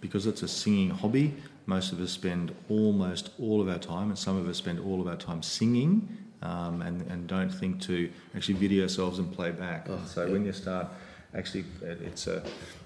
because 0.00 0.26
it's 0.26 0.42
a 0.42 0.48
singing 0.48 0.90
hobby, 0.90 1.34
most 1.66 1.92
of 1.92 2.00
us 2.00 2.10
spend 2.10 2.54
almost 2.68 3.30
all 3.38 3.60
of 3.60 3.68
our 3.68 3.78
time, 3.78 4.08
and 4.08 4.18
some 4.18 4.36
of 4.36 4.48
us 4.48 4.58
spend 4.58 4.80
all 4.80 5.00
of 5.00 5.06
our 5.06 5.16
time 5.16 5.42
singing. 5.42 6.18
Um, 6.42 6.82
and, 6.82 7.00
and 7.10 7.26
don't 7.26 7.48
think 7.48 7.80
to 7.82 8.10
actually 8.36 8.56
video 8.56 8.82
ourselves 8.82 9.18
and 9.18 9.32
play 9.32 9.50
back. 9.50 9.86
Oh, 9.88 9.98
so 10.04 10.26
yeah. 10.26 10.32
when 10.32 10.44
you 10.44 10.52
start, 10.52 10.88
actually, 11.34 11.64
it's 11.80 12.26
a 12.26 12.42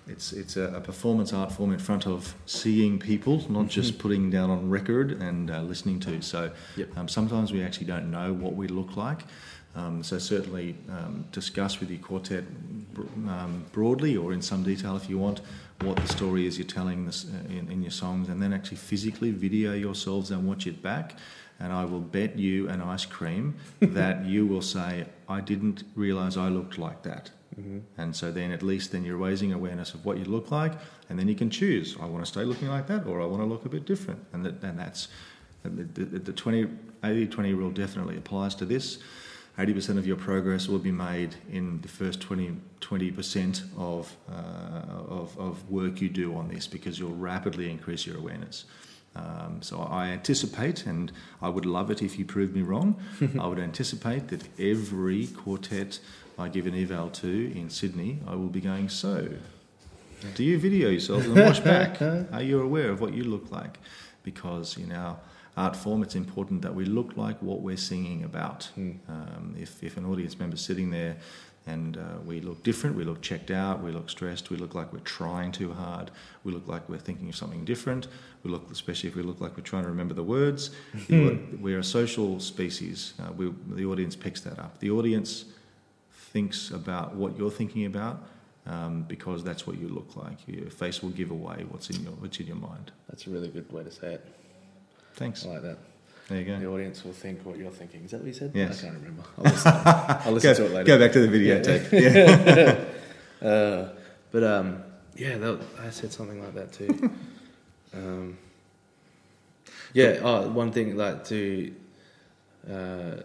it's 0.06 0.32
it's 0.32 0.56
a, 0.56 0.80
performance 0.80 1.32
art 1.32 1.50
form 1.50 1.72
in 1.72 1.78
front 1.80 2.06
of 2.06 2.34
seeing 2.46 3.00
people, 3.00 3.44
not 3.50 3.66
just 3.66 3.98
putting 3.98 4.30
down 4.30 4.48
on 4.50 4.70
record 4.70 5.20
and 5.20 5.50
uh, 5.50 5.60
listening 5.62 5.98
to. 6.00 6.22
So 6.22 6.52
Yep. 6.76 6.96
um, 6.96 7.08
sometimes 7.08 7.52
we 7.52 7.62
actually 7.62 7.86
don't 7.86 8.10
know 8.12 8.32
what 8.32 8.54
we 8.54 8.68
look 8.68 8.96
like. 8.96 9.24
Um, 9.74 10.02
so 10.02 10.18
certainly 10.18 10.76
um, 10.90 11.24
discuss 11.30 11.78
with 11.78 11.90
your 11.90 12.00
quartet 12.00 12.44
um, 13.28 13.64
broadly 13.72 14.16
or 14.16 14.32
in 14.32 14.42
some 14.42 14.64
detail 14.64 14.96
if 14.96 15.08
you 15.08 15.18
want 15.18 15.40
what 15.82 15.96
the 15.96 16.08
story 16.08 16.46
is 16.46 16.58
you're 16.58 16.66
telling 16.66 17.06
this, 17.06 17.26
uh, 17.26 17.48
in, 17.48 17.70
in 17.70 17.82
your 17.82 17.90
songs, 17.90 18.28
and 18.28 18.42
then 18.42 18.52
actually 18.52 18.78
physically 18.78 19.30
video 19.30 19.74
yourselves 19.74 20.30
and 20.30 20.46
watch 20.46 20.66
it 20.66 20.82
back. 20.82 21.16
And 21.60 21.72
I 21.72 21.84
will 21.84 22.00
bet 22.00 22.38
you 22.38 22.68
an 22.68 22.80
ice 22.80 23.04
cream 23.04 23.56
that 23.80 24.24
you 24.24 24.46
will 24.46 24.62
say, 24.62 25.06
"I 25.28 25.40
didn't 25.40 25.84
realise 25.94 26.36
I 26.36 26.48
looked 26.48 26.78
like 26.78 27.02
that." 27.02 27.30
Mm-hmm. 27.58 27.78
And 27.96 28.14
so 28.14 28.30
then 28.30 28.52
at 28.52 28.62
least 28.62 28.92
then 28.92 29.04
you're 29.04 29.16
raising 29.16 29.52
awareness 29.52 29.94
of 29.94 30.04
what 30.04 30.18
you 30.18 30.24
look 30.24 30.50
like, 30.50 30.72
and 31.08 31.18
then 31.18 31.28
you 31.28 31.34
can 31.34 31.50
choose. 31.50 31.96
I 32.00 32.06
want 32.06 32.24
to 32.24 32.30
stay 32.30 32.44
looking 32.44 32.68
like 32.68 32.86
that, 32.88 33.06
or 33.06 33.20
I 33.20 33.26
want 33.26 33.42
to 33.42 33.46
look 33.46 33.64
a 33.64 33.68
bit 33.68 33.86
different. 33.86 34.24
And 34.32 34.44
that, 34.44 34.62
and 34.62 34.78
that's 34.78 35.08
the, 35.62 35.84
the, 35.84 36.18
the 36.18 36.32
20, 36.32 36.68
80 37.02 37.26
20 37.26 37.54
rule 37.54 37.70
definitely 37.70 38.16
applies 38.16 38.54
to 38.56 38.64
this. 38.64 38.98
80% 39.58 39.98
of 39.98 40.06
your 40.06 40.16
progress 40.16 40.68
will 40.68 40.78
be 40.78 40.92
made 40.92 41.34
in 41.50 41.80
the 41.80 41.88
first 41.88 42.20
20, 42.20 42.56
20% 42.80 43.62
of, 43.76 44.16
uh, 44.30 45.12
of, 45.12 45.36
of 45.36 45.68
work 45.68 46.00
you 46.00 46.08
do 46.08 46.36
on 46.36 46.48
this 46.48 46.68
because 46.68 46.98
you'll 46.98 47.16
rapidly 47.16 47.68
increase 47.68 48.06
your 48.06 48.16
awareness. 48.18 48.66
Um, 49.16 49.60
so 49.60 49.80
I 49.80 50.08
anticipate, 50.08 50.86
and 50.86 51.10
I 51.42 51.48
would 51.48 51.66
love 51.66 51.90
it 51.90 52.02
if 52.02 52.20
you 52.20 52.24
proved 52.24 52.54
me 52.54 52.62
wrong, 52.62 53.02
I 53.40 53.48
would 53.48 53.58
anticipate 53.58 54.28
that 54.28 54.44
every 54.60 55.26
quartet 55.26 55.98
I 56.38 56.48
give 56.48 56.68
an 56.68 56.74
eval 56.74 57.10
to 57.10 57.52
in 57.52 57.68
Sydney, 57.68 58.20
I 58.28 58.36
will 58.36 58.48
be 58.48 58.60
going, 58.60 58.88
so, 58.88 59.28
do 60.36 60.44
you 60.44 60.56
video 60.58 60.88
yourself 60.88 61.24
and 61.24 61.34
watch 61.34 61.64
back? 61.64 62.00
Are 62.32 62.42
you 62.42 62.60
aware 62.60 62.90
of 62.90 63.00
what 63.00 63.12
you 63.12 63.24
look 63.24 63.50
like? 63.50 63.78
Because 64.22 64.76
in 64.76 64.92
our 64.92 65.16
art 65.58 65.74
form, 65.74 66.02
it's 66.02 66.14
important 66.14 66.62
that 66.62 66.74
we 66.74 66.84
look 66.84 67.16
like 67.16 67.40
what 67.42 67.60
we're 67.60 67.76
singing 67.76 68.22
about. 68.24 68.68
Um, 68.76 69.56
if, 69.58 69.82
if 69.82 69.96
an 69.96 70.06
audience 70.06 70.38
member's 70.38 70.60
sitting 70.60 70.90
there 70.90 71.16
and 71.66 71.96
uh, 71.96 72.00
we 72.24 72.40
look 72.40 72.62
different, 72.62 72.96
we 72.96 73.04
look 73.04 73.20
checked 73.20 73.50
out, 73.50 73.82
we 73.82 73.90
look 73.90 74.08
stressed, 74.08 74.50
we 74.50 74.56
look 74.56 74.74
like 74.74 74.92
we're 74.92 75.00
trying 75.00 75.50
too 75.50 75.72
hard, 75.72 76.10
we 76.44 76.52
look 76.52 76.68
like 76.68 76.88
we're 76.88 76.98
thinking 76.98 77.28
of 77.28 77.36
something 77.36 77.64
different, 77.64 78.06
we 78.44 78.50
look, 78.50 78.70
especially 78.70 79.10
if 79.10 79.16
we 79.16 79.22
look 79.22 79.40
like 79.40 79.56
we're 79.56 79.64
trying 79.64 79.82
to 79.82 79.88
remember 79.88 80.14
the 80.14 80.22
words. 80.22 80.70
The 81.08 81.38
We're 81.60 81.80
a 81.80 81.84
social 81.84 82.38
species. 82.40 83.14
Uh, 83.20 83.32
we, 83.32 83.52
the 83.70 83.84
audience 83.84 84.14
picks 84.14 84.40
that 84.42 84.58
up. 84.58 84.78
The 84.78 84.90
audience 84.90 85.44
thinks 86.32 86.70
about 86.70 87.16
what 87.16 87.36
you're 87.36 87.50
thinking 87.50 87.84
about 87.86 88.22
um, 88.66 89.02
because 89.02 89.42
that's 89.42 89.66
what 89.66 89.78
you 89.78 89.88
look 89.88 90.14
like. 90.14 90.36
Your 90.46 90.70
face 90.70 91.02
will 91.02 91.10
give 91.10 91.30
away 91.30 91.64
what's 91.68 91.90
in 91.90 92.02
your 92.04 92.12
what's 92.12 92.38
in 92.38 92.46
your 92.46 92.56
mind. 92.56 92.92
That's 93.08 93.26
a 93.26 93.30
really 93.30 93.48
good 93.48 93.70
way 93.72 93.82
to 93.82 93.90
say 93.90 94.14
it. 94.14 94.37
Thanks. 95.18 95.44
I 95.44 95.48
like 95.50 95.62
that. 95.62 95.78
There 96.28 96.38
you 96.38 96.44
go. 96.44 96.58
The 96.60 96.66
audience 96.66 97.04
will 97.04 97.12
think 97.12 97.44
what 97.44 97.56
you're 97.58 97.70
thinking. 97.70 98.04
Is 98.04 98.10
that 98.12 98.18
what 98.18 98.26
you 98.26 98.32
said? 98.32 98.52
Yes. 98.54 98.78
I 98.80 98.86
can't 98.88 98.98
remember. 98.98 99.22
I'll 99.38 99.44
listen, 99.52 99.72
I'll 99.74 100.32
listen 100.32 100.54
to 100.56 100.64
it 100.64 100.68
Go, 100.68 100.74
later. 100.74 100.84
go 100.84 100.98
back 100.98 101.12
to 101.12 101.26
the 101.26 101.38
videotape. 101.38 102.84
Yeah. 103.42 103.48
Uh, 103.48 103.88
but 104.30 104.44
um, 104.44 104.82
yeah, 105.16 105.38
that, 105.38 105.60
I 105.80 105.90
said 105.90 106.12
something 106.12 106.40
like 106.42 106.54
that 106.54 106.72
too. 106.72 107.10
um, 107.94 108.38
yeah, 109.94 110.18
oh, 110.22 110.48
one 110.50 110.70
thing 110.70 110.96
like 110.96 111.24
to, 111.26 111.74
uh, 112.70 113.16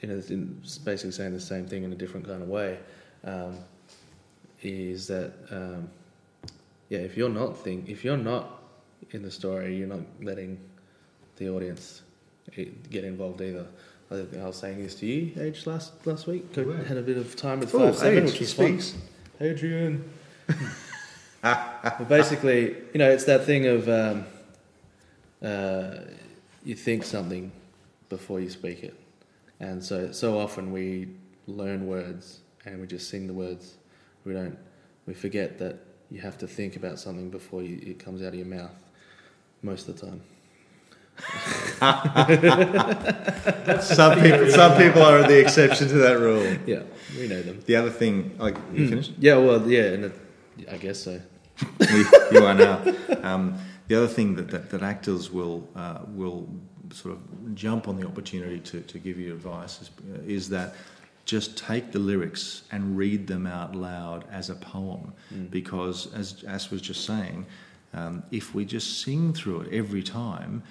you 0.00 0.08
know, 0.08 0.16
it's 0.16 0.30
in- 0.30 0.60
it's 0.62 0.78
basically 0.78 1.12
saying 1.12 1.32
the 1.34 1.40
same 1.40 1.66
thing 1.66 1.84
in 1.84 1.92
a 1.92 1.96
different 1.96 2.26
kind 2.26 2.42
of 2.42 2.48
way, 2.48 2.78
um, 3.24 3.58
is 4.62 5.06
that 5.08 5.32
um, 5.50 5.88
yeah, 6.88 7.00
if 7.00 7.16
you're 7.16 7.28
not 7.28 7.56
think, 7.58 7.88
if 7.88 8.04
you're 8.04 8.16
not 8.16 8.62
in 9.10 9.22
the 9.22 9.30
story, 9.30 9.76
you're 9.76 9.88
not 9.88 10.00
letting 10.22 10.58
the 11.38 11.48
audience 11.48 12.02
eh, 12.56 12.66
get 12.90 13.04
involved 13.04 13.40
either. 13.40 13.66
I 14.10 14.46
was 14.46 14.56
saying 14.56 14.82
this 14.82 14.94
to 14.96 15.06
you, 15.06 15.32
Age, 15.38 15.66
last 15.66 16.06
last 16.06 16.26
week. 16.26 16.56
Were. 16.56 16.76
Had 16.76 16.96
a 16.96 17.02
bit 17.02 17.18
of 17.18 17.36
time 17.36 17.60
with 17.60 17.74
Oh, 17.74 17.78
five 17.78 17.96
seven, 17.96 18.24
Age, 18.24 18.30
which 18.32 18.40
was 18.40 18.54
fun. 18.54 18.80
Adrian. 19.40 20.10
but 21.42 22.08
basically, 22.08 22.76
you 22.92 22.98
know, 22.98 23.10
it's 23.10 23.24
that 23.24 23.44
thing 23.44 23.66
of 23.66 23.88
um, 23.88 24.24
uh, 25.42 25.98
you 26.64 26.74
think 26.74 27.04
something 27.04 27.52
before 28.08 28.40
you 28.40 28.48
speak 28.48 28.82
it, 28.82 28.98
and 29.60 29.84
so 29.84 30.10
so 30.12 30.38
often 30.38 30.72
we 30.72 31.08
learn 31.46 31.86
words 31.86 32.40
and 32.64 32.80
we 32.80 32.86
just 32.86 33.10
sing 33.10 33.26
the 33.26 33.34
words. 33.34 33.74
We 34.24 34.32
don't. 34.32 34.58
We 35.06 35.14
forget 35.14 35.58
that 35.58 35.76
you 36.10 36.20
have 36.20 36.38
to 36.38 36.46
think 36.46 36.76
about 36.76 36.98
something 36.98 37.28
before 37.30 37.62
you, 37.62 37.78
it 37.82 37.98
comes 37.98 38.22
out 38.22 38.28
of 38.28 38.34
your 38.34 38.46
mouth. 38.46 38.74
Most 39.62 39.88
of 39.88 39.98
the 40.00 40.06
time. 40.06 40.22
some 43.80 44.20
people, 44.20 44.50
some 44.50 44.76
people 44.76 45.02
are 45.02 45.26
the 45.26 45.40
exception 45.40 45.88
to 45.88 45.94
that 45.94 46.18
rule. 46.18 46.56
Yeah, 46.66 46.82
we 47.16 47.28
know 47.28 47.42
them. 47.42 47.62
The 47.66 47.76
other 47.76 47.90
thing, 47.90 48.36
like 48.38 48.56
you 48.72 48.88
finished. 48.88 49.12
Yeah, 49.18 49.36
well, 49.36 49.68
yeah, 49.70 49.84
and 49.84 50.04
it, 50.06 50.12
I 50.70 50.76
guess 50.76 51.00
so. 51.00 51.20
you, 51.90 52.06
you 52.32 52.44
are 52.44 52.54
now. 52.54 52.82
Um, 53.22 53.58
the 53.88 53.96
other 53.96 54.06
thing 54.06 54.36
that, 54.36 54.50
that, 54.50 54.70
that 54.70 54.82
actors 54.82 55.30
will 55.30 55.68
uh, 55.74 56.00
will 56.08 56.48
sort 56.92 57.14
of 57.14 57.54
jump 57.54 57.88
on 57.88 57.96
the 57.96 58.06
opportunity 58.06 58.60
to, 58.60 58.80
to 58.80 58.98
give 58.98 59.18
you 59.18 59.32
advice 59.32 59.82
is, 59.82 59.90
is 60.26 60.48
that 60.48 60.74
just 61.24 61.58
take 61.58 61.92
the 61.92 61.98
lyrics 61.98 62.62
and 62.72 62.96
read 62.96 63.26
them 63.26 63.46
out 63.46 63.74
loud 63.74 64.24
as 64.32 64.48
a 64.48 64.54
poem 64.54 65.12
because 65.50 66.12
as 66.14 66.42
as 66.44 66.70
was 66.70 66.80
just 66.80 67.04
saying 67.04 67.44
um, 67.92 68.22
if 68.30 68.54
we 68.54 68.64
just 68.64 69.02
sing 69.02 69.32
through 69.32 69.62
it 69.62 69.72
every 69.72 70.02
time 70.02 70.62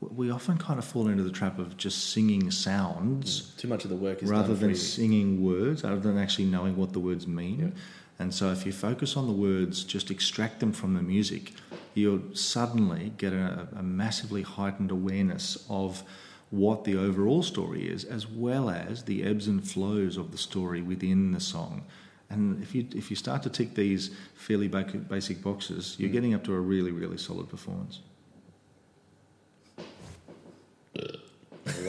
we 0.00 0.30
often 0.30 0.56
kind 0.56 0.78
of 0.78 0.84
fall 0.84 1.08
into 1.08 1.22
the 1.22 1.30
trap 1.30 1.58
of 1.58 1.76
just 1.76 2.12
singing 2.12 2.50
sounds 2.50 3.42
mm. 3.42 3.56
Too 3.58 3.68
much 3.68 3.84
of 3.84 3.90
the 3.90 3.96
work 3.96 4.22
is 4.22 4.30
rather 4.30 4.54
than 4.54 4.74
singing 4.74 5.42
words, 5.42 5.84
rather 5.84 6.00
than 6.00 6.18
actually 6.18 6.46
knowing 6.46 6.76
what 6.76 6.92
the 6.92 7.00
words 7.00 7.26
mean. 7.26 7.60
Yeah. 7.60 7.80
And 8.18 8.34
so, 8.34 8.50
if 8.50 8.66
you 8.66 8.72
focus 8.72 9.16
on 9.16 9.26
the 9.26 9.32
words, 9.32 9.82
just 9.84 10.10
extract 10.10 10.60
them 10.60 10.72
from 10.72 10.94
the 10.94 11.02
music, 11.02 11.52
you'll 11.94 12.34
suddenly 12.34 13.12
get 13.16 13.32
a, 13.32 13.68
a 13.76 13.82
massively 13.82 14.42
heightened 14.42 14.90
awareness 14.90 15.64
of 15.70 16.02
what 16.50 16.84
the 16.84 16.96
overall 16.96 17.42
story 17.42 17.88
is, 17.88 18.04
as 18.04 18.26
well 18.26 18.68
as 18.68 19.04
the 19.04 19.22
ebbs 19.22 19.46
and 19.46 19.66
flows 19.66 20.16
of 20.16 20.32
the 20.32 20.38
story 20.38 20.82
within 20.82 21.32
the 21.32 21.40
song. 21.40 21.84
And 22.28 22.62
if 22.62 22.74
you 22.74 22.86
if 22.94 23.10
you 23.10 23.16
start 23.16 23.42
to 23.44 23.50
tick 23.50 23.74
these 23.74 24.10
fairly 24.34 24.68
basic 24.68 25.42
boxes, 25.42 25.96
you're 25.98 26.10
mm. 26.10 26.12
getting 26.12 26.34
up 26.34 26.44
to 26.44 26.54
a 26.54 26.60
really 26.60 26.92
really 26.92 27.18
solid 27.18 27.48
performance. 27.48 28.00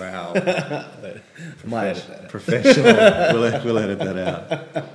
Wow. 0.01 0.33
Might 1.65 1.87
edit 1.89 2.07
that 2.07 2.23
out. 2.23 2.29
Professional. 2.29 3.39
we'll, 3.39 3.63
we'll 3.65 3.77
edit 3.77 3.99
that 3.99 4.17
out. 4.17 4.85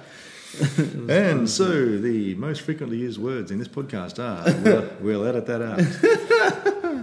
and 1.10 1.48
so 1.48 1.98
the 1.98 2.34
most 2.36 2.62
frequently 2.62 2.96
used 2.98 3.18
words 3.20 3.50
in 3.50 3.58
this 3.58 3.68
podcast 3.68 4.18
are 4.18 4.42
we'll, 4.62 4.88
we'll 5.00 5.26
edit 5.26 5.46
that 5.46 5.62
out. 5.62 5.80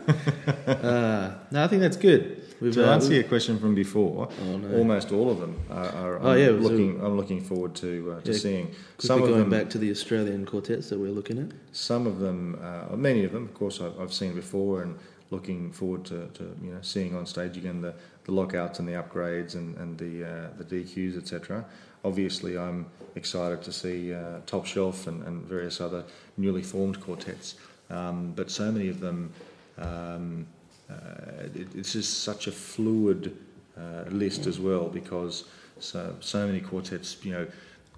Uh, 0.68 1.34
no, 1.52 1.64
I 1.64 1.68
think 1.68 1.82
that's 1.82 1.96
good. 1.98 2.42
We've, 2.60 2.74
To 2.74 2.90
uh, 2.90 2.94
answer 2.94 3.14
your 3.14 3.24
question 3.24 3.58
from 3.60 3.74
before, 3.76 4.30
Oh, 4.46 4.58
no. 4.58 4.78
almost 4.78 5.12
all 5.12 5.30
of 5.30 5.40
them 5.40 5.60
are. 5.70 5.86
are 5.90 6.20
Oh, 6.22 6.32
I'm 6.32 6.40
yeah, 6.40 6.50
looking. 6.50 7.00
I'm 7.04 7.16
looking 7.18 7.42
forward 7.42 7.76
to 7.76 8.16
uh, 8.18 8.22
to 8.22 8.32
Yeah, 8.32 8.38
seeing 8.38 8.76
some 8.98 9.22
of 9.22 9.30
going 9.30 9.40
them. 9.42 9.50
back 9.50 9.70
to 9.72 9.78
the 9.78 9.92
Australian 9.92 10.46
quartets 10.46 10.90
that 10.90 11.00
we're 11.00 11.12
looking 11.12 11.38
at. 11.40 11.52
Some 11.72 12.08
of 12.08 12.20
them, 12.20 12.58
uh, 12.62 12.96
many 12.96 13.24
of 13.24 13.32
them, 13.34 13.44
of 13.46 13.54
course, 13.54 13.80
I've, 13.82 13.98
I've 14.00 14.14
seen 14.14 14.34
before, 14.36 14.82
and 14.84 14.98
looking 15.34 15.72
forward 15.72 16.06
to, 16.06 16.28
to 16.38 16.44
you 16.64 16.72
know 16.72 16.82
seeing 16.82 17.16
on 17.16 17.26
stage 17.26 17.58
again 17.58 17.82
the, 17.82 17.94
the 18.26 18.32
lockouts 18.32 18.80
and 18.80 18.88
the 18.88 18.94
upgrades 18.94 19.56
and 19.56 19.76
and 19.78 19.98
the 19.98 20.14
uh, 20.24 20.48
the 20.60 20.64
DQs 20.64 21.18
etc. 21.18 21.66
Obviously, 22.06 22.58
I'm 22.58 22.86
excited 23.16 23.62
to 23.64 23.72
see 23.72 24.14
uh, 24.14 24.40
Top 24.46 24.66
Shelf 24.66 25.08
and, 25.08 25.24
and 25.28 25.36
various 25.46 25.80
other 25.82 26.04
newly 26.38 26.62
formed 26.62 27.00
quartets, 27.00 27.56
um, 27.90 28.34
but 28.36 28.52
so 28.52 28.72
many 28.72 28.90
of 28.90 29.00
them. 29.00 29.34
Um, 29.78 30.48
uh, 30.90 31.48
it, 31.56 31.68
it's 31.74 31.94
just 31.94 32.24
such 32.24 32.46
a 32.48 32.52
fluid 32.52 33.36
uh, 33.78 34.04
list 34.10 34.46
as 34.46 34.60
well 34.60 34.88
because 34.90 35.46
so 35.80 36.16
so 36.20 36.46
many 36.46 36.60
quartets, 36.60 37.18
you 37.24 37.32
know, 37.32 37.48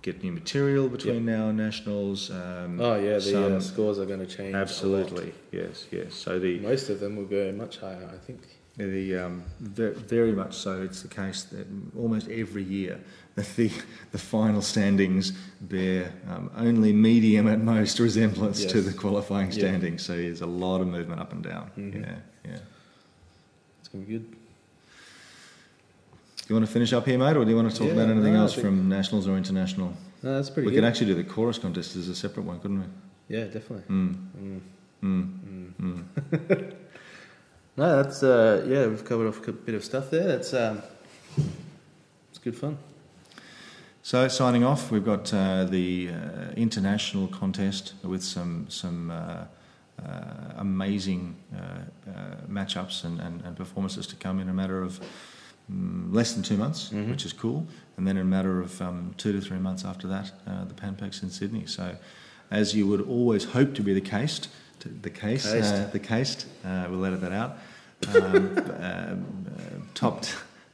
get 0.06 0.22
new 0.24 0.32
material 0.32 0.88
between 0.88 1.26
now 1.26 1.50
and 1.50 1.58
nationals. 1.58 2.30
Um, 2.30 2.80
Oh 2.80 2.96
yeah, 2.96 3.16
the 3.16 3.22
some- 3.22 3.54
uh, 3.58 3.60
scores 3.60 3.98
are 3.98 4.06
going 4.06 4.20
to 4.20 4.28
change. 4.28 4.54
Absolutely, 4.54 5.34
yes, 5.52 5.88
yes. 5.92 6.14
So 6.14 6.38
the 6.40 6.60
Most 6.60 6.90
of 6.90 7.00
them 7.00 7.16
will 7.16 7.26
go 7.26 7.52
much 7.52 7.80
higher, 7.80 8.08
I 8.14 8.18
think. 8.26 8.42
the 8.78 9.18
um, 9.18 9.44
very 9.60 10.34
much 10.34 10.54
so. 10.56 10.82
It's 10.84 11.02
the 11.02 11.08
case 11.08 11.44
that 11.54 11.66
almost 11.98 12.28
every 12.30 12.64
year 12.64 13.00
the 13.36 13.72
the 14.12 14.18
final 14.36 14.62
standings 14.62 15.32
bear 15.62 16.12
um, 16.30 16.52
only 16.56 16.94
medium 16.94 17.48
at 17.48 17.60
most 17.60 18.00
resemblance 18.00 18.64
to 18.66 18.82
the 18.82 18.94
qualifying 18.94 19.50
Yeah. 19.52 19.58
standings. 19.62 20.04
So 20.04 20.14
there's 20.16 20.42
a 20.42 20.46
lot 20.66 20.82
of 20.82 20.88
movement 20.88 21.20
up 21.20 21.32
and 21.34 21.44
down. 21.44 21.72
Mhm. 21.78 22.02
Yeah, 22.04 22.20
yeah. 22.52 22.60
It's 23.80 23.88
going 23.90 24.06
to 24.06 24.12
be 24.12 24.18
good. 24.20 24.28
Do 26.48 26.54
you 26.54 26.60
want 26.60 26.68
to 26.68 26.72
finish 26.74 26.94
up 26.94 27.08
here, 27.08 27.18
mate, 27.18 27.36
or 27.36 27.44
do 27.44 27.50
you 27.50 27.56
want 27.56 27.72
to 27.72 27.76
talk 27.76 27.88
Yeah, 27.88 27.94
about 27.94 28.10
anything 28.10 28.34
no, 28.34 28.42
else 28.42 28.54
from 28.54 28.88
nationals 28.88 29.28
or 29.28 29.36
international? 29.36 29.92
No, 30.22 30.36
that's 30.36 30.52
pretty 30.52 30.68
we 30.68 30.74
good. 30.74 30.82
could 30.82 30.88
actually 30.88 31.08
do 31.08 31.16
the 31.16 31.24
chorus 31.24 31.58
contest 31.58 31.96
as 31.96 32.08
a 32.08 32.16
separate 32.16 32.46
one, 32.46 32.60
couldn't 32.60 32.82
we? 32.82 33.36
yeah, 33.36 33.46
definitely. 33.46 33.82
Mm, 33.90 34.16
Mm. 34.38 34.62
mm, 35.04 35.74
Mm. 35.82 36.04
mm. 36.40 36.74
No, 37.78 38.04
that's 38.04 38.22
uh, 38.22 38.64
yeah. 38.68 38.86
We've 38.86 39.04
covered 39.04 39.28
off 39.28 39.46
a 39.48 39.52
bit 39.52 39.74
of 39.76 39.84
stuff 39.84 40.12
there. 40.12 40.28
That's 40.28 40.54
um, 40.54 40.84
it's 42.30 42.38
good 42.38 42.56
fun. 42.56 42.78
So 44.04 44.28
signing 44.28 44.64
off, 44.64 44.92
we've 44.92 45.04
got 45.04 45.34
uh, 45.34 45.66
the 45.66 46.10
uh, 46.12 46.52
international 46.56 47.28
contest 47.28 47.96
with 48.04 48.24
some 48.24 48.68
some 48.70 49.10
uh, 49.10 49.46
uh, 50.00 50.06
amazing 50.58 51.36
uh, 51.56 51.60
uh, 52.10 52.36
matchups 52.48 53.04
and, 53.04 53.20
and, 53.20 53.42
and 53.42 53.58
performances 53.58 54.06
to 54.08 54.16
come 54.16 54.40
in 54.40 54.48
a 54.48 54.54
matter 54.54 54.82
of 54.84 55.00
mm, 55.72 56.14
less 56.14 56.34
than 56.34 56.44
two 56.44 56.58
months, 56.58 56.90
Mhm. 56.90 57.10
which 57.10 57.26
is 57.26 57.34
cool. 57.34 57.66
And 57.98 58.06
then 58.08 58.18
in 58.18 58.22
a 58.24 58.30
matter 58.30 58.60
of 58.62 58.82
um, 58.82 59.14
two 59.18 59.32
to 59.32 59.42
three 59.42 59.58
months 59.60 59.86
after 59.86 60.08
that, 60.08 60.32
uh, 60.48 60.66
the 60.66 60.74
Panpacs 60.74 61.24
in 61.24 61.30
Sydney. 61.30 61.66
So, 61.66 61.96
as 62.52 62.76
you 62.76 62.86
would 62.88 63.02
always 63.02 63.46
hope 63.46 63.74
to 63.76 63.82
be 63.84 63.94
the 63.94 64.02
case, 64.02 64.42
the 65.02 65.10
case, 65.10 65.46
uh, 65.48 65.90
the 65.92 66.00
case, 66.00 66.46
uh, 66.64 66.88
we'll 66.90 67.06
edit 67.06 67.22
that 67.22 67.32
out. 67.32 67.58
Um, 68.14 68.24
um, 68.24 68.46
uh, 68.80 69.16
top 69.96 70.22
t- 70.22 70.30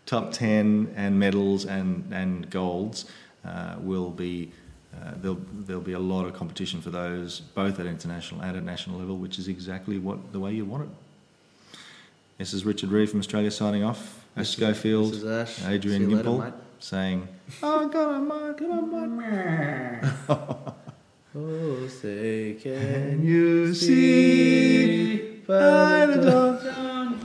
top 0.05 0.33
ten 0.33 0.91
and 0.97 1.17
medals 1.19 1.65
and 1.65 2.03
and 2.11 2.49
golds 2.49 3.05
uh, 3.45 3.75
will 3.79 4.09
be. 4.09 4.51
Uh, 4.93 5.11
there'll, 5.21 5.39
there'll 5.53 5.81
be 5.81 5.93
a 5.93 5.99
lot 5.99 6.25
of 6.25 6.33
competition 6.33 6.81
for 6.81 6.89
those, 6.89 7.39
both 7.55 7.79
at 7.79 7.85
international 7.85 8.41
and 8.41 8.57
at 8.57 8.63
national 8.63 8.99
level, 8.99 9.15
which 9.17 9.39
is 9.39 9.47
exactly 9.47 9.97
what 9.97 10.33
the 10.33 10.39
way 10.39 10.53
you 10.53 10.65
want 10.65 10.83
it. 10.83 10.89
This 12.37 12.53
is 12.53 12.65
Richard 12.65 12.89
Reeve 12.91 13.09
from 13.09 13.19
Australia 13.19 13.51
signing 13.51 13.83
off. 13.85 14.20
Ash 14.35 14.49
Schofield, 14.49 15.23
Ash. 15.25 15.65
Adrian 15.65 16.03
See 16.03 16.09
you 16.09 16.15
later, 16.17 16.29
Gimple 16.29 16.53
saying, 16.79 17.27
"Oh, 17.63 17.87
God, 17.87 18.09
I 18.09 18.19
might, 18.19 18.57
God, 18.57 18.93
I 18.93 19.07
might." 19.07 20.73
Oh, 21.33 21.87
say, 21.87 22.57
can 22.61 23.23
you 23.23 23.73
see 23.73 25.41
by 25.47 26.05
the 26.05 26.21
John. 26.63 27.15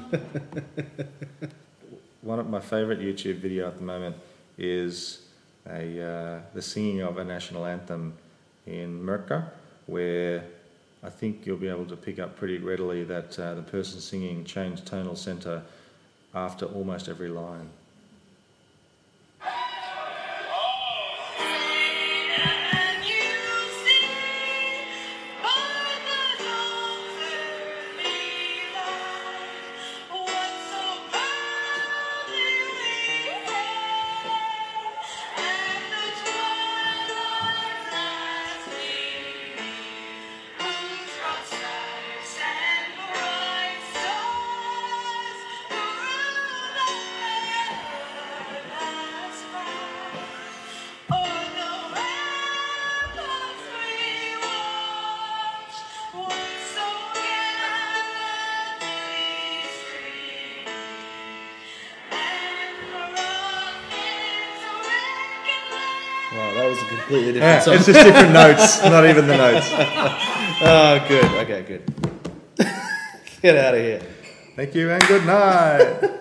One 2.22 2.38
of 2.38 2.48
my 2.48 2.61
favourite 2.61 3.00
YouTube 3.00 3.38
video 3.38 3.66
at 3.66 3.78
the 3.78 3.84
moment 3.84 4.16
is 4.59 5.26
a 5.68 6.00
uh, 6.00 6.40
the 6.54 6.62
singing 6.62 7.02
of 7.02 7.18
a 7.18 7.24
national 7.24 7.66
anthem 7.66 8.14
in 8.66 9.00
Merca, 9.00 9.50
where 9.86 10.44
I 11.02 11.11
think 11.11 11.46
you'll 11.46 11.57
be 11.57 11.68
able 11.68 11.86
to 11.86 11.96
pick 11.96 12.18
up 12.18 12.36
pretty 12.36 12.59
readily 12.59 13.04
that 13.04 13.38
uh, 13.38 13.54
the 13.54 13.62
person 13.62 14.00
singing 14.00 14.44
changed 14.44 14.86
tonal 14.86 15.16
centre 15.16 15.62
after 16.35 16.66
almost 16.66 17.09
every 17.09 17.29
line. 17.29 17.70
Different 67.41 67.43
Yeah, 67.43 67.61
song. 67.61 67.74
it's 67.74 67.87
just 67.87 68.05
different 68.05 68.32
notes, 68.32 68.82
not 68.82 69.05
even 69.07 69.26
the 69.26 69.37
notes. 69.37 69.68
Oh, 70.59 71.05
good. 71.07 71.24
Okay, 71.43 71.62
good. 71.68 71.82
Get 73.43 73.57
out 73.59 73.74
of 73.74 73.80
here. 73.80 74.01
Thank 74.57 74.74
you 74.74 74.91
and 74.91 75.03
good 75.07 75.26
night. 75.26 76.12